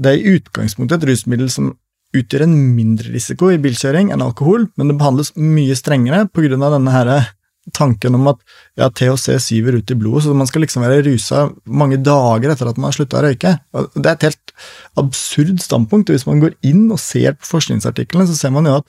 det 0.00 0.12
er 0.12 0.18
i 0.18 0.34
utgangspunktet 0.38 1.02
et 1.02 1.10
rusmiddel 1.12 1.50
som 1.52 1.74
utgjør 2.16 2.46
en 2.46 2.56
mindre 2.74 3.12
risiko 3.14 3.52
i 3.52 3.60
bilkjøring 3.62 4.10
enn 4.10 4.24
alkohol, 4.24 4.66
men 4.76 4.90
det 4.90 4.98
behandles 4.98 5.34
mye 5.38 5.76
strengere 5.78 6.26
pga. 6.34 6.56
denne 6.58 6.94
her 6.94 7.12
tanken 7.76 8.16
om 8.16 8.30
at 8.32 8.40
ja, 8.78 8.88
THC 8.88 9.36
syver 9.42 9.76
ut 9.78 9.92
i 9.92 9.96
blodet, 9.98 10.24
så 10.24 10.34
man 10.36 10.48
skal 10.48 10.64
liksom 10.64 10.82
være 10.84 11.04
rusa 11.06 11.44
mange 11.68 12.00
dager 12.02 12.52
etter 12.52 12.70
at 12.70 12.80
man 12.80 12.88
har 12.88 12.96
slutta 12.96 13.20
å 13.20 13.24
røyke. 13.26 13.52
Det 13.94 14.06
er 14.06 14.16
et 14.16 14.26
helt 14.30 14.54
absurd 15.00 15.60
standpunkt. 15.62 16.10
Hvis 16.10 16.26
man 16.28 16.40
går 16.42 16.56
inn 16.66 16.88
og 16.90 17.00
ser 17.02 17.36
på 17.38 17.50
forskningsartiklene, 17.52 18.26
så 18.30 18.38
ser 18.38 18.54
man 18.54 18.68
jo 18.68 18.78
at 18.80 18.88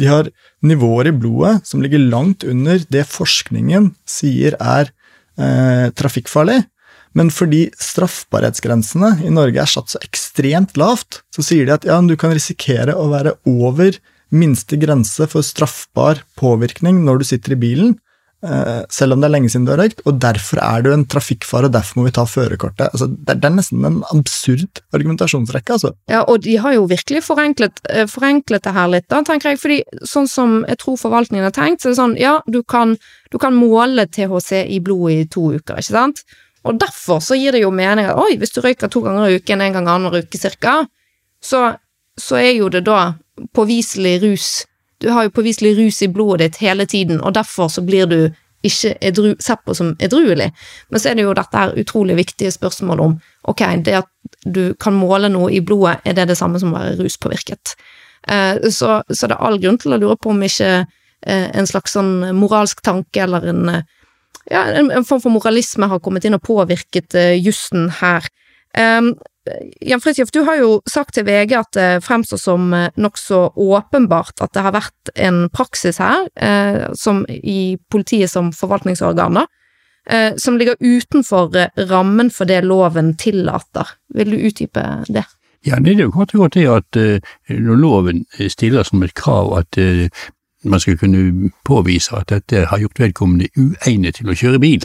de 0.00 0.08
har 0.08 0.30
nivåer 0.64 1.10
i 1.10 1.16
blodet 1.16 1.58
som 1.68 1.82
ligger 1.84 2.02
langt 2.12 2.46
under 2.48 2.80
det 2.94 3.04
forskningen 3.10 3.92
sier 4.08 4.56
er 4.60 4.92
eh, 5.36 5.90
trafikkfarlig. 5.98 6.62
Men 7.18 7.32
fordi 7.32 7.66
straffbarhetsgrensene 7.80 9.18
i 9.26 9.32
Norge 9.32 9.60
er 9.60 9.70
satt 9.70 9.92
så 9.92 10.00
ekstremt 10.04 10.78
lavt, 10.80 11.20
så 11.34 11.44
sier 11.44 11.68
de 11.68 11.76
at 11.76 11.86
ja, 11.88 12.00
du 12.00 12.16
kan 12.20 12.32
risikere 12.32 12.96
å 12.96 13.10
være 13.12 13.36
over 13.48 13.98
minste 14.32 14.78
grense 14.80 15.28
for 15.28 15.44
straffbar 15.44 16.24
påvirkning 16.40 17.02
når 17.04 17.20
du 17.20 17.28
sitter 17.28 17.52
i 17.52 17.60
bilen, 17.60 17.90
eh, 18.46 18.80
selv 18.88 19.12
om 19.14 19.20
det 19.20 19.28
er 19.28 19.34
lenge 19.34 19.50
siden 19.52 19.66
du 19.66 19.74
har 19.74 19.82
røykt, 19.82 20.00
og 20.08 20.20
derfor 20.24 20.60
er 20.64 20.84
du 20.84 20.88
en 20.92 21.04
trafikkfare, 21.04 21.68
og 21.68 21.74
derfor 21.74 22.00
må 22.00 22.06
vi 22.06 22.14
ta 22.16 22.24
førerkortet. 22.24 22.88
Altså, 22.88 23.10
det, 23.12 23.36
er 23.36 23.52
nesten 23.52 23.84
en 23.84 23.98
absurd 24.08 24.80
argumentasjonsrekke, 24.96 25.76
altså. 25.76 25.92
Ja, 26.10 26.22
og 26.24 26.46
de 26.46 26.56
har 26.64 26.78
jo 26.78 26.86
virkelig 26.90 27.24
forenklet, 27.26 27.82
eh, 27.90 28.06
forenklet 28.10 28.64
det 28.64 28.76
her 28.78 28.88
litt, 28.94 29.08
da, 29.12 29.20
tenker 29.26 29.52
jeg, 29.52 29.60
fordi 29.60 29.82
sånn 30.08 30.30
som 30.30 30.62
jeg 30.64 30.80
tror 30.80 30.96
forvaltningen 31.04 31.50
har 31.50 31.56
tenkt, 31.56 31.82
så 31.82 31.90
er 31.90 31.94
det 31.94 32.00
sånn, 32.00 32.16
ja, 32.20 32.38
du 32.48 32.62
kan, 32.64 32.96
du 33.30 33.36
kan 33.42 33.52
måle 33.52 34.08
THC 34.08 34.64
i 34.64 34.80
blodet 34.80 35.26
i 35.26 35.28
to 35.28 35.52
uker, 35.58 35.76
ikke 35.76 35.92
sant? 35.92 36.24
Og 36.64 36.78
derfor 36.80 37.22
så 37.24 37.36
gir 37.38 37.54
det 37.54 37.62
jo 37.64 37.72
mening 37.74 38.06
at 38.06 38.18
oi, 38.18 38.36
hvis 38.38 38.54
du 38.54 38.60
røyker 38.62 38.90
to 38.90 39.02
ganger 39.02 39.28
i 39.28 39.38
uken, 39.40 39.60
en 39.60 39.78
gang 39.78 39.88
annenhver 39.88 40.22
uke 40.22 40.38
cirka, 40.38 40.82
så, 41.42 41.72
så 42.18 42.38
er 42.38 42.52
jo 42.52 42.68
det 42.70 42.84
da 42.86 43.14
påviselig 43.56 44.20
rus 44.22 44.50
Du 45.02 45.08
har 45.10 45.24
jo 45.26 45.32
påviselig 45.34 45.72
rus 45.74 45.96
i 46.02 46.06
blodet 46.06 46.52
ditt 46.52 46.60
hele 46.62 46.84
tiden, 46.86 47.20
og 47.20 47.34
derfor 47.34 47.66
så 47.68 47.82
blir 47.82 48.06
du 48.06 48.30
ikke 48.62 48.92
edru, 49.00 49.32
sett 49.42 49.64
på 49.66 49.74
som 49.74 49.96
edruelig. 49.98 50.52
Men 50.90 51.00
så 51.00 51.10
er 51.10 51.16
det 51.18 51.24
jo 51.24 51.34
dette 51.34 51.58
her 51.58 51.74
utrolig 51.82 52.14
viktige 52.16 52.52
spørsmålet 52.54 53.04
om 53.04 53.16
ok, 53.50 53.64
det 53.82 53.96
at 53.98 54.10
du 54.44 54.76
kan 54.78 54.94
måle 54.94 55.26
noe 55.32 55.50
i 55.50 55.58
blodet, 55.60 55.98
er 56.06 56.14
det 56.14 56.28
det 56.30 56.38
samme 56.38 56.60
som 56.62 56.70
å 56.70 56.78
være 56.78 57.00
ruspåvirket? 57.00 57.74
Eh, 58.28 58.70
så, 58.70 59.00
så, 59.10 59.26
det 59.26 59.34
er 59.34 59.42
all 59.42 59.58
grunn 59.58 59.80
til 59.82 59.96
å 59.96 59.98
lure 59.98 60.16
på 60.22 60.30
om 60.30 60.46
ikke 60.46 60.70
eh, 60.78 61.48
en 61.50 61.66
slags 61.66 61.96
sånn 61.98 62.14
moralsk 62.38 62.82
tanke 62.86 63.24
eller 63.24 63.48
en 63.50 63.72
ja, 64.50 64.64
en, 64.74 65.04
form 65.04 65.20
for 65.22 65.34
moralisme 65.34 65.88
har 65.90 66.00
kommet 66.02 66.24
inn 66.26 66.36
og 66.36 66.44
påvirket 66.46 67.14
uh, 67.18 67.34
jussen 67.36 67.88
her. 68.00 68.26
Um, 68.78 69.14
Jan 69.80 70.00
Fridtjof, 70.00 70.30
du 70.30 70.44
har 70.46 70.60
jo 70.60 70.74
sagt 70.86 71.16
til 71.16 71.26
VG 71.26 71.54
at 71.58 71.72
det 71.74 71.88
fremstår 72.06 72.38
som 72.38 72.70
uh, 72.74 72.86
nokså 73.00 73.40
åpenbart 73.58 74.42
at 74.44 74.52
det 74.54 74.62
har 74.62 74.76
vært 74.76 75.12
en 75.18 75.44
praksis 75.54 75.98
her, 76.02 76.28
uh, 76.38 76.92
som 76.94 77.24
i 77.28 77.76
politiet 77.90 78.30
som 78.30 78.52
forvaltningsorganer, 78.54 79.48
uh, 80.12 80.30
som 80.38 80.58
ligger 80.60 80.78
utenfor 80.78 81.50
rammen 81.90 82.30
for 82.30 82.50
det 82.50 82.62
loven 82.66 83.16
tillater. 83.18 83.96
Vil 84.14 84.34
du 84.34 84.38
utdype 84.38 84.86
det? 85.10 85.26
Ja, 85.66 85.78
det 85.78 85.94
er 85.94 86.06
jo 86.06 86.14
godt 86.14 86.34
gjort 86.34 86.56
det 86.56 86.64
at 86.66 86.96
når 87.54 87.76
loven 87.78 88.24
stiller 88.50 88.82
som 88.82 89.04
et 89.06 89.14
krav 89.14 89.52
at 89.60 89.78
man 90.64 90.80
skal 90.80 90.98
kunne 90.98 91.50
påvise 91.64 92.16
at 92.16 92.28
dette 92.30 92.66
har 92.70 92.82
gjort 92.82 93.00
vedkommende 93.00 93.48
uegnet 93.56 94.18
til 94.18 94.30
å 94.30 94.36
kjøre 94.36 94.60
bil, 94.62 94.84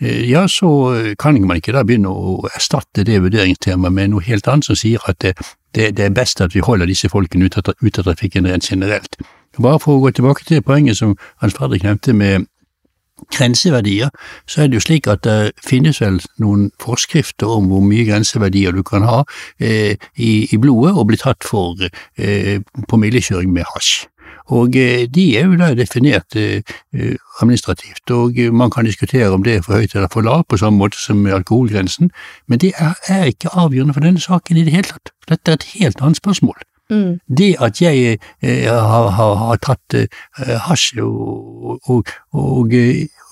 eh, 0.00 0.24
ja, 0.30 0.46
så 0.48 0.70
kan 1.18 1.40
man 1.46 1.60
ikke 1.60 1.76
da 1.76 1.84
begynne 1.84 2.10
å 2.10 2.40
erstatte 2.54 3.04
det 3.04 3.20
vurderingstemaet 3.22 3.92
med 3.92 4.14
noe 4.14 4.24
helt 4.24 4.48
annet 4.48 4.70
som 4.70 4.78
sier 4.78 5.02
at 5.08 5.20
det, 5.20 5.36
det, 5.74 5.92
det 5.98 6.08
er 6.08 6.16
best 6.16 6.40
at 6.40 6.54
vi 6.54 6.64
holder 6.64 6.90
disse 6.90 7.08
folkene 7.08 7.46
ut 7.46 7.58
av, 7.58 7.74
ut 7.80 7.98
av 7.98 8.10
trafikken 8.10 8.46
rent 8.46 8.70
generelt. 8.70 9.18
Bare 9.58 9.78
for 9.78 9.96
å 9.96 10.02
gå 10.02 10.10
tilbake 10.10 10.44
til 10.48 10.64
poenget 10.66 10.98
som 10.98 11.14
Hans 11.42 11.54
Fredrik 11.54 11.84
nevnte 11.86 12.12
med 12.12 12.48
grenseverdier, 13.30 14.10
så 14.46 14.62
er 14.62 14.68
det 14.68 14.78
jo 14.78 14.84
slik 14.84 15.06
at 15.10 15.22
det 15.24 15.52
finnes 15.64 16.00
vel 16.02 16.18
noen 16.42 16.68
forskrifter 16.82 17.50
om 17.50 17.68
hvor 17.70 17.84
mye 17.84 18.06
grenseverdier 18.08 18.74
du 18.74 18.82
kan 18.86 19.06
ha 19.06 19.22
eh, 19.60 19.94
i, 20.16 20.32
i, 20.50 20.58
blodet 20.60 20.94
og 20.94 21.08
bli 21.10 21.20
tatt 21.20 21.46
for 21.46 21.78
eh, 21.84 22.58
promillekjøring 22.90 23.52
med 23.54 23.68
hasj. 23.74 24.08
Og 24.52 24.76
eh, 24.76 25.06
de 25.14 25.24
er 25.38 25.46
jo 25.46 25.56
da 25.56 25.70
definert 25.74 26.36
eh, 26.36 26.60
eh, 26.92 27.16
administrativt, 27.40 28.10
og 28.10 28.36
man 28.52 28.70
kan 28.70 28.84
diskutere 28.84 29.30
om 29.32 29.42
det 29.42 29.56
er 29.56 29.64
for 29.64 29.80
høyt 29.80 29.94
eller 29.94 30.12
for 30.12 30.26
lavt, 30.26 30.48
på 30.48 30.60
samme 30.60 30.78
måte 30.78 31.00
som 31.00 31.26
alkoholgrensen, 31.26 32.10
men 32.48 32.60
det 32.60 32.74
er, 32.78 32.94
er 33.08 33.24
ikke 33.32 33.54
avgjørende 33.54 33.94
for 33.94 34.04
denne 34.04 34.20
saken 34.20 34.60
i 34.60 34.64
det 34.66 34.76
hele 34.76 34.92
tatt. 34.92 35.14
Dette 35.28 35.50
er 35.50 35.60
et 35.60 35.70
helt 35.74 36.02
annet 36.02 36.20
spørsmål. 36.20 36.60
Mm. 36.90 37.18
Det 37.38 37.56
at 37.64 37.80
jeg 37.82 38.18
eh, 38.42 38.68
har, 38.68 39.08
har, 39.08 39.34
har, 39.34 39.56
tatt 39.56 39.94
eh, 39.96 40.58
hasj 40.66 41.00
og, 41.00 41.80
og, 41.88 42.10
og, 42.32 42.74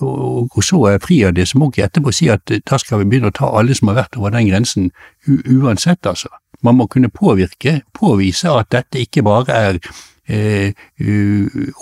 og, 0.01 0.63
så 0.63 0.79
er 0.89 1.03
fri 1.03 1.19
av 1.27 1.35
det, 1.37 1.45
så 1.47 1.61
må 1.61 1.69
ikke 1.69 1.85
etterpå 1.85 2.11
si 2.11 2.31
at 2.33 2.49
da 2.49 2.79
skal 2.81 3.03
vi 3.03 3.11
begynne 3.11 3.29
å 3.29 3.35
ta 3.37 3.51
alle 3.53 3.77
som 3.77 3.91
har 3.91 4.01
vært 4.01 4.17
over 4.17 4.33
den 4.33 4.49
grensen, 4.49 4.89
uansett, 5.29 6.01
altså. 6.09 6.33
Man 6.63 6.79
må 6.79 6.87
kunne 6.87 7.11
påvirke, 7.11 7.81
påvise 7.93 8.49
at 8.49 8.71
dette 8.71 9.01
ikke 9.03 9.21
bare 9.27 9.53
er 9.53 9.79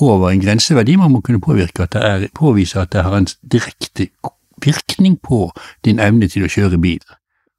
over 0.02 0.30
en 0.32 0.42
grenseverdi. 0.42 0.96
Man 0.98 1.12
må 1.12 1.22
kunne 1.22 1.42
påvirke 1.42 1.84
at 1.84 1.94
det 1.94 2.04
er, 2.04 2.28
påvise 2.36 2.82
at 2.82 2.94
det 2.94 3.04
har 3.04 3.18
en 3.18 3.28
direkte 3.52 4.08
virkning 4.66 5.20
på 5.22 5.52
din 5.86 6.00
evne 6.00 6.30
til 6.30 6.46
å 6.46 6.52
kjøre 6.52 6.80
bil. 6.82 7.02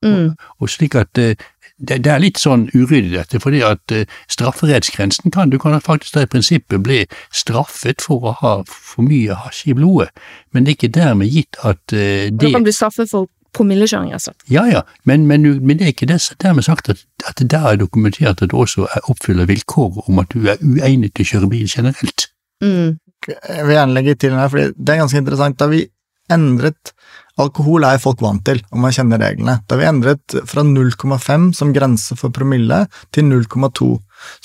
Mm. 0.02 0.32
Og, 0.58 0.70
slik 0.70 0.96
at 0.98 1.18
eh, 1.18 1.38
det, 1.78 2.00
det, 2.04 2.10
er 2.10 2.22
litt 2.22 2.38
sånn 2.38 2.68
uryddig 2.74 3.12
dette, 3.14 3.40
fordi 3.42 3.62
at 3.66 3.94
uh, 3.94 4.02
strafferettsgrensen 4.30 5.30
kan 5.34 5.50
Du 5.50 5.58
kan 5.62 5.78
faktisk 5.80 6.14
da 6.14 6.24
i 6.26 6.30
prinsippet 6.30 6.82
bli 6.82 7.00
straffet 7.34 8.02
for 8.02 8.26
å 8.30 8.34
ha 8.38 8.52
for 8.66 9.06
mye 9.06 9.34
hasj 9.34 9.72
i 9.72 9.76
blodet, 9.78 10.10
men 10.52 10.64
det 10.64 10.72
er 10.74 10.78
ikke 10.78 10.94
dermed 10.98 11.30
gitt 11.30 11.58
at 11.62 11.82
uh, 11.94 12.28
det 12.30 12.38
Da 12.38 12.52
kan 12.52 12.66
du 12.66 12.70
bli 12.70 12.76
straffet 12.76 13.10
for 13.10 13.30
promillekjøring, 13.54 14.12
altså. 14.16 14.32
Ja 14.50 14.64
ja, 14.70 14.82
men, 15.04 15.26
men, 15.26 15.44
men, 15.60 15.78
det 15.78 15.86
er 15.86 15.94
ikke 15.94 16.08
det, 16.10 16.20
dermed 16.42 16.66
sagt 16.66 16.88
at, 16.92 17.04
at 17.28 17.38
det 17.38 17.50
der 17.52 17.72
er 17.72 17.80
dokumentert 17.80 18.42
at 18.42 18.50
du 18.50 18.56
også 18.56 18.86
oppfyller 19.04 19.48
vilkåret 19.50 20.08
om 20.08 20.22
at 20.22 20.32
du 20.34 20.46
er 20.48 20.60
uegnet 20.62 21.14
til 21.14 21.26
å 21.26 21.30
kjøre 21.32 21.50
bil 21.52 21.68
generelt. 21.68 22.28
Mm. 22.64 22.98
Jeg 23.28 23.66
vil 23.66 23.76
gjerne 23.76 23.96
legge 23.96 24.14
til 24.14 24.32
den 24.32 24.40
her, 24.40 24.50
for 24.50 24.72
det 24.72 24.94
er 24.94 25.02
ganske 25.02 25.20
interessant. 25.20 25.58
Da 25.60 25.68
vi 25.70 25.84
endret 26.32 26.94
Alkohol 27.40 27.86
er 27.88 28.00
folk 28.00 28.20
vant 28.20 28.42
til, 28.44 28.60
om 28.74 28.82
man 28.84 28.92
kjenner 28.92 29.20
reglene. 29.22 29.56
Da 29.68 29.78
vi 29.80 29.86
endret 29.88 30.34
fra 30.48 30.64
0,5 30.66 31.46
som 31.56 31.72
grense 31.72 32.16
for 32.18 32.34
promille 32.34 32.82
til 33.14 33.24
0,2, 33.30 33.88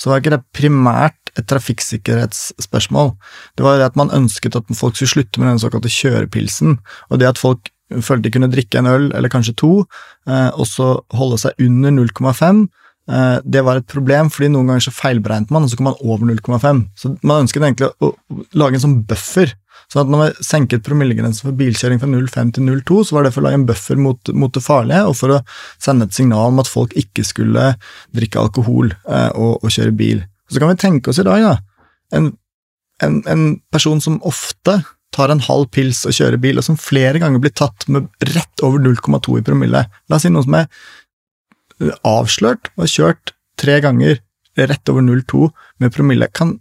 så 0.00 0.10
var 0.10 0.22
ikke 0.22 0.32
det 0.38 0.44
primært 0.56 1.32
et 1.36 1.46
trafikksikkerhetsspørsmål. 1.50 3.12
Det 3.58 3.66
var 3.66 3.76
det 3.78 3.90
at 3.90 3.98
man 4.00 4.14
ønsket 4.14 4.56
at 4.56 4.72
folk 4.74 4.96
skulle 4.96 5.12
slutte 5.12 5.40
med 5.40 5.52
den 5.52 5.60
såkalte 5.62 5.92
kjørepilsen, 5.92 6.78
og 7.12 7.20
det 7.20 7.28
at 7.28 7.42
folk 7.42 7.68
følte 7.90 8.26
de 8.26 8.34
kunne 8.34 8.50
drikke 8.52 8.80
en 8.80 8.90
øl, 8.90 9.08
eller 9.16 9.32
kanskje 9.32 9.56
to, 9.58 9.72
eh, 10.28 10.50
og 10.54 10.68
så 10.68 10.94
holde 11.16 11.40
seg 11.40 11.64
under 11.64 11.94
0,5. 12.00 12.66
Eh, 13.08 13.38
det 13.44 13.64
var 13.64 13.80
et 13.80 13.88
problem, 13.88 14.28
fordi 14.32 14.50
noen 14.52 14.68
ganger 14.68 14.88
så 14.88 14.96
feilberegnet 14.96 15.54
man, 15.54 15.64
og 15.64 15.72
så 15.72 15.78
kom 15.78 15.88
man 15.90 16.02
over 16.02 16.28
0,5. 16.28 16.84
Så 16.98 17.14
man 17.22 17.46
ønsket 17.46 17.64
egentlig 17.64 17.90
å 18.04 18.12
lage 18.58 18.78
en 18.78 18.86
sånn 18.88 19.00
buffer 19.08 19.56
Sånn 19.88 20.02
at 20.04 20.10
når 20.12 20.20
vi 20.20 20.44
senket 20.44 20.84
promillegrensen 20.84 21.46
for 21.46 21.56
bilkjøring 21.56 22.00
fra 22.02 22.10
0,5 22.10 22.50
til 22.56 22.66
0,2, 22.66 22.98
så 23.08 23.16
var 23.16 23.24
det 23.24 23.32
for 23.32 23.40
å 23.40 23.46
lage 23.46 23.60
en 23.62 23.68
buffer 23.70 24.00
mot, 24.00 24.32
mot, 24.36 24.52
det 24.52 24.60
farlige, 24.64 25.06
og 25.08 25.16
for 25.16 25.32
å 25.32 25.38
sende 25.80 26.04
et 26.08 26.16
signal 26.16 26.52
om 26.52 26.60
at 26.60 26.68
folk 26.68 26.92
ikke 26.98 27.24
skulle 27.24 27.70
drikke 28.16 28.42
alkohol 28.42 28.92
eh, 28.92 29.30
og, 29.32 29.62
og, 29.62 29.70
kjøre 29.72 29.96
bil. 29.96 30.20
Så 30.52 30.60
kan 30.60 30.74
vi 30.74 30.80
tenke 30.82 31.12
oss 31.12 31.22
i 31.22 31.24
dag, 31.24 31.46
da, 31.46 31.86
en, 32.18 32.28
en, 33.04 33.18
en 33.32 33.46
person 33.72 34.02
som 34.04 34.20
ofte 34.28 34.76
tar 35.18 35.32
en 35.34 35.42
halv 35.42 35.68
pils 35.74 36.04
og 36.06 36.14
kjører 36.14 36.40
bil, 36.42 36.60
og 36.60 36.66
som 36.66 36.78
flere 36.80 37.20
ganger 37.22 37.42
blir 37.42 37.54
tatt 37.58 37.88
med 37.90 38.08
rett 38.30 38.64
over 38.66 38.82
0,2 38.82 39.40
i 39.40 39.44
promille. 39.46 39.84
La 40.08 40.18
oss 40.18 40.24
si 40.26 40.32
noen 40.32 40.46
som 40.46 40.56
er 40.60 40.68
eh, 41.82 41.92
avslørt 42.06 42.70
og 42.76 42.90
kjørt 42.90 43.34
tre 43.58 43.80
ganger 43.84 44.22
rett 44.58 44.90
over 44.90 45.04
0,2 45.04 45.50
med 45.82 45.94
promille. 45.94 46.30
Kan, 46.34 46.56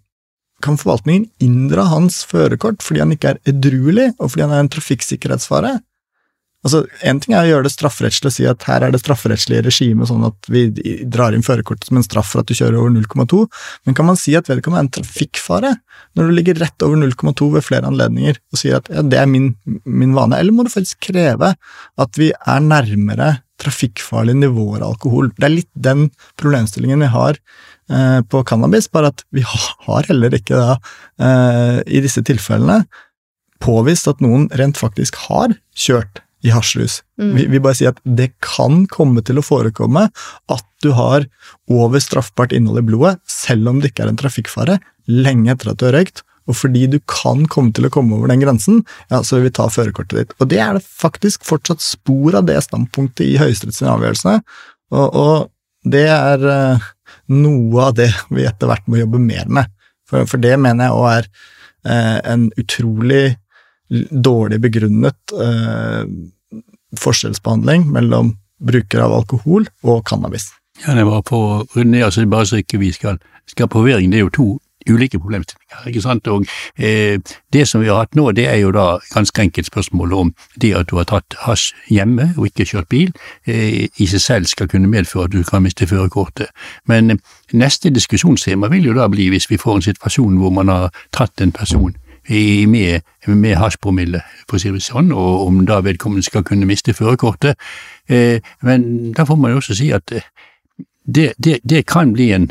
kan 0.65 0.79
forvaltningen 0.79 1.29
inndra 1.43 1.87
hans 1.91 2.23
førerkort 2.29 2.83
fordi 2.85 3.03
han 3.03 3.13
ikke 3.15 3.35
er 3.35 3.53
edruelig, 3.53 4.11
og 4.17 4.33
fordi 4.33 4.47
han 4.47 4.55
er 4.57 4.65
en 4.65 4.73
trafikksikkerhetsfare? 4.73 5.77
Altså, 6.65 6.81
Én 7.05 7.19
ting 7.21 7.35
er 7.37 7.45
å 7.45 7.49
gjøre 7.51 7.67
det 7.67 7.71
strafferettslig 7.75 8.31
og 8.31 8.35
si 8.35 8.47
at 8.49 8.65
her 8.67 8.83
er 8.83 8.93
det 8.93 8.99
strafferettslige 9.03 9.65
regimet, 9.67 10.09
sånn 10.09 10.25
at 10.27 10.49
vi 10.51 10.65
drar 11.05 11.35
inn 11.37 11.45
førerkortet 11.45 11.87
som 11.87 11.99
en 11.99 12.05
straff 12.05 12.33
for 12.33 12.41
at 12.41 12.49
du 12.49 12.57
kjører 12.57 12.79
over 12.81 12.91
0,2, 12.95 13.43
men 13.85 13.97
kan 13.97 14.09
man 14.09 14.19
si 14.19 14.35
at 14.35 14.49
vedkommende 14.49 14.81
er 14.81 14.87
en 14.87 14.95
trafikkfare? 14.97 15.73
Når 16.17 16.27
du 16.27 16.35
ligger 16.35 16.59
rett 16.63 16.85
over 16.85 16.99
0,2 16.99 17.51
ved 17.53 17.65
flere 17.67 17.87
anledninger 17.87 18.41
og 18.41 18.61
sier 18.61 18.81
at 18.81 18.91
ja, 18.91 19.05
det 19.05 19.21
er 19.21 19.29
min, 19.31 19.53
min 19.85 20.17
vane, 20.17 20.41
eller 20.41 20.55
må 20.55 20.65
du 20.65 20.73
faktisk 20.73 21.11
kreve 21.11 21.53
at 21.53 22.19
vi 22.19 22.33
er 22.33 22.65
nærmere 22.65 23.37
trafikkfarlige 23.61 24.41
nivåer 24.43 24.81
av 24.81 24.97
alkohol? 24.97 25.31
Det 25.37 25.47
er 25.47 25.57
litt 25.59 25.73
den 25.87 26.09
problemstillingen 26.41 27.05
vi 27.05 27.13
har 27.13 27.41
Eh, 27.89 28.21
på 28.21 28.43
cannabis, 28.43 28.89
bare 28.91 29.13
at 29.13 29.23
vi 29.31 29.45
har 29.47 30.07
heller 30.09 30.33
ikke 30.35 30.57
da, 30.59 30.73
eh, 31.23 31.77
i 31.87 32.01
disse 32.03 32.19
tilfellene, 32.19 32.81
påvist 33.63 34.09
at 34.11 34.19
noen 34.19 34.49
rent 34.59 34.75
faktisk 34.75 35.15
har 35.29 35.55
kjørt 35.71 36.19
i 36.47 36.53
hasjrus. 36.53 37.01
Mm. 37.19 37.33
Vi, 37.35 37.45
vi, 37.51 37.59
bare 37.63 37.77
sier 37.77 37.93
at 37.93 37.99
det 38.17 38.31
kan 38.43 38.85
komme 38.91 39.23
til 39.25 39.39
å 39.39 39.45
forekomme 39.45 40.07
at 40.53 40.65
du 40.85 40.91
har 40.95 41.27
over 41.71 42.01
straffbart 42.03 42.55
innhold 42.55 42.83
i 42.83 42.87
blodet, 42.91 43.17
selv 43.29 43.71
om 43.71 43.81
det 43.81 43.91
ikke 43.91 44.05
er 44.05 44.13
en 44.13 44.21
trafikkfare, 44.21 44.79
lenge 45.11 45.53
etter 45.53 45.73
at 45.73 45.81
du 45.81 45.87
har 45.89 45.97
røykt. 45.97 46.23
Og 46.47 46.55
fordi 46.55 46.85
du 46.87 47.01
kan 47.11 47.43
komme 47.51 47.73
til 47.75 47.89
å 47.89 47.91
komme 47.91 48.15
over 48.15 48.31
den 48.31 48.39
grensen, 48.39 48.79
ja, 49.11 49.19
så 49.19 49.35
vil 49.35 49.49
vi 49.49 49.55
ta 49.57 49.65
førerkortet 49.71 50.19
ditt. 50.19 50.35
Og 50.39 50.47
det 50.53 50.61
er 50.63 50.77
det 50.77 50.85
faktisk 50.87 51.43
fortsatt 51.47 51.83
spor 51.83 52.37
av 52.39 52.47
det 52.47 52.61
standpunktet 52.63 53.25
i 53.25 53.39
Høyesteretts 53.41 53.83
avgjørelse, 53.83 54.39
og, 54.95 55.07
og, 55.07 55.53
det 55.87 56.07
er 56.11 56.41
uh, 56.43 56.85
noe 57.31 57.83
av 57.85 57.93
det 57.95 58.09
vi 58.33 58.43
etter 58.47 58.67
hvert 58.67 58.87
må 58.91 58.97
jobbe 58.99 59.21
mer 59.23 59.45
med. 59.59 59.69
For, 60.07 60.25
for 60.27 60.41
det 60.43 60.57
mener 60.59 60.87
jeg 60.87 60.95
òg 60.97 61.05
er 61.11 61.27
uh, 61.87 62.17
en 62.33 62.47
utrolig 62.59 63.37
dårlig 64.09 64.59
begrunnet 64.61 65.33
eh, 65.41 66.03
forskjellsbehandling 66.95 67.87
mellom 67.91 68.35
brukere 68.63 69.03
av 69.03 69.17
alkohol 69.19 69.67
og 69.83 70.05
cannabis. 70.05 70.51
Ja, 70.85 70.93
det 70.93 71.07
var 71.07 71.23
på 71.25 71.37
å 71.37 71.65
runde, 71.75 72.05
altså 72.05 72.25
bare 72.29 72.45
så 72.45 72.61
ikke 72.61 72.79
vi 72.81 72.91
skal, 72.93 73.17
skal 73.49 73.69
påvirke, 73.69 74.07
det 74.11 74.19
er 74.21 74.25
jo 74.27 74.33
to 74.33 74.47
ulike 74.89 75.19
problemstillinger. 75.19 75.87
ikke 75.87 76.01
sant? 76.01 76.27
Og 76.27 76.45
eh, 76.79 77.19
Det 77.53 77.67
som 77.67 77.81
vi 77.81 77.87
har 77.87 77.97
hatt 77.97 78.15
nå, 78.15 78.31
det 78.31 78.47
er 78.47 78.55
jo 78.55 78.71
da 78.71 78.99
ganske 79.13 79.41
enkelt 79.41 79.67
spørsmål 79.67 80.13
om 80.13 80.33
det 80.61 80.73
at 80.75 80.89
du 80.89 80.95
har 80.97 81.03
tatt 81.03 81.35
hasj 81.43 81.73
hjemme 81.89 82.33
og 82.37 82.47
ikke 82.47 82.65
kjørt 82.65 82.89
bil, 82.89 83.11
eh, 83.47 83.87
i 83.97 84.07
seg 84.07 84.21
selv 84.21 84.45
skal 84.45 84.67
kunne 84.67 84.87
medføre 84.87 85.25
at 85.25 85.31
du 85.31 85.43
kan 85.43 85.63
miste 85.63 85.87
førerkortet. 85.87 86.47
Men 86.85 87.11
eh, 87.11 87.17
neste 87.53 87.89
diskusjonstema 87.89 88.67
vil 88.67 88.85
jo 88.85 88.93
da 88.93 89.07
bli 89.07 89.29
hvis 89.29 89.49
vi 89.49 89.57
får 89.57 89.75
en 89.75 89.87
situasjon 89.89 90.37
hvor 90.37 90.53
man 90.53 90.67
har 90.67 90.89
tatt 91.11 91.41
en 91.41 91.51
person 91.51 91.95
med, 92.29 93.01
med 93.27 93.55
hasjpromille, 93.55 94.21
for 94.49 94.57
å 94.57 94.61
si 94.61 94.71
det 94.73 94.83
sånn, 94.83 95.11
og 95.15 95.47
om 95.47 95.61
da 95.67 95.79
vedkommende 95.85 96.25
skal 96.25 96.43
kunne 96.47 96.67
miste 96.67 96.93
førerkortet. 96.93 97.55
Eh, 98.09 98.43
men 98.61 99.13
da 99.15 99.25
får 99.27 99.39
man 99.39 99.53
jo 99.53 99.61
også 99.61 99.77
si 99.79 99.91
at 99.95 100.11
eh, 100.11 100.27
det, 101.07 101.33
det, 101.37 101.59
det 101.63 101.85
kan 101.87 102.11
bli 102.13 102.31
en 102.35 102.49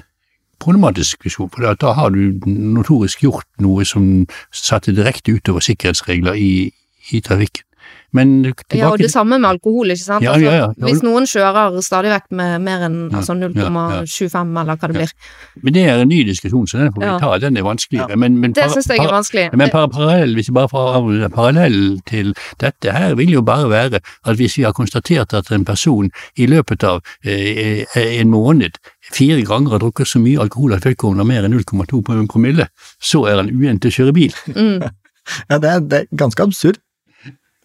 problematisk 0.62 1.18
diskusjon, 1.18 1.50
for 1.52 1.76
da 1.76 1.92
har 1.92 2.14
du 2.14 2.40
notorisk 2.48 3.26
gjort 3.26 3.48
noe 3.60 3.84
som 3.84 4.26
satte 4.52 4.94
direkte 4.96 5.36
utover 5.36 5.60
sikkerhetsregler 5.60 6.40
i, 6.40 6.72
i 7.12 7.20
trafikken. 7.20 7.65
Men 8.14 8.34
tilbake... 8.44 8.78
Ja, 8.78 8.90
og 8.92 9.00
det 9.02 9.10
samme 9.10 9.38
med 9.40 9.48
alkohol, 9.50 9.90
ikke 9.92 10.04
sant. 10.04 10.24
Ja, 10.24 10.36
altså, 10.36 10.46
ja, 10.46 10.66
ja. 10.66 10.86
Hvis 10.86 11.02
noen 11.04 11.26
kjører 11.30 11.78
stadig 11.84 12.12
vekk 12.14 12.28
med 12.38 12.64
mer 12.64 12.86
enn 12.86 12.98
altså 13.10 13.36
0,25 13.36 14.60
eller 14.62 14.78
hva 14.78 14.90
det 14.90 14.96
blir. 14.96 15.14
Men 15.62 15.76
det 15.76 15.84
er 15.90 16.02
en 16.04 16.10
ny 16.10 16.22
diskusjon, 16.28 16.66
så 16.70 16.80
den 16.80 16.92
får 16.94 17.04
vi 17.04 17.12
ta. 17.24 17.32
Den 17.42 17.60
er 17.60 17.66
vanskeligere. 17.66 18.18
Men, 18.20 18.38
men 18.42 18.56
det 18.56 18.68
syns 18.72 18.90
jeg 18.92 19.02
er 19.04 19.12
vanskelig. 19.12 19.46
Men 19.56 19.72
parallell, 19.74 20.36
hvis 20.38 20.50
jeg 20.50 20.56
bare 20.56 20.72
får 20.72 21.28
parallell 21.34 21.80
til 22.08 22.32
dette 22.62 22.94
her, 22.94 23.16
vil 23.18 23.34
jo 23.38 23.44
bare 23.46 23.70
være 23.70 24.00
at 24.00 24.36
hvis 24.38 24.58
vi 24.60 24.66
har 24.66 24.76
konstatert 24.76 25.34
at 25.36 25.50
en 25.52 25.66
person 25.66 26.10
i 26.36 26.46
løpet 26.50 26.84
av 26.86 27.02
eh, 27.24 27.84
en 27.96 28.30
måned 28.30 28.78
fire 29.12 29.42
ganger 29.46 29.76
har 29.76 29.82
drukket 29.82 30.10
så 30.10 30.20
mye 30.22 30.40
alkohol 30.42 30.74
at 30.76 30.86
vedkommende 30.86 31.24
har 31.24 31.30
mer 31.30 31.46
enn 31.46 31.56
0,2 31.58 32.02
promille, 32.06 32.68
så 33.02 33.24
er 33.30 33.42
han 33.42 33.52
uegnet 33.52 33.84
til 33.84 33.92
å 33.92 33.96
kjøre 34.00 34.16
bil. 34.16 34.34
Mm. 34.54 34.82
ja, 35.50 35.58
det 35.58 35.70
er, 35.70 35.84
det 35.84 36.02
er 36.02 36.10
ganske 36.24 36.48
absurd. 36.48 36.80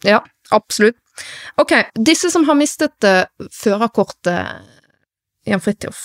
Ja, 0.07 0.21
absolutt. 0.51 0.97
Ok, 1.61 1.73
disse 1.95 2.31
som 2.33 2.45
har 2.47 2.57
mistet 2.57 3.07
uh, 3.07 3.25
førerkortet, 3.53 4.63
Jan 5.47 5.61
Fridtjof, 5.61 5.99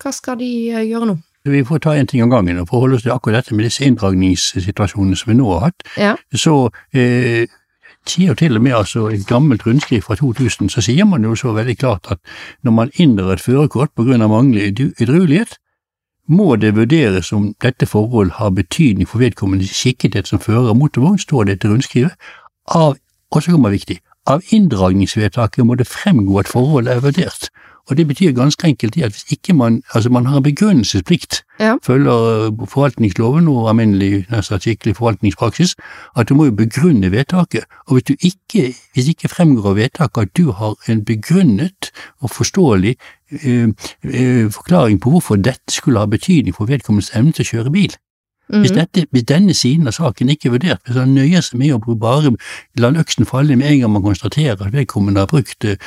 hva 0.00 0.12
skal 0.14 0.38
de 0.40 0.50
uh, 0.74 0.84
gjøre 0.84 1.10
nå? 1.10 1.18
Vi 1.48 1.62
får 1.64 1.78
ta 1.78 1.94
en 1.96 2.06
ting 2.06 2.22
om 2.22 2.30
gangen, 2.30 2.58
og 2.60 2.68
forholde 2.68 2.98
oss 2.98 3.02
til 3.06 3.14
akkurat 3.14 3.40
dette 3.40 3.56
med 3.56 3.64
disse 3.64 3.84
inndragningssituasjonene 3.84 5.16
som 5.16 5.30
vi 5.32 5.38
nå 5.38 5.48
har 5.54 5.70
hatt, 5.70 5.86
ja. 5.96 6.12
så 6.36 6.68
eh, 6.92 7.48
sier 8.08 8.36
til 8.36 8.58
og 8.58 8.62
med 8.62 8.76
altså 8.76 9.06
et 9.08 9.24
gammelt 9.28 9.64
rundskriv 9.66 10.02
fra 10.04 10.18
2000, 10.20 10.68
så 10.68 10.84
sier 10.84 11.08
man 11.08 11.24
jo 11.24 11.32
så 11.36 11.54
veldig 11.56 11.76
klart 11.80 12.12
at 12.12 12.20
når 12.62 12.76
man 12.76 12.92
inndrar 12.94 13.38
et 13.38 13.44
førerkort 13.44 13.90
av 13.96 14.28
manglende 14.28 14.92
edruelighet, 15.00 15.56
må 16.28 16.56
det 16.56 16.76
vurderes 16.76 17.32
om 17.32 17.54
dette 17.62 17.86
forhold 17.86 18.30
har 18.36 18.50
betydning 18.50 19.08
for 19.08 19.18
vedkommendes 19.18 19.72
skikkethet 19.74 20.28
som 20.28 20.38
fører 20.38 20.74
motorvogn, 20.74 21.18
står 21.18 21.44
det 21.44 21.56
etter 21.56 21.72
rundskrivet, 21.72 22.12
av 22.66 22.96
og 23.30 23.42
så 23.42 23.54
kommer 23.54 23.70
viktig, 23.70 24.00
av 24.26 24.42
inndragningsvedtaket 24.52 25.66
må 25.66 25.74
det 25.74 25.88
fremgå 25.88 26.38
at 26.42 26.48
forholdet 26.48 26.96
er 26.96 27.04
vurdert. 27.04 27.48
Og 27.90 27.96
det 27.96 28.06
betyr 28.06 28.32
ganske 28.32 28.66
enkelt 28.66 28.96
at 28.96 29.12
hvis 29.12 29.24
ikke 29.32 29.54
man 29.54 29.82
altså 29.94 30.10
man 30.10 30.26
har 30.26 30.36
en 30.36 30.42
begrunnelsesplikt, 30.42 31.42
ja. 31.60 31.74
følger 31.82 32.50
forvaltningsloven 32.68 33.48
og 33.48 33.68
alminnelig 33.68 34.26
nesten 34.30 34.60
skikkelig 34.60 34.96
forvaltningspraksis, 34.96 35.74
at 36.16 36.28
du 36.28 36.34
må 36.34 36.44
jo 36.44 36.52
begrunne 36.52 37.10
vedtaket. 37.12 37.64
Og 37.86 37.92
hvis 37.92 38.04
du 38.04 38.14
ikke, 38.20 38.74
hvis 38.94 39.08
ikke 39.08 39.28
fremgår 39.28 39.70
av 39.70 39.76
vedtaket 39.76 40.22
at 40.22 40.36
du 40.36 40.52
har 40.52 40.76
en 40.88 41.04
begrunnet 41.04 41.90
og 42.20 42.30
forståelig 42.30 42.96
eh, 43.42 43.68
eh, 44.04 44.46
forklaring 44.50 45.00
på 45.00 45.10
hvorfor 45.10 45.36
dette 45.36 45.74
skulle 45.74 45.98
ha 45.98 46.06
betydning 46.06 46.54
for 46.54 46.70
vedkommendes 46.70 47.10
evne 47.14 47.32
til 47.32 47.42
å 47.42 47.50
kjøre 47.50 47.74
bil, 47.74 47.96
Mm. 48.50 48.64
Hvis, 48.64 48.72
dette, 48.74 49.06
hvis, 49.14 49.26
denne 49.28 49.54
siden 49.54 49.86
av 49.86 49.94
saken 49.96 50.32
ikke 50.32 50.50
er 50.50 50.56
vurdert, 50.56 50.82
hvis 50.86 50.98
han 50.98 51.14
nøyer 51.14 51.44
seg 51.46 51.60
med 51.60 51.76
å 51.76 51.94
bare 52.00 52.34
la 52.80 52.90
øksen 53.02 53.28
falle 53.28 53.56
med 53.56 53.70
en 53.70 53.84
gang 53.84 53.94
man 53.94 54.06
konstaterer 54.06 54.58
at 54.58 54.74
vedkommende 54.74 55.22
har 55.22 55.30
brukt 55.30 55.64
eh, 55.64 55.78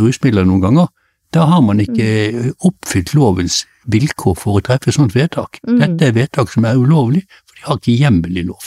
rusmidler 0.00 0.48
noen 0.48 0.64
ganger, 0.64 0.90
Da 1.30 1.44
har 1.46 1.60
man 1.62 1.78
ikke 1.78 2.50
oppfylt 2.66 3.12
lovens 3.14 3.60
vilkår 3.86 4.34
for 4.34 4.58
å 4.58 4.62
treffe 4.66 4.90
sånt 4.90 5.14
vedtak. 5.14 5.60
Mm. 5.62 5.78
Dette 5.78 6.08
er 6.08 6.16
vedtak 6.16 6.50
som 6.50 6.66
er 6.66 6.74
ulovlig, 6.74 7.22
for 7.46 7.54
de 7.54 7.66
har 7.68 7.78
ikke 7.78 7.94
hjemmel 8.00 8.40
i 8.40 8.42
lov. 8.48 8.66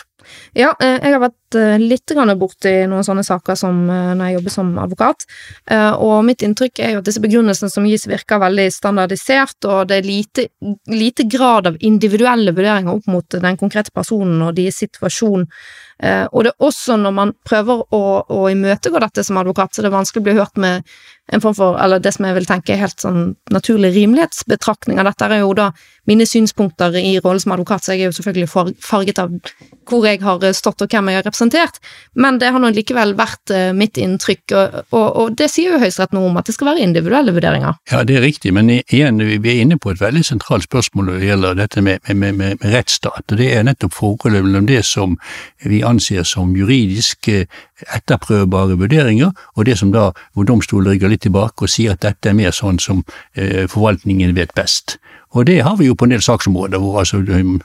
Ja, 0.56 0.72
eh, 0.80 0.96
jeg 1.02 1.12
har 1.12 1.20
vært 1.26 1.36
eh, 1.60 1.78
litt 1.82 2.12
borti 2.40 2.74
noen 2.90 3.04
sånne 3.04 3.24
saker 3.24 3.56
som 3.56 3.84
eh, 3.90 4.14
når 4.18 4.26
jeg 4.26 4.38
jobber 4.38 4.54
som 4.56 4.72
advokat, 4.80 5.26
eh, 5.70 5.92
og 5.94 6.26
mitt 6.26 6.44
inntrykk 6.46 6.80
er 6.80 6.92
jo 6.94 7.02
at 7.02 7.08
disse 7.08 7.24
begrunnelsene 7.24 7.70
som 7.70 7.86
gis 7.86 8.08
virker 8.08 8.42
veldig 8.44 8.68
standardisert, 8.72 9.58
og 9.66 9.88
det 9.90 10.02
er 10.02 10.08
lite, 10.10 10.48
lite 10.92 11.28
grad 11.30 11.68
av 11.72 11.80
individuelle 11.80 12.54
vurderinger 12.54 12.94
opp 12.94 13.08
mot 13.08 13.40
den 13.40 13.58
konkrete 13.58 13.94
personen 13.94 14.42
og 14.42 14.56
deres 14.58 14.82
situasjon. 14.84 15.48
Og 16.04 16.40
det 16.44 16.52
er 16.52 16.66
også 16.66 16.98
når 17.00 17.14
man 17.16 17.32
prøver 17.48 17.84
å, 17.96 18.04
å 18.28 18.40
imøtegå 18.52 19.00
dette 19.00 19.24
som 19.24 19.38
advokat, 19.40 19.72
så 19.72 19.84
det 19.84 19.88
er 19.88 19.94
vanskelig 19.94 20.24
å 20.24 20.26
bli 20.26 20.36
hørt 20.36 20.58
med 20.60 20.90
en 21.32 21.42
form 21.42 21.56
for, 21.56 21.78
eller 21.80 22.02
det 22.04 22.12
som 22.16 22.26
jeg 22.28 22.36
vil 22.36 22.48
tenke 22.48 22.74
er 22.74 22.82
helt 22.82 23.00
sånn 23.00 23.36
naturlig 23.54 23.94
rimelighetsbetraktning 23.96 25.00
av 25.00 25.08
dette, 25.08 25.30
er 25.32 25.44
jo 25.44 25.54
da 25.56 25.70
mine 26.10 26.26
synspunkter 26.28 26.98
i 27.00 27.16
rollen 27.24 27.40
som 27.40 27.54
advokat, 27.56 27.86
så 27.86 27.94
jeg 27.94 28.04
er 28.04 28.12
jo 28.12 28.18
selvfølgelig 28.18 28.50
farget 28.84 29.22
av 29.24 29.32
hvor 29.88 30.08
jeg 30.08 30.20
har 30.24 30.44
stått 30.58 30.84
og 30.84 30.92
hvem 30.92 31.10
jeg 31.10 31.22
har 31.22 31.24
representert, 31.24 31.43
men 32.16 32.40
det 32.40 32.54
har 32.54 32.62
nå 32.64 32.72
likevel 32.74 33.14
vært 33.20 33.54
eh, 33.54 33.70
mitt 33.76 34.00
inntrykk, 34.00 34.56
og, 34.56 34.80
og, 34.96 35.08
og 35.22 35.38
det 35.38 35.50
sier 35.52 35.76
jo 35.76 35.82
Høyesterett 35.84 36.16
noe 36.16 36.30
om, 36.32 36.40
at 36.40 36.48
det 36.48 36.56
skal 36.56 36.72
være 36.72 36.86
individuelle 36.86 37.36
vurderinger. 37.36 37.78
Ja, 37.92 38.04
det 38.08 38.18
er 38.18 38.26
riktig, 38.26 38.54
men 38.56 38.72
igjen, 38.72 39.20
vi 39.20 39.52
er 39.52 39.62
inne 39.66 39.78
på 39.82 39.92
et 39.94 40.02
veldig 40.02 40.24
sentralt 40.26 40.70
spørsmål 40.70 41.12
når 41.12 41.20
det 41.20 41.30
gjelder 41.32 41.60
dette 41.60 41.84
med, 41.84 42.00
med, 42.08 42.34
med, 42.40 42.54
med 42.58 42.64
med 42.64 42.74
rettsstat, 42.74 43.32
og 43.32 43.40
det 43.40 43.52
er 43.54 43.66
nettopp 43.68 43.96
forholdet 43.98 44.44
mellom 44.46 44.68
det 44.70 44.84
som 44.88 45.18
vi 45.64 45.84
anser 45.86 46.26
som 46.28 46.56
juridisk 46.58 47.30
eh, 47.32 47.48
etterprøvbare 47.96 48.78
vurderinger, 48.80 49.32
og 49.56 49.66
det 49.66 49.78
som 49.80 49.92
da, 49.92 50.12
hvor 50.34 50.48
domstolen 50.48 50.92
rygger 50.92 51.12
litt 51.12 51.26
tilbake 51.28 51.66
og 51.66 51.70
sier 51.72 51.94
at 51.96 52.04
dette 52.06 52.30
er 52.30 52.38
mer 52.38 52.56
sånn 52.56 52.80
som 52.80 53.04
eh, 53.36 53.66
forvaltningen 53.70 54.36
vet 54.36 54.54
best. 54.56 54.98
Og 55.34 55.48
det 55.48 55.64
har 55.64 55.76
vi 55.76 55.88
jo 55.88 55.96
på 55.98 56.06
en 56.06 56.12
del 56.14 56.22
saksområder, 56.22 56.78
hvor 56.78 57.00
altså 57.00 57.18
um, 57.18 57.62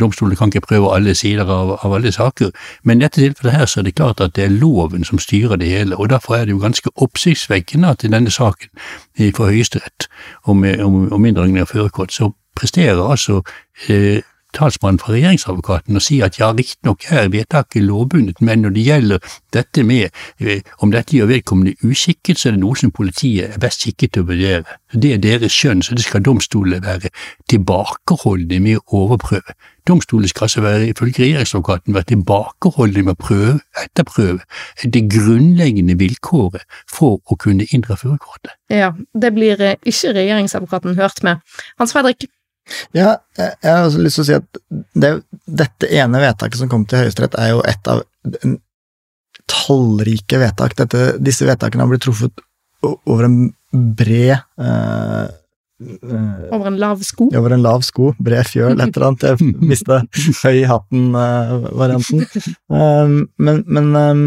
domstolene 0.00 0.36
kan 0.36 0.48
ikke 0.48 0.60
prøve 0.60 0.94
alle 0.94 1.14
sider 1.14 1.44
av, 1.44 1.74
av 1.84 1.94
alle 1.94 2.12
saker. 2.12 2.50
Men 2.82 2.98
i 2.98 3.04
dette 3.04 3.20
tilfellet 3.20 3.56
her 3.58 3.66
så 3.66 3.80
er 3.80 3.84
det 3.84 3.94
klart 3.94 4.20
at 4.24 4.36
det 4.36 4.44
er 4.44 4.54
loven 4.54 5.04
som 5.04 5.20
styrer 5.20 5.60
det 5.60 5.68
hele, 5.68 5.96
og 5.96 6.08
derfor 6.10 6.36
er 6.36 6.44
det 6.44 6.56
jo 6.56 6.62
ganske 6.62 6.90
oppsiktsvekkende 6.96 7.90
at 7.92 8.04
i 8.04 8.12
denne 8.12 8.30
saken 8.30 8.70
fra 9.18 9.30
for 9.36 9.52
Høyesterett 9.52 10.08
om, 10.44 10.64
om, 10.64 11.12
om 11.12 11.26
inndragning 11.26 11.60
av 11.60 11.68
førerkort, 11.68 12.12
så 12.12 12.32
presterer 12.56 13.10
altså 13.10 13.42
eh, 13.88 14.22
talsmannen 14.54 15.00
fra 15.02 15.12
regjeringsadvokaten 15.14 15.98
og 15.98 16.04
sier 16.04 16.28
at 16.28 16.38
ja, 16.40 16.50
riktignok 16.54 17.06
er 17.10 17.30
vedtaket 17.32 17.84
lovbundet, 17.84 18.40
men 18.40 18.64
når 18.64 18.74
det 18.76 18.86
gjelder 18.86 19.34
dette 19.54 19.84
med 19.86 20.08
eh, 20.40 20.62
om 20.78 20.92
dette 20.94 21.16
gjør 21.16 21.30
vedkommende 21.32 21.74
uskikket, 21.84 22.38
så 22.38 22.48
er 22.48 22.56
det 22.56 22.62
noe 22.62 22.78
som 22.78 22.94
politiet 22.94 23.54
er 23.54 23.62
best 23.62 23.84
skikket 23.84 24.14
til 24.14 24.24
å 24.24 24.30
vurdere. 24.30 24.78
Det 24.94 25.14
er 25.14 25.22
deres 25.22 25.54
skjønn, 25.54 25.82
så 25.82 25.96
det 25.98 26.06
skal 26.06 26.24
domstolene 26.24 26.82
være 26.84 27.10
tilbakeholdne 27.50 28.60
med 28.62 28.82
å 28.82 29.04
overprøve. 29.04 29.56
Domstolene 29.88 30.30
skal 30.30 30.46
altså 30.46 30.62
være, 30.64 30.86
ifølge 30.88 31.22
regjeringsadvokaten, 31.22 31.94
være 31.94 32.10
tilbakeholdne 32.14 33.02
med 33.04 33.18
å 33.18 33.20
prøve, 33.20 33.58
etterprøve 33.82 34.86
det 34.94 35.02
grunnleggende 35.12 35.98
vilkåret 36.00 36.64
for 36.90 37.20
å 37.28 37.36
kunne 37.40 37.66
inndra 37.68 37.98
førerkortet. 38.00 38.54
Ja, 38.72 38.94
det 39.12 39.34
blir 39.36 39.60
eh, 39.60 39.76
ikke 39.84 40.14
regjeringsadvokaten 40.16 40.96
hørt 40.96 41.20
med. 41.26 41.44
Hans 41.78 41.92
Fredrik, 41.92 42.24
Ja, 42.96 43.18
jeg 43.36 43.68
har 43.68 43.84
også 43.84 44.00
lyst 44.00 44.18
til 44.18 44.24
å 44.24 44.28
si 44.28 44.36
at 44.38 44.60
det, 44.96 45.10
dette 45.44 45.90
ene 45.92 46.22
vedtaket 46.22 46.60
som 46.60 46.70
kom 46.72 46.86
til 46.88 47.02
Høyesterett, 47.02 47.36
er 47.40 47.52
jo 47.52 47.64
et 47.68 47.90
av 47.92 48.00
tallrike 49.50 50.40
vedtak. 50.40 50.76
Dette, 50.78 51.14
disse 51.22 51.46
vedtakene 51.48 51.84
har 51.84 51.92
blitt 51.92 52.04
truffet 52.06 52.44
over 52.84 53.26
en 53.26 53.38
bred 53.72 54.34
eh, 54.36 55.24
eh, 55.24 56.48
over 56.54 56.68
en 56.70 56.78
lav 56.80 57.02
sko. 57.04 57.28
over 57.36 57.54
en 57.56 57.64
lav 57.64 57.84
sko, 57.86 58.12
bred 58.22 58.48
fjøl, 58.48 58.76
et 58.78 58.88
eller 58.88 59.06
annet. 59.10 59.28
Jeg 59.28 59.54
mista 59.72 60.00
høy 60.42 60.62
i 60.62 60.66
hatten-varianten. 60.68 62.26
um, 62.72 63.16
men 63.44 63.62
men 63.66 63.94
um, 63.96 64.26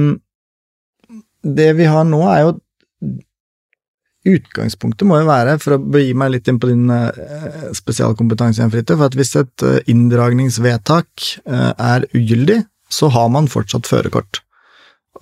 det 1.48 1.72
vi 1.78 1.88
har 1.88 2.08
nå, 2.08 2.22
er 2.30 2.46
jo 2.46 2.56
Utgangspunktet 4.28 5.08
må 5.08 5.22
jo 5.22 5.28
være, 5.30 5.58
for 5.62 5.78
å 5.78 5.82
begi 5.82 6.16
meg 6.18 6.34
litt 6.34 6.50
inn 6.52 6.60
på 6.62 6.70
din 6.72 6.90
eh, 6.94 7.70
spesialkompetanse, 7.78 8.60
igjen, 8.60 8.74
for 8.74 9.06
at 9.08 9.16
hvis 9.18 9.36
et 9.40 9.66
eh, 9.66 9.80
inndragningsvedtak 9.94 11.30
eh, 11.46 11.72
er 11.72 12.08
ugyldig, 12.18 12.62
så 12.92 13.12
har 13.14 13.30
man 13.34 13.50
fortsatt 13.52 13.88
førerkort. 13.90 14.42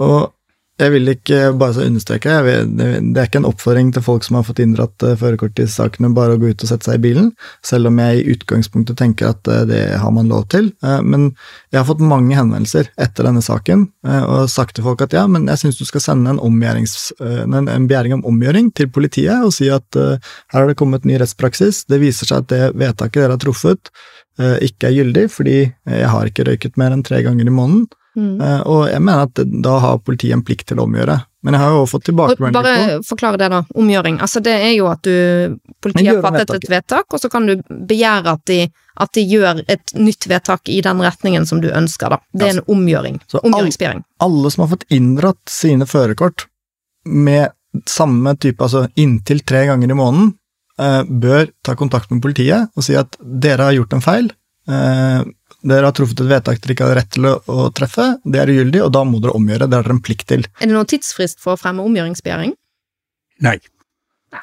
Og 0.04 0.35
jeg 0.76 0.92
vil 0.92 1.08
ikke 1.08 1.38
bare 1.56 1.72
så 1.78 1.86
understreke, 1.88 2.34
vil, 2.44 2.72
det, 2.76 2.88
er 3.16 3.30
ikke 3.30 3.40
en 3.40 3.48
oppfordring 3.48 3.94
til 3.96 4.04
folk 4.04 4.26
som 4.26 4.36
har 4.36 4.44
fått 4.44 4.60
inndratt 4.60 5.06
i 5.08 5.68
sakene, 5.72 6.12
bare 6.16 6.36
å 6.36 6.42
gå 6.42 6.52
ut 6.52 6.66
og 6.66 6.68
sette 6.68 6.90
seg 6.90 7.00
i 7.00 7.04
bilen, 7.06 7.30
selv 7.64 7.88
om 7.88 8.02
jeg 8.04 8.20
i 8.20 8.34
utgangspunktet 8.34 9.00
tenker 9.00 9.32
at 9.32 9.48
eh, 9.48 9.64
det 9.70 9.84
har 10.02 10.12
man 10.12 10.28
lov 10.32 10.50
til. 10.52 10.74
Eh, 10.84 11.00
men 11.00 11.30
jeg 11.72 11.80
har 11.80 11.88
fått 11.88 12.04
mange 12.04 12.36
henvendelser 12.36 12.92
etter 13.00 13.30
denne 13.30 13.44
saken, 13.46 13.88
eh, 14.04 14.28
og 14.28 14.52
sagt 14.52 14.76
til 14.76 14.88
folk 14.90 15.06
at 15.06 15.16
ja, 15.16 15.24
men 15.32 15.48
jeg 15.48 15.64
syns 15.64 15.80
du 15.80 15.88
skal 15.88 16.04
sende 16.04 16.36
en, 16.36 16.62
eh, 16.68 17.42
en, 17.46 17.58
en 17.72 17.88
begjæring 17.88 18.20
om 18.20 18.28
omgjøring 18.34 18.74
til 18.76 18.92
politiet, 18.92 19.48
og 19.48 19.56
si 19.56 19.72
at 19.72 19.96
eh, 19.96 20.20
her 20.52 20.60
har 20.60 20.72
det 20.72 20.80
kommet 20.82 21.08
ny 21.08 21.22
rettspraksis, 21.22 21.86
det 21.88 22.04
viser 22.04 22.28
seg 22.28 22.44
at 22.44 22.52
det 22.52 22.64
vedtaket 22.76 23.24
dere 23.24 23.38
har 23.38 23.46
truffet, 23.48 23.96
eh, 24.42 24.58
ikke 24.68 24.92
er 24.92 25.00
gyldig, 25.00 25.30
fordi 25.32 25.60
eh, 25.70 26.02
jeg 26.02 26.12
har 26.12 26.28
ikke 26.28 26.50
røyket 26.52 26.82
mer 26.82 26.92
enn 26.92 27.06
tre 27.06 27.24
ganger 27.24 27.48
i 27.48 27.62
måneden. 27.64 27.88
Mm. 28.16 28.42
Eh, 28.42 28.62
Og 28.66 28.88
jeg 28.90 29.02
mener 29.02 29.28
at 29.28 29.40
da 29.64 29.78
har 29.84 29.98
politiet 30.00 30.34
en 30.38 30.44
plikt 30.46 30.68
til 30.72 30.80
å 30.80 30.86
omgjøre. 30.88 31.18
Men 31.46 31.54
jeg 31.54 31.62
har 31.62 31.74
jo 31.76 31.82
fått 31.86 32.06
tilbakemeldinger 32.08 32.56
på 32.56 32.64
Bare 32.66 33.02
forklare 33.06 33.38
det, 33.38 33.50
da. 33.54 33.60
Omgjøring. 33.78 34.16
Altså, 34.24 34.42
det 34.42 34.54
er 34.56 34.72
jo 34.74 34.88
at 34.90 35.02
du 35.06 35.58
Politiet 35.86 36.16
har 36.16 36.24
fattet 36.26 36.56
et 36.56 36.70
vedtak, 36.72 37.06
og 37.14 37.22
så 37.22 37.30
kan 37.30 37.46
du 37.46 37.60
begjære 37.70 38.32
at 38.32 38.46
de, 38.50 38.58
at 39.04 39.12
de 39.14 39.22
gjør 39.30 39.60
et 39.70 39.94
nytt 40.00 40.26
vedtak 40.32 40.72
i 40.74 40.80
den 40.82 41.04
retningen 41.06 41.46
som 41.46 41.62
du 41.62 41.68
ønsker, 41.70 42.10
da. 42.16 42.18
Det 42.34 42.48
er 42.48 42.56
en 42.58 42.64
omgjøring. 42.78 43.20
Så 43.30 43.44
Omgjøringsbegjæring. 43.46 44.02
alle 44.26 44.52
som 44.52 44.64
har 44.66 44.72
fått 44.74 44.88
inndratt 44.90 45.44
sine 45.54 45.86
førerkort 45.86 46.48
med 47.06 47.52
samme 47.86 48.34
type, 48.42 48.64
altså 48.64 48.88
inntil 48.96 49.44
tre 49.46 49.66
ganger 49.68 49.92
i 49.92 50.00
måneden, 50.00 50.34
eh, 50.80 51.04
bør 51.04 51.52
ta 51.62 51.76
kontakt 51.76 52.10
med 52.10 52.24
politiet 52.24 52.72
og 52.76 52.84
si 52.84 52.96
at 52.96 53.18
dere 53.22 53.70
har 53.70 53.74
gjort 53.78 53.94
en 53.94 54.02
feil. 54.02 54.32
Dere 55.66 55.90
har 55.90 55.96
truffet 55.98 56.22
et 56.22 56.30
vedtak 56.30 56.60
dere 56.62 56.76
ikke 56.76 56.88
har 56.90 57.00
rett 57.00 57.14
til 57.16 57.26
å 57.26 57.70
treffe, 57.74 58.04
det 58.22 58.42
er 58.42 58.52
ugyldig, 58.54 58.84
og 58.86 58.92
da 58.94 59.02
må 59.08 59.22
dere 59.24 59.34
omgjøre. 59.38 59.66
Det 59.66 59.80
har 59.80 59.88
dere 59.88 59.96
en 59.98 60.04
plikt 60.06 60.28
til. 60.30 60.46
Er 60.60 60.70
det 60.70 60.76
noen 60.76 60.90
tidsfrist 60.90 61.42
for 61.42 61.56
å 61.56 61.60
fremme 61.60 61.86
omgjøringsbegjæring? 61.88 62.54
Nei. 63.46 63.58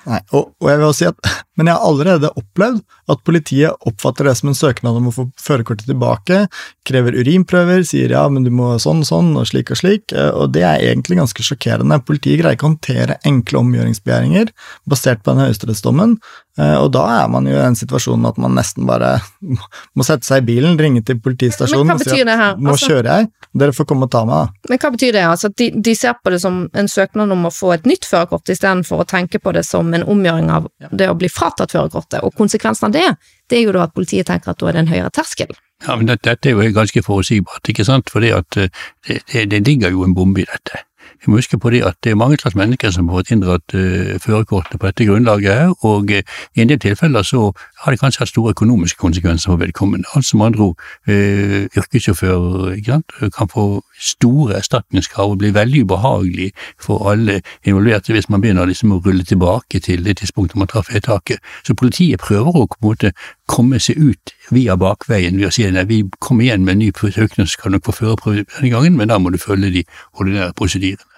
Nei, 0.09 0.19
og, 0.33 0.55
og 0.57 0.71
jeg 0.71 0.81
vil 0.81 0.89
også 0.89 0.99
si 0.99 1.09
at, 1.11 1.31
Men 1.63 1.71
jeg 1.71 1.79
har 1.79 1.87
allerede 1.93 2.31
opplevd 2.35 2.81
at 3.13 3.21
politiet 3.23 3.87
oppfatter 3.87 4.27
det 4.27 4.35
som 4.39 4.51
en 4.51 4.57
søknad 4.59 4.97
om 4.99 5.07
å 5.07 5.13
få 5.15 5.25
førerkortet 5.39 5.87
tilbake, 5.87 6.41
krever 6.89 7.15
urinprøver, 7.15 7.85
sier 7.87 8.11
ja, 8.17 8.25
men 8.31 8.43
du 8.43 8.51
må 8.51 8.73
sånn 8.83 9.05
sånn, 9.07 9.31
og 9.39 9.47
slik 9.47 9.71
og 9.71 9.79
slik, 9.79 10.11
eh, 10.11 10.33
og 10.35 10.51
det 10.57 10.65
er 10.67 10.83
egentlig 10.89 11.21
ganske 11.21 11.47
sjokkerende. 11.47 12.01
Politiet 12.03 12.41
greier 12.41 12.59
ikke 12.59 12.67
å 12.67 12.73
håndtere 12.73 13.21
enkle 13.29 13.61
omgjøringsbegjæringer 13.63 14.51
basert 14.91 15.23
på 15.23 15.37
den 15.37 15.45
høyesterettsdommen, 15.47 16.17
eh, 16.59 16.75
og 16.81 16.89
da 16.99 17.05
er 17.21 17.31
man 17.31 17.47
jo 17.47 17.55
i 17.55 17.63
den 17.63 17.79
situasjonen 17.79 18.27
at 18.33 18.43
man 18.43 18.59
nesten 18.59 18.91
bare 18.91 19.15
må 19.97 20.09
sette 20.09 20.27
seg 20.27 20.43
i 20.43 20.49
bilen, 20.51 20.75
ringe 20.83 21.05
til 21.07 21.23
politistasjonen 21.23 21.95
og 21.95 22.03
si 22.03 22.19
at 22.25 22.35
altså, 22.35 22.51
nå 22.59 22.77
kjører 22.83 23.11
jeg, 23.13 23.31
dere 23.63 23.77
får 23.77 23.87
komme 23.87 24.11
og 24.11 24.15
ta 24.15 24.25
meg, 24.27 24.51
da. 24.51 24.73
men 24.73 24.83
hva 24.83 24.93
betyr 24.97 25.15
det? 25.15 25.25
Altså, 25.31 25.53
de, 25.63 25.71
de 25.79 25.95
ser 25.95 26.19
på 26.19 26.35
det 26.35 26.43
som 26.43 26.65
en 26.75 26.91
søknad 26.91 27.39
om 27.39 27.47
å 27.47 27.55
få 27.55 27.77
et 27.77 27.87
nytt 27.87 28.11
førerkort, 28.11 28.51
istedenfor 28.51 29.05
å 29.05 29.09
tenke 29.15 29.39
på 29.39 29.55
det 29.55 29.63
som 29.69 29.95
en 29.95 30.07
omgjøring 30.11 30.51
av 30.51 30.67
det 30.91 31.11
å 31.11 31.19
bli 31.19 31.31
fratatt 31.31 31.52
førerkortet. 31.61 32.23
Og 32.23 32.35
konsekvensen 32.35 32.89
av 32.89 32.93
det, 32.93 33.09
det 33.51 33.59
er 33.59 33.67
jo 33.67 33.75
da 33.77 33.85
at 33.85 33.95
politiet 33.95 34.27
tenker 34.27 34.53
at 34.53 34.61
da 34.61 34.69
er 34.69 34.73
det 34.73 34.85
en 34.85 34.93
høyere 34.93 35.11
terskel. 35.11 35.53
Ja, 35.87 35.97
men 35.97 36.07
dette, 36.07 36.37
er 36.49 36.55
jo 36.55 36.71
ganske 36.75 37.03
forutsigbart, 37.03 37.69
ikke 37.69 37.85
sant, 37.85 38.11
for 38.11 38.23
eh, 38.23 38.69
det, 39.09 39.45
det 39.51 39.67
ligger 39.67 39.91
jo 39.91 40.05
en 40.05 40.15
bombe 40.15 40.41
i 40.41 40.47
dette. 40.47 40.85
Vi 41.23 41.31
må 41.31 41.39
huske 41.39 41.59
på 41.59 41.71
det 41.71 41.83
at 41.87 41.99
det 42.03 42.13
er 42.13 42.19
mange 42.19 42.37
slags 42.39 42.57
mennesker 42.59 42.91
som 42.91 43.09
har 43.09 43.21
fått 43.21 43.31
inndratt 43.35 43.75
uh, 43.75 44.19
førerkortet 44.23 44.81
på 44.81 44.89
dette 44.89 45.07
grunnlaget 45.07 45.55
her, 45.55 45.75
og 45.87 46.11
uh, 46.11 46.23
i 46.55 46.63
en 46.63 46.71
del 46.71 46.81
tilfeller 46.83 47.27
så 47.27 47.51
har 47.83 47.93
det 47.93 48.01
kanskje 48.01 48.23
hatt 48.23 48.31
store 48.31 48.55
økonomiske 48.55 48.99
konsekvenser 48.99 49.51
for 49.51 49.61
vedkommende. 49.61 50.09
Altså 50.15 50.37
med 50.37 50.47
andre 50.47 50.61
ord, 50.61 50.79
eh, 51.09 51.67
yrkessjåfører 51.77 53.31
kan 53.37 53.49
få 53.49 53.83
store 54.01 54.57
erstatningskrav 54.57 55.31
og 55.31 55.39
bli 55.39 55.55
veldig 55.55 55.83
ubehagelig 55.85 56.51
for 56.81 57.11
alle 57.11 57.41
involverte 57.65 58.13
hvis 58.13 58.29
man 58.31 58.41
begynner 58.41 58.67
liksom 58.67 58.93
å 58.93 59.03
rulle 59.07 59.25
tilbake 59.25 59.81
til 59.81 60.05
det 60.05 60.17
tidspunktet 60.17 60.57
man 60.57 60.71
traff 60.71 60.95
vedtaket. 60.95 61.39
Så 61.67 61.75
politiet 61.75 62.21
prøver 62.21 62.57
å 62.57 62.67
på 62.67 62.77
en 62.83 62.89
måte 62.89 63.13
komme 63.49 63.81
seg 63.81 63.99
ut 63.99 64.35
via 64.51 64.77
bakveien 64.77 65.39
ved 65.39 65.47
å 65.51 65.53
si 65.53 65.67
at 65.67 65.89
vi 65.89 66.03
kommer 66.21 66.45
igjen 66.45 66.65
med 66.65 66.73
en 66.73 66.79
ny 66.79 66.93
søknad, 66.93 67.49
så 67.49 67.59
skal 67.59 67.73
dere 67.73 67.85
få 67.85 67.93
førerprøve 67.93 68.45
denne 68.45 68.71
gangen, 68.71 68.97
men 68.97 69.09
da 69.09 69.19
må 69.19 69.31
du 69.31 69.39
følge 69.39 69.71
de 69.71 69.85
ordinære 70.15 70.53
prosedyrene. 70.57 71.09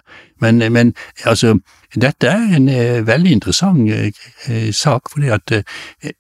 Men, 0.41 0.73
men 0.73 0.95
altså, 1.25 1.59
dette 1.95 2.27
er 2.27 2.57
en 2.57 2.69
eh, 2.69 3.07
veldig 3.07 3.33
interessant 3.33 3.91
eh, 3.91 4.73
sak, 4.73 5.11
fordi 5.12 5.31
at 5.35 5.53
eh, 5.53 6.12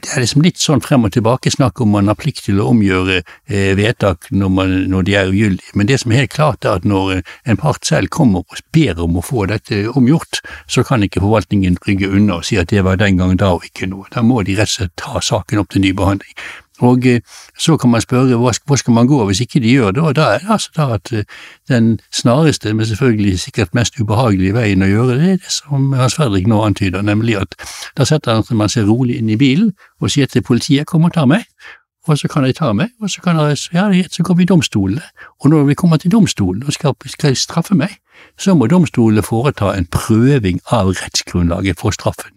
det 0.00 0.12
er 0.14 0.22
liksom 0.24 0.44
litt 0.44 0.60
sånn 0.60 0.82
frem 0.84 1.04
og 1.06 1.12
tilbake 1.14 1.52
snakk 1.52 1.80
om 1.84 1.92
man 1.94 2.08
har 2.10 2.18
plikt 2.18 2.44
til 2.46 2.60
å 2.62 2.70
omgjøre 2.72 3.20
eh, 3.20 3.72
vedtak 3.78 4.30
når, 4.32 4.52
man, 4.56 4.72
når, 4.92 5.06
de 5.06 5.16
er 5.18 5.32
ugyldige, 5.32 5.74
men 5.76 5.90
det 5.90 6.00
som 6.02 6.12
er 6.12 6.22
helt 6.22 6.34
klart 6.34 6.64
er 6.64 6.80
at 6.80 6.88
når 6.88 7.12
eh, 7.18 7.34
en 7.52 7.60
part 7.60 7.86
selv 7.86 8.12
kommer 8.14 8.44
og 8.44 8.62
ber 8.74 9.00
om 9.04 9.18
å 9.20 9.24
få 9.24 9.46
dette 9.50 9.82
omgjort, 9.92 10.40
så 10.70 10.84
kan 10.86 11.04
ikke 11.04 11.22
forvaltningen 11.24 11.78
rygge 11.86 12.10
unna 12.10 12.40
og 12.40 12.48
si 12.48 12.58
at 12.60 12.72
det 12.72 12.84
var 12.86 13.00
den 13.00 13.20
gangen 13.20 13.40
da 13.40 13.52
og 13.58 13.66
ikke 13.68 13.90
nå. 13.90 14.06
Da 14.14 14.24
må 14.24 14.42
de 14.46 14.56
rett 14.58 14.72
og 14.72 14.76
slett 14.78 14.96
ta 15.00 15.22
saken 15.24 15.62
opp 15.62 15.72
til 15.74 15.84
ny 15.84 15.94
behandling. 15.96 16.36
Og 16.80 17.06
eh, 17.06 17.20
så 17.58 17.76
kan 17.76 17.90
man 17.90 18.00
spørre 18.00 18.36
hvor 18.36 18.76
skal 18.76 18.94
man 18.96 19.06
gå 19.06 19.24
hvis 19.26 19.40
ikke 19.44 19.60
de 19.60 19.72
gjør 19.72 19.90
det, 19.90 20.02
og 20.02 20.16
da 20.16 20.28
er 20.34 20.38
det 20.38 20.50
altså 20.50 20.70
da 20.76 20.86
at 20.94 21.12
eh, 21.12 21.24
den 21.68 22.00
snareste, 22.12 22.74
men 22.74 22.86
selvfølgelig 22.86 23.40
sikkert 23.40 23.74
mest 23.74 24.00
ubehagelige 24.00 24.54
veien 24.54 24.82
å 24.82 24.88
gjøre 24.88 25.18
det, 25.18 25.32
er 25.32 25.42
det 25.44 25.52
som 25.52 25.92
Hans 25.92 26.16
Fredrik 26.16 26.48
nå 26.48 26.62
antyder, 26.64 27.02
nemlig 27.02 27.36
at 27.40 27.54
da 27.96 28.08
setter 28.08 28.42
man 28.54 28.72
seg 28.72 28.88
rolig 28.88 29.18
inn 29.20 29.30
i 29.30 29.36
bilen 29.36 29.74
og 30.00 30.10
sier 30.10 30.26
til 30.26 30.42
politiet 30.42 30.88
kom 30.88 31.04
og 31.04 31.14
ta 31.14 31.26
meg, 31.28 31.44
og 32.08 32.18
så 32.18 32.28
kan 32.32 32.44
de 32.44 32.52
ta 32.56 32.72
meg, 32.72 32.88
og 33.00 33.10
så, 33.10 33.20
kan 33.20 33.36
de, 33.36 33.56
ja, 33.74 33.84
så 34.10 34.22
går 34.22 34.34
vi 34.38 34.42
i 34.42 34.48
domstolene, 34.48 35.02
og 35.40 35.50
når 35.50 35.64
vi 35.68 35.74
kommer 35.74 36.00
til 36.00 36.12
domstolen 36.12 36.64
og 36.64 36.72
skal, 36.72 36.96
skal 37.06 37.36
straffe 37.36 37.76
meg, 37.76 37.98
så 38.40 38.54
må 38.56 38.66
domstolene 38.66 39.22
foreta 39.22 39.74
en 39.76 39.86
prøving 39.86 40.60
av 40.72 40.94
rettsgrunnlaget 40.96 41.80
for 41.80 41.92
straffen. 41.92 42.32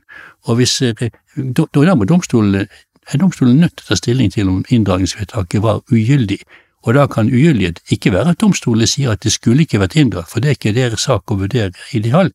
Og 0.48 0.60
hvis, 0.60 0.82
eh, 0.82 1.10
da, 1.38 1.66
da 1.74 1.96
må 1.96 2.06
domstolene 2.06 2.68
er 3.12 3.22
domstolen 3.22 3.60
nødt 3.60 3.78
til 3.78 3.88
å 3.88 3.92
ta 3.92 4.00
stilling 4.00 4.34
til 4.34 4.50
om 4.50 4.66
inndragningsvedtaket 4.70 5.64
var 5.64 5.82
ugyldig, 5.92 6.40
og 6.84 6.98
da 6.98 7.06
kan 7.08 7.32
ugyldighet 7.32 7.80
ikke 7.96 8.12
være 8.12 8.34
at 8.34 8.42
domstolene 8.42 8.88
sier 8.90 9.14
at 9.14 9.24
det 9.24 9.32
skulle 9.32 9.64
ikke 9.64 9.80
vært 9.80 9.96
inndratt, 10.00 10.28
for 10.32 10.44
det 10.44 10.50
er 10.50 10.58
ikke 10.58 10.76
deres 10.76 11.06
sak 11.08 11.32
å 11.32 11.40
vurdere 11.40 11.72
i 11.96 12.02
detalj, 12.04 12.34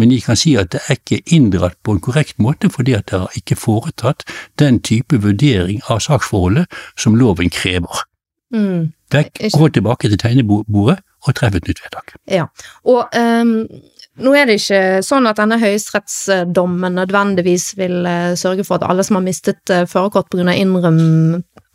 men 0.00 0.08
de 0.08 0.20
kan 0.24 0.38
si 0.40 0.54
at 0.56 0.72
det 0.72 0.80
er 0.86 0.96
ikke 0.96 1.20
inndratt 1.36 1.76
på 1.84 1.92
en 1.92 2.00
korrekt 2.00 2.40
måte 2.40 2.70
fordi 2.72 2.96
at 2.96 3.10
dere 3.12 3.28
ikke 3.36 3.58
foretatt 3.60 4.24
den 4.60 4.80
type 4.80 5.20
vurdering 5.20 5.82
av 5.92 6.00
saksforholdet 6.00 6.80
som 6.96 7.18
loven 7.20 7.52
krever. 7.52 8.06
Mm. 8.52 8.92
Vekk, 9.12 9.42
gå 9.52 9.68
tilbake 9.76 10.08
til 10.08 10.20
tegnebordet 10.20 10.98
og 11.22 11.36
treff 11.36 11.56
et 11.56 11.68
nytt 11.68 11.82
vedtak. 11.84 12.14
Ja, 12.30 12.48
og 12.88 13.12
um, 13.12 13.68
nå 14.20 14.34
er 14.36 14.44
det 14.44 14.58
ikke 14.58 15.00
sånn 15.06 15.24
at 15.30 15.38
denne 15.40 15.56
høyesterettsdommen 15.56 16.98
nødvendigvis 16.98 17.70
vil 17.78 18.02
uh, 18.04 18.34
sørge 18.36 18.66
for 18.68 18.76
at 18.76 18.84
alle 18.84 19.04
som 19.06 19.16
har 19.16 19.24
mistet 19.24 19.72
uh, 19.72 19.86
førerkort 19.88 20.28
pga. 20.32 20.52
Innrøm, 20.52 20.98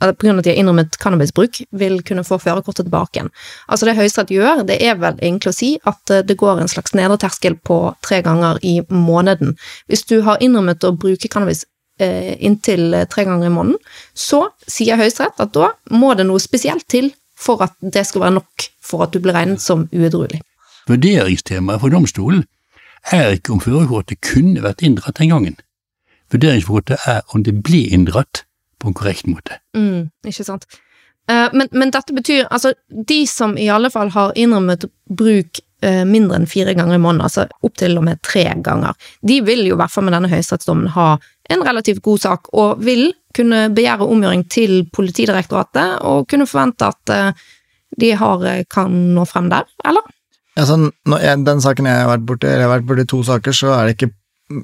at 0.05 0.21
de 0.21 0.29
har 0.29 0.49
innrømmet 0.53 0.99
cannabisbruk, 1.01 1.63
vil 1.81 1.97
kunne 2.05 2.25
få 2.27 2.37
førerkortet 2.43 2.85
tilbake 2.85 3.17
igjen. 3.17 3.31
Altså 3.65 3.89
Det 3.89 3.95
Høyesterett 3.97 4.35
gjør, 4.35 4.61
det 4.69 4.77
er 4.85 4.99
vel 5.01 5.17
egentlig 5.17 5.49
å 5.49 5.57
si 5.57 5.71
at 5.89 6.13
det 6.29 6.37
går 6.37 6.61
en 6.61 6.69
slags 6.69 6.93
nedre 6.93 7.17
terskel 7.23 7.57
på 7.57 7.79
tre 8.05 8.21
ganger 8.25 8.61
i 8.61 8.77
måneden. 8.93 9.55
Hvis 9.89 10.05
du 10.05 10.19
har 10.27 10.37
innrømmet 10.43 10.85
å 10.85 10.93
bruke 10.93 11.31
cannabis 11.33 11.65
inntil 11.97 12.93
tre 13.09 13.23
ganger 13.25 13.49
i 13.49 13.55
måneden, 13.55 13.79
så 14.13 14.43
sier 14.69 15.01
Høyesterett 15.01 15.41
at 15.41 15.55
da 15.57 15.71
må 15.89 16.13
det 16.13 16.27
noe 16.29 16.37
spesielt 16.43 16.85
til 16.85 17.09
for 17.33 17.65
at 17.65 17.73
det 17.81 18.05
skal 18.05 18.27
være 18.27 18.37
nok 18.37 18.69
for 18.85 19.07
at 19.07 19.17
du 19.17 19.21
blir 19.23 19.33
regnet 19.33 19.63
som 19.63 19.87
uedruelig. 19.89 20.43
Vurderingstemaet 20.87 21.81
for 21.83 21.93
domstolen 21.93 22.45
er 23.11 23.35
ikke 23.35 23.55
om 23.55 23.63
førerkortet 23.63 24.21
kunne 24.25 24.63
vært 24.63 24.83
inndratt 24.85 25.19
den 25.19 25.31
gangen. 25.31 25.55
Vurderingskortet 26.31 27.07
er 27.07 27.23
om 27.35 27.43
det 27.43 27.55
ble 27.63 27.85
inndratt 27.95 28.43
på 28.79 28.89
en 28.89 28.97
korrekt 28.97 29.27
måte. 29.29 29.59
Mm, 29.77 30.09
ikke 30.27 30.45
sant. 30.47 30.67
Uh, 31.27 31.47
men, 31.51 31.67
men, 31.75 31.91
dette 31.91 32.15
betyr 32.15 32.47
altså 32.47 32.71
de 32.87 33.23
som 33.27 33.57
i 33.59 33.67
alle 33.71 33.91
fall 33.91 34.13
har 34.15 34.35
innrømmet 34.39 34.85
bruk 35.11 35.59
uh, 35.83 36.05
mindre 36.07 36.39
enn 36.39 36.47
fire 36.47 36.75
ganger 36.77 36.95
i 36.95 37.01
måneden, 37.03 37.25
altså 37.25 37.47
opptil 37.67 37.99
og 37.99 38.05
med 38.07 38.21
tre 38.23 38.45
ganger, 38.63 38.95
de 39.27 39.41
vil 39.43 39.65
jo 39.67 39.75
i 39.75 39.81
hvert 39.81 39.91
fall 39.91 40.07
med 40.07 40.15
denne 40.15 40.31
høyesterettsdommen 40.31 40.93
ha 40.95 41.09
en 41.51 41.63
relativt 41.67 42.03
god 42.05 42.23
sak, 42.23 42.51
og 42.55 42.83
vil 42.83 43.09
kunne 43.35 43.67
begjære 43.75 44.07
omgjøring 44.07 44.45
til 44.51 44.81
Politidirektoratet 44.93 45.99
og 46.07 46.27
kunne 46.31 46.47
forvente 46.47 46.87
at 46.87 47.15
uh, 47.15 47.47
de 47.99 48.13
har, 48.19 48.47
kan 48.71 48.95
nå 49.15 49.23
frem 49.27 49.51
der, 49.51 49.67
eller? 49.87 50.07
Sånn, 50.65 50.87
jeg, 51.21 51.43
den 51.45 51.59
saken 51.61 51.89
jeg 51.89 52.05
har 52.05 52.09
vært 52.15 52.25
borti, 52.29 52.47
eller 52.49 52.65
jeg 52.65 52.69
har 52.69 52.77
vært 52.79 52.87
borti 52.89 53.05
to 53.11 53.19
saker, 53.27 53.53
så 53.53 53.75
er 53.75 53.85
det 53.85 53.97
ikke 53.97 54.13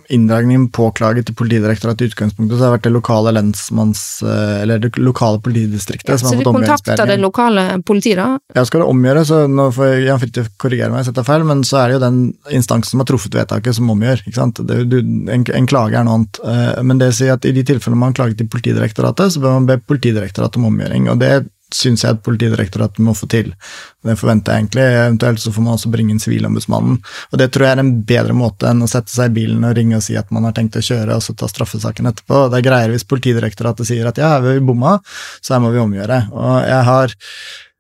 inndragningen 0.10 0.70
påklaget 0.72 1.28
til 1.28 1.36
Politidirektoratet 1.36 2.02
i 2.06 2.12
utgangspunktet, 2.12 2.56
så 2.56 2.64
har 2.64 2.72
det 2.72 2.76
vært 2.78 2.86
det 2.88 2.92
lokale 2.94 3.34
lensmanns... 3.36 4.04
Eh, 4.24 4.62
eller 4.62 4.80
det 4.80 4.94
lokale 4.96 5.42
politidistriktet 5.44 6.14
ja, 6.14 6.18
som 6.18 6.30
har 6.30 6.38
fått 6.40 6.50
omgjøringsbegjæring. 6.54 6.70
Så 6.70 6.84
du 6.86 6.92
kontakter 6.92 7.12
det 7.12 7.18
lokale 7.20 7.66
politiet, 7.84 8.22
da? 8.22 8.28
Ja, 8.56 8.64
skal 8.70 8.84
det 8.84 8.88
omgjøre, 8.94 9.26
så 9.28 9.42
nå 9.52 9.66
får 9.76 9.96
Jan 10.06 10.22
Fridtjof 10.22 10.48
korrigere 10.62 10.94
meg 10.94 11.04
hvis 11.04 11.12
jeg 11.12 11.18
tar 11.18 11.28
feil, 11.28 11.44
men 11.50 11.66
så 11.68 11.82
er 11.82 11.92
det 11.92 11.98
jo 11.98 12.04
den 12.06 12.22
instansen 12.60 12.94
som 12.94 13.04
har 13.04 13.10
truffet 13.12 13.36
vedtaket, 13.42 13.76
som 13.76 13.92
omgjør. 13.92 14.24
ikke 14.24 14.40
sant? 14.40 14.64
Det, 14.70 14.80
du, 14.88 15.02
en, 15.04 15.44
en, 15.44 15.68
klage 15.68 16.00
er 16.00 16.08
noe 16.08 16.22
annet. 16.22 16.40
Eh, 16.48 16.80
men 16.88 17.04
det 17.04 17.12
sier 17.20 17.36
at 17.36 17.50
i 17.50 17.56
de 17.56 17.66
tilfellene 17.68 18.06
man 18.06 18.16
klager 18.16 18.40
til 18.40 18.48
Politidirektoratet, 18.56 19.36
så 19.36 19.44
bør 19.44 19.60
man 19.60 19.68
be 19.68 19.82
Politidirektoratet 19.84 20.62
om 20.62 20.72
omgjøring. 20.72 21.12
og 21.12 21.20
det 21.20 21.34
syns 21.78 22.04
jeg 22.06 22.16
at 22.16 22.22
Politidirektoratet 22.26 23.02
må 23.04 23.16
få 23.18 23.28
til. 23.32 23.52
Det 24.04 24.16
forventer 24.20 24.54
jeg 24.54 24.64
egentlig. 24.64 24.86
Eventuelt 25.00 25.44
så 25.44 25.54
får 25.56 25.66
man 25.66 25.76
også 25.76 25.92
bringe 25.94 26.16
inn 26.16 26.22
Sivilombudsmannen. 26.24 27.00
Og 27.32 27.42
det 27.42 27.50
tror 27.54 27.68
jeg 27.68 27.78
er 27.78 27.84
en 27.84 27.94
bedre 28.08 28.38
måte 28.38 28.70
enn 28.70 28.86
å 28.86 28.90
sette 28.92 29.14
seg 29.14 29.32
i 29.32 29.38
bilen 29.42 29.66
og 29.68 29.76
ringe 29.78 30.00
og 30.00 30.06
si 30.06 30.18
at 30.20 30.32
man 30.34 30.48
har 30.48 30.56
tenkt 30.58 30.80
å 30.80 30.86
kjøre, 30.86 31.18
og 31.18 31.26
så 31.26 31.36
ta 31.38 31.50
straffesaken 31.52 32.12
etterpå. 32.12 32.48
Det 32.52 32.60
er 32.60 32.68
greiere 32.70 32.96
hvis 32.96 33.08
Politidirektoratet 33.10 33.90
sier 33.90 34.10
at 34.10 34.22
ja, 34.22 34.36
vi 34.44 34.58
bomma, 34.64 34.98
så 35.42 35.58
her 35.58 35.64
må 35.64 35.74
vi 35.74 35.84
omgjøre. 35.84 36.26
Og 36.34 36.56
jeg 36.68 36.90
har 36.90 37.16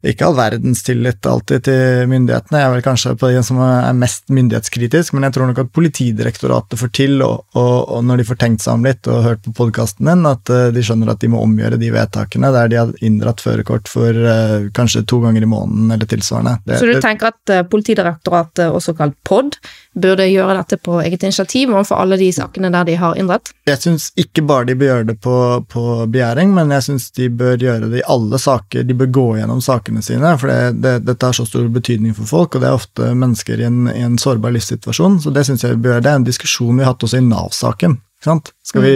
ikke 0.03 0.27
all 0.27 0.35
verdens 0.35 0.83
tillit 0.83 1.25
alltid 1.25 1.63
til 1.63 2.09
myndighetene. 2.11 2.59
Jeg 2.59 2.67
er 2.67 2.73
vel 2.73 2.83
kanskje 2.83 3.13
på 3.19 3.29
den 3.31 3.45
som 3.45 3.59
er 3.63 3.93
mest 3.95 4.27
myndighetskritisk, 4.33 5.15
men 5.15 5.27
jeg 5.27 5.35
tror 5.37 5.49
nok 5.49 5.61
at 5.63 5.71
Politidirektoratet 5.73 6.79
får 6.79 6.91
til, 6.95 7.21
og, 7.23 7.45
og, 7.55 7.75
og 7.95 8.03
når 8.05 8.19
de 8.19 8.25
får 8.27 8.39
tenkt 8.41 8.65
seg 8.65 8.75
om 8.75 8.83
litt 8.87 9.07
og 9.07 9.23
hørt 9.23 9.43
på 9.45 9.53
podkasten 9.61 10.09
din, 10.09 10.25
at 10.27 10.51
uh, 10.51 10.67
de 10.75 10.83
skjønner 10.83 11.13
at 11.13 11.23
de 11.23 11.31
må 11.31 11.41
omgjøre 11.43 11.79
de 11.81 11.91
vedtakene 11.93 12.51
der 12.53 12.71
de 12.71 12.79
har 12.81 12.91
inndratt 13.05 13.43
førerkort 13.43 13.87
for 13.91 14.11
uh, 14.11 14.67
kanskje 14.75 15.05
to 15.07 15.21
ganger 15.23 15.45
i 15.45 15.49
måneden 15.49 15.95
eller 15.95 16.09
tilsvarende. 16.09 16.57
Det, 16.65 16.81
Så 16.81 16.89
du 16.89 16.99
tenker 17.03 17.31
at 17.31 17.53
uh, 17.55 17.63
Politidirektoratet, 17.73 18.67
også 18.75 18.95
kalt 18.97 19.15
POD, 19.27 19.57
burde 19.93 20.27
gjøre 20.27 20.57
dette 20.59 20.79
på 20.83 20.99
eget 21.03 21.23
initiativ 21.23 21.71
overfor 21.71 22.01
alle 22.01 22.17
de 22.19 22.29
sakene 22.33 22.71
der 22.73 22.87
de 22.87 22.97
har 22.99 23.17
inndratt? 23.19 23.53
Jeg 23.69 23.79
syns 23.79 24.09
ikke 24.19 24.43
bare 24.49 24.67
de 24.67 24.75
bør 24.77 24.91
gjøre 24.91 25.09
det 25.13 25.17
på, 25.23 25.37
på 25.69 25.83
begjæring, 26.11 26.53
men 26.55 26.73
jeg 26.73 26.87
syns 26.89 27.09
de 27.15 27.29
bør 27.29 27.55
gjøre 27.61 27.91
det 27.91 28.01
i 28.01 28.07
alle 28.09 28.39
saker. 28.41 28.87
De 28.87 28.97
bør 28.97 29.11
gå 29.13 29.27
gjennom 29.39 29.61
sakene 29.63 29.92
sine, 30.01 30.37
for 30.41 30.49
det, 30.49 30.79
det, 30.81 30.93
dette 31.05 31.25
har 31.29 31.35
så 31.37 31.45
stor 31.45 31.67
betydning 31.73 32.15
for 32.17 32.29
folk, 32.29 32.55
og 32.55 32.63
det 32.63 32.69
er 32.69 32.79
ofte 32.79 33.11
mennesker 33.13 33.61
i 33.61 33.67
en, 33.67 33.83
i 33.91 34.01
en 34.01 34.17
sårbar 34.17 34.55
livssituasjon, 34.55 35.19
så 35.21 35.33
det 35.35 35.45
syns 35.47 35.65
jeg 35.67 35.77
bør. 35.83 36.01
Det 36.01 36.09
er 36.09 36.21
en 36.21 36.27
diskusjon 36.27 36.73
vi 36.79 36.83
har 36.85 36.95
hatt 36.95 37.05
også 37.05 37.21
i 37.21 37.27
Nav-saken. 37.27 37.99
Skal 38.23 38.81
vi, 38.85 38.93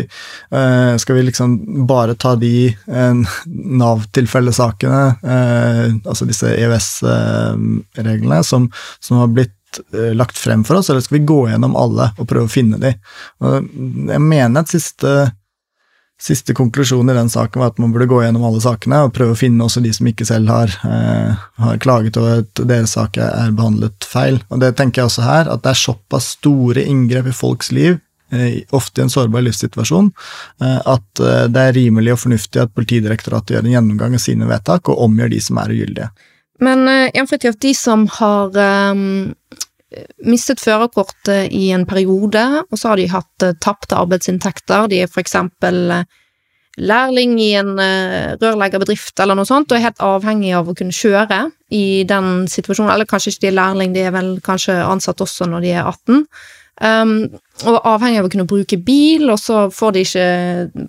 uh, 0.55 0.95
skal 0.95 1.17
vi, 1.17 1.23
liksom 1.27 1.57
bare 1.87 2.15
ta 2.15 2.31
de 2.39 2.69
uh, 2.87 3.35
Nav-tilfellesakene, 3.83 5.01
uh, 5.19 5.85
altså 6.07 6.27
disse 6.29 6.53
EØS-reglene, 6.55 8.39
som, 8.47 8.69
som, 9.03 9.19
har 9.19 9.33
blitt 9.35 9.57
Eh, 9.93 10.15
lagt 10.15 10.37
frem 10.37 10.63
for 10.63 10.75
oss, 10.75 10.89
eller 10.89 11.01
skal 11.01 11.19
vi 11.19 11.25
gå 11.25 11.41
gjennom 11.49 11.75
alle 11.77 12.09
og 12.17 12.27
prøve 12.29 12.47
å 12.47 12.51
finne 12.51 12.79
de? 12.81 12.93
Jeg 13.43 14.21
mener 14.23 14.63
at 14.63 14.71
siste, 14.71 15.11
siste 16.21 16.53
konklusjon 16.53 17.09
i 17.09 17.13
den 17.13 17.29
saken 17.29 17.61
var 17.61 17.71
at 17.71 17.77
man 17.81 17.91
burde 17.93 18.09
gå 18.09 18.23
gjennom 18.23 18.45
alle 18.47 18.61
sakene 18.61 19.03
og 19.05 19.13
prøve 19.13 19.35
å 19.35 19.37
finne 19.37 19.63
også 19.63 19.83
de 19.85 19.91
som 19.93 20.09
ikke 20.09 20.25
selv 20.25 20.49
har, 20.49 20.73
eh, 20.89 21.43
har 21.61 21.77
klaget 21.83 22.17
over 22.17 22.41
at 22.41 22.61
deres 22.65 22.95
sak 22.97 23.19
er 23.21 23.53
behandlet 23.53 24.07
feil. 24.07 24.39
Og 24.49 24.59
det 24.59 24.75
tenker 24.77 25.01
jeg 25.01 25.11
også 25.11 25.27
her, 25.27 25.51
at 25.51 25.61
det 25.61 25.71
er 25.71 25.83
såpass 25.83 26.33
store 26.39 26.83
inngrep 26.83 27.29
i 27.29 27.35
folks 27.37 27.71
liv 27.71 27.99
eh, 28.31 28.63
ofte 28.71 29.01
i 29.01 29.05
en 29.05 29.13
sårbar 29.13 29.45
livssituasjon, 29.45 30.09
eh, 30.61 30.79
at 30.85 31.21
det 31.53 31.67
er 31.67 31.77
rimelig 31.77 32.15
og 32.15 32.23
fornuftig 32.25 32.65
at 32.65 32.73
Politidirektoratet 32.73 33.53
gjør 33.55 33.67
en 33.67 33.75
gjennomgang 33.77 34.17
av 34.17 34.25
sine 34.25 34.49
vedtak 34.49 34.89
og 34.89 35.05
omgjør 35.05 35.31
de 35.35 35.43
som 35.43 35.61
er 35.61 35.75
ugyldige. 35.77 36.09
Men 36.59 36.89
Jan 37.13 37.27
Fridtjof, 37.29 37.59
de 37.61 37.71
som 37.77 38.07
har 38.17 38.55
um, 38.89 39.35
mistet 40.27 40.61
førerkortet 40.61 41.51
i 41.55 41.69
en 41.75 41.85
periode, 41.87 42.43
og 42.67 42.79
så 42.79 42.91
har 42.91 42.99
de 42.99 43.09
hatt 43.11 43.45
uh, 43.45 43.55
tapte 43.63 43.95
arbeidsinntekter. 43.95 44.89
De 44.91 45.03
er 45.03 45.11
for 45.11 45.23
eksempel 45.23 45.79
uh, 45.93 46.03
lærling 46.77 47.37
i 47.41 47.53
en 47.59 47.73
uh, 47.79 48.35
rørleggerbedrift 48.41 49.19
eller 49.23 49.39
noe 49.39 49.47
sånt, 49.47 49.71
og 49.71 49.79
er 49.79 49.87
helt 49.87 50.03
avhengig 50.03 50.53
av 50.57 50.67
å 50.67 50.75
kunne 50.77 50.95
kjøre 50.95 51.45
i 51.73 52.03
den 52.09 52.47
situasjonen. 52.51 52.91
Eller 52.93 53.09
kanskje 53.09 53.33
ikke 53.33 53.45
de 53.45 53.51
er 53.53 53.59
lærling, 53.61 53.95
de 53.95 54.05
er 54.09 54.15
vel 54.15 54.35
kanskje 54.43 54.75
ansatt 54.83 55.23
også 55.23 55.49
når 55.49 55.65
de 55.65 55.75
er 55.75 55.87
18. 55.87 56.25
Um, 56.77 57.39
og 57.65 57.77
avhengig 57.89 58.19
av 58.21 58.27
å 58.27 58.29
kunne 58.29 58.45
bruke 58.45 58.77
bil, 58.85 59.23
og 59.33 59.39
så 59.41 59.63
får 59.73 59.95
de 59.95 60.01
ikke 60.05 60.25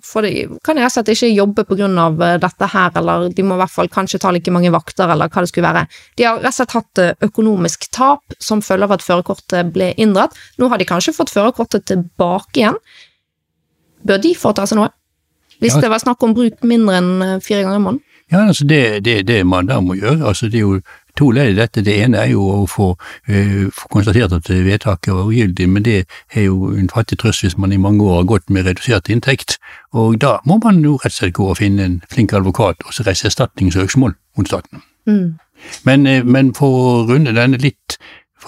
får 0.05 0.25
de, 0.27 0.33
Kan 0.65 0.77
og 0.77 0.91
slett 0.93 1.09
ikke 1.15 1.31
jobbe 1.31 1.65
av 1.97 2.21
eh, 2.21 2.35
dette 2.37 2.67
her, 2.69 2.91
eller 3.01 3.29
de 3.33 3.43
må 3.43 3.57
i 3.57 3.61
hvert 3.63 3.73
fall 3.73 3.89
kanskje 3.89 4.19
ta 4.21 4.29
like 4.31 4.53
mange 4.53 4.69
vakter, 4.69 5.09
eller 5.09 5.31
hva 5.33 5.41
det 5.41 5.49
skulle 5.49 5.65
være. 5.65 5.87
De 6.15 6.27
har 6.27 6.37
rett 6.37 6.53
og 6.53 6.57
slett 6.59 6.77
hatt 6.77 7.01
eh, 7.01 7.15
økonomisk 7.25 7.89
tap 7.89 8.37
som 8.37 8.61
følge 8.61 8.85
av 8.85 8.93
at 8.99 9.05
førerkortet 9.05 9.73
ble 9.73 9.95
inndratt. 9.97 10.37
Nå 10.61 10.69
har 10.69 10.77
de 10.77 10.85
kanskje 10.85 11.15
fått 11.17 11.33
førerkortet 11.33 11.87
tilbake 11.89 12.61
igjen. 12.61 12.77
Bør 14.05 14.21
de 14.21 14.35
foreta 14.37 14.69
seg 14.69 14.77
noe? 14.77 14.93
Hvis 15.59 15.73
ja. 15.73 15.81
det 15.83 15.89
var 15.91 16.05
snakk 16.05 16.21
om 16.23 16.37
bruk 16.37 16.61
mindre 16.61 17.01
enn 17.01 17.11
eh, 17.25 17.35
fire 17.41 17.65
ganger 17.65 17.81
i 17.81 17.85
måneden? 17.87 18.05
Ja, 18.29 18.45
altså 18.45 18.67
det, 18.69 19.05
det, 19.05 19.23
det 19.25 19.41
man 19.49 19.65
da 19.65 19.79
må 19.81 19.97
gjøre, 19.97 20.21
altså 20.29 20.51
det 20.53 20.61
er 20.61 20.67
jo 20.67 20.81
to 21.19 21.29
ledd 21.35 21.53
i 21.53 21.57
dette. 21.59 21.83
Det 21.85 21.95
ene 22.03 22.23
er 22.23 22.31
jo 22.33 22.45
å 22.53 22.61
få, 22.69 22.93
uh, 23.29 23.65
få 23.75 23.91
konstatert 23.93 24.35
at 24.35 24.49
vedtaket 24.49 25.13
var 25.13 25.27
ugyldig, 25.29 25.69
men 25.69 25.85
det 25.85 25.97
er 26.33 26.47
jo 26.47 26.71
en 26.73 26.89
fattig 26.91 27.19
trøst 27.21 27.45
hvis 27.45 27.57
man 27.59 27.75
i 27.75 27.81
mange 27.81 28.05
år 28.05 28.21
har 28.21 28.31
gått 28.33 28.49
med 28.49 28.67
redusert 28.69 29.11
inntekt. 29.11 29.57
Og 29.93 30.19
da 30.21 30.37
må 30.45 30.59
man 30.63 30.81
jo 30.85 30.97
rett 31.03 31.13
og 31.13 31.19
slett 31.19 31.37
gå 31.37 31.51
og 31.51 31.59
finne 31.59 31.85
en 31.85 31.99
flink 32.11 32.33
advokat 32.33 32.81
og 32.85 32.95
så 32.95 33.05
reise 33.07 33.29
erstatningssøksmål 33.29 34.15
mot 34.37 34.49
staten. 34.49 34.83
Mm. 35.09 35.37
Men, 35.83 36.07
men 36.31 36.53
for 36.55 36.75
å 36.79 36.91
runde 37.09 37.35
denne 37.35 37.59
litt 37.59 37.97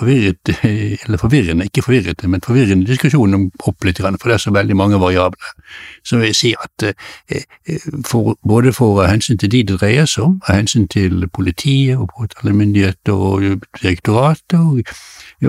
forvirret, 0.02 0.52
eller 1.06 1.22
forvirrende, 1.22 1.70
ikke 1.70 1.86
forvirret, 1.86 2.26
men 2.28 2.44
forvirrende 2.46 2.90
diskusjon 2.90 3.38
om 3.38 3.48
opp 3.70 3.88
litt, 3.88 4.02
for 4.02 4.30
det 4.32 4.38
er 4.38 4.44
så 4.46 4.54
veldig 4.56 4.78
mange 4.78 5.00
variabler. 5.02 5.54
Så 6.04 6.20
vil 6.20 6.32
jeg 6.32 6.40
si 6.40 6.54
at 6.58 6.88
eh, 6.90 7.44
eh, 7.70 7.88
for, 8.08 8.36
både 8.48 8.74
for 8.74 9.04
hensyn 9.06 9.40
til 9.42 9.52
de 9.52 9.64
det 9.64 9.80
dreier 9.80 10.10
seg 10.10 10.28
om, 10.28 10.40
av 10.48 10.58
hensyn 10.58 10.88
til 10.92 11.28
politiet 11.34 11.98
og 11.98 12.10
påtalemyndigheter 12.18 13.26
og 13.32 13.62
direktoratet, 13.82 14.60
og 14.60 14.84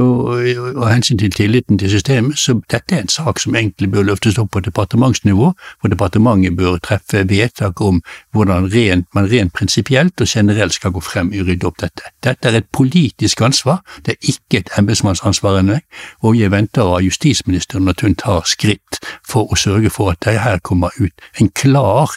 og 0.01 0.87
hensyn 0.89 1.19
til 1.19 1.31
tilliten 1.31 1.79
til 1.79 1.91
systemet, 1.91 2.39
så 2.39 2.55
dette 2.71 2.95
er 2.97 3.03
en 3.03 3.09
sak 3.09 3.41
som 3.41 3.57
egentlig 3.57 3.91
bør 3.93 4.03
løftes 4.03 4.39
opp 4.39 4.51
på 4.53 4.61
departementsnivå, 4.65 5.53
hvor 5.81 5.91
departementet 5.93 6.57
bør 6.57 6.79
treffe 6.79 7.29
vedtak 7.29 7.81
om 7.81 8.01
hvordan 8.33 8.71
rent, 8.73 9.07
man 9.15 9.29
rent 9.31 9.53
prinsipielt 9.53 10.21
og 10.21 10.27
generelt 10.29 10.73
skal 10.73 10.95
gå 10.97 11.01
frem 11.01 11.33
å 11.33 11.45
rydde 11.45 11.69
opp 11.69 11.83
dette. 11.83 12.09
Dette 12.25 12.49
er 12.49 12.61
et 12.63 12.71
politisk 12.73 13.43
ansvar, 13.45 13.83
det 14.07 14.17
er 14.17 14.33
ikke 14.33 14.42
et 14.51 14.69
embetsmannsansvar 14.79 15.59
ennå, 15.61 15.79
og 16.23 16.37
jeg 16.37 16.51
venter 16.51 16.83
av 16.83 17.03
justisministeren 17.03 17.89
at 17.89 18.01
hun 18.05 18.15
tar 18.15 18.45
skritt 18.47 19.01
for 19.29 19.53
å 19.53 19.59
sørge 19.59 19.91
for 19.91 20.13
at 20.13 20.21
det 20.27 20.39
her 20.41 20.61
kommer 20.61 20.91
ut 21.01 21.25
en 21.41 21.49
klar 21.49 22.13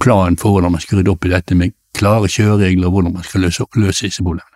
plan 0.00 0.36
for 0.36 0.50
hvordan 0.56 0.72
man 0.72 0.80
skal 0.80 0.98
rydde 0.98 1.12
opp 1.12 1.24
i 1.24 1.34
dette, 1.34 1.54
med 1.54 1.76
klare 1.94 2.28
kjøreregler 2.28 2.88
og 2.88 2.96
hvordan 2.96 3.16
man 3.18 3.26
skal 3.26 3.46
løse, 3.46 3.66
løse 3.76 4.06
disse 4.06 4.22
problemene. 4.22 4.54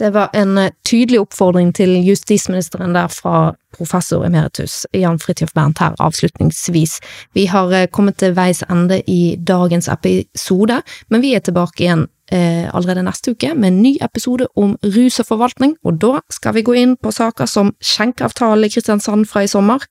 Det 0.00 0.14
var 0.14 0.30
en 0.32 0.58
eh, 0.58 0.72
tydelig 0.84 1.20
oppfordring 1.20 1.74
til 1.76 1.90
justisministeren 2.06 2.94
der 2.96 3.12
fra 3.12 3.52
professor 3.76 4.24
emeritus 4.24 4.86
Jan 4.96 5.18
Fridtjof 5.20 5.52
Bernt 5.54 5.78
her 5.78 5.92
avslutningsvis. 6.00 7.00
Vi 7.36 7.44
har 7.52 7.72
eh, 7.76 7.88
kommet 7.92 8.16
til 8.22 8.32
veis 8.36 8.64
ende 8.70 9.02
i 9.06 9.36
dagens 9.36 9.90
episode, 9.92 10.80
men 11.10 11.22
vi 11.22 11.34
er 11.36 11.44
tilbake 11.44 11.84
igjen 11.84 12.06
allerede 12.30 13.02
neste 13.02 13.32
uke 13.34 13.54
med 13.54 13.72
en 13.72 13.82
ny 13.82 13.96
episode 14.04 14.46
om 14.56 14.76
rus 14.84 15.18
og 15.18 15.26
forvaltning, 15.26 15.76
og 15.84 15.98
da 16.02 16.20
skal 16.30 16.54
vi 16.54 16.62
gå 16.62 16.76
inn 16.78 16.96
på 16.96 17.10
saker 17.10 17.48
som 17.50 17.72
skjenkeavtalen 17.82 18.64
i 18.64 18.70
Kristiansand 18.70 19.26
fra 19.26 19.42
i 19.42 19.50
sommer. 19.50 19.82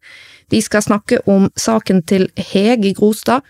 Vi 0.49 0.61
skal 0.63 0.85
snakke 0.85 1.19
om 1.27 1.49
saken 1.59 2.03
til 2.07 2.29
Hege 2.37 2.93
Grostad, 2.95 3.43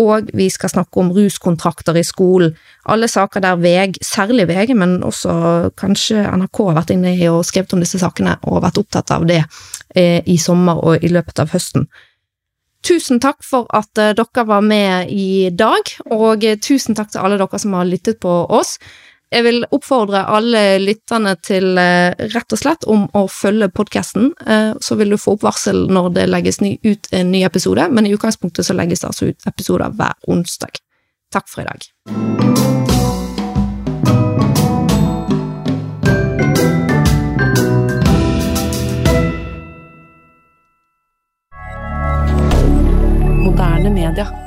og 0.00 0.30
vi 0.34 0.48
skal 0.50 0.70
snakke 0.72 1.00
om 1.00 1.10
ruskontrakter 1.12 1.96
i 2.00 2.04
skolen. 2.06 2.54
Alle 2.88 3.08
saker 3.08 3.40
der 3.40 3.56
VG, 3.60 4.00
særlig 4.02 4.48
VG, 4.48 4.74
men 4.76 5.02
også 5.02 5.70
kanskje 5.78 6.24
NRK 6.36 6.62
har 6.68 6.78
vært 6.80 6.94
inne 6.94 7.14
i 7.16 7.28
og 7.28 7.44
skrevet 7.44 7.74
om 7.76 7.82
disse 7.82 8.00
sakene 8.00 8.38
og 8.42 8.62
vært 8.64 8.80
opptatt 8.80 9.12
av 9.14 9.26
det 9.28 9.42
eh, 9.94 10.22
i 10.26 10.38
sommer 10.40 10.80
og 10.80 11.04
i 11.04 11.12
løpet 11.12 11.44
av 11.44 11.52
høsten. 11.52 11.86
Tusen 12.82 13.20
takk 13.22 13.44
for 13.46 13.68
at 13.70 13.98
eh, 13.98 14.10
dere 14.18 14.44
var 14.46 14.62
med 14.66 15.10
i 15.14 15.50
dag, 15.54 15.86
og 16.10 16.44
eh, 16.44 16.58
tusen 16.58 16.98
takk 16.98 17.12
til 17.12 17.22
alle 17.22 17.38
dere 17.38 17.60
som 17.62 17.76
har 17.78 17.86
lyttet 17.86 18.18
på 18.22 18.32
oss. 18.50 18.78
Jeg 19.32 19.46
vil 19.46 19.62
oppfordre 19.72 20.24
alle 20.28 20.80
lytterne 20.82 21.36
til 21.46 21.78
eh, 21.80 22.10
rett 22.34 22.52
og 22.52 22.60
slett 22.60 22.84
om 22.90 23.06
å 23.16 23.24
følge 23.30 23.70
podkasten. 23.72 24.32
Så 24.82 24.98
vil 25.00 25.14
du 25.14 25.20
få 25.20 25.38
opp 25.38 25.46
varsel 25.46 25.86
når 25.88 26.10
det 26.18 26.28
legges 26.28 26.60
ut 26.60 27.08
en 27.14 27.32
ny 27.32 27.44
episode, 27.48 27.88
men 27.88 28.06
i 28.06 28.12
utgangspunktet 28.12 28.66
så 28.66 28.76
legges 28.76 29.04
det 29.06 29.12
altså 29.12 29.30
ut 29.30 29.48
episoder 29.48 29.94
hver 29.96 30.18
onsdag. 30.28 30.82
Takk 31.32 31.48
for 31.48 31.64
i 31.64 31.70
dag. 31.70 32.91
media. 43.92 44.41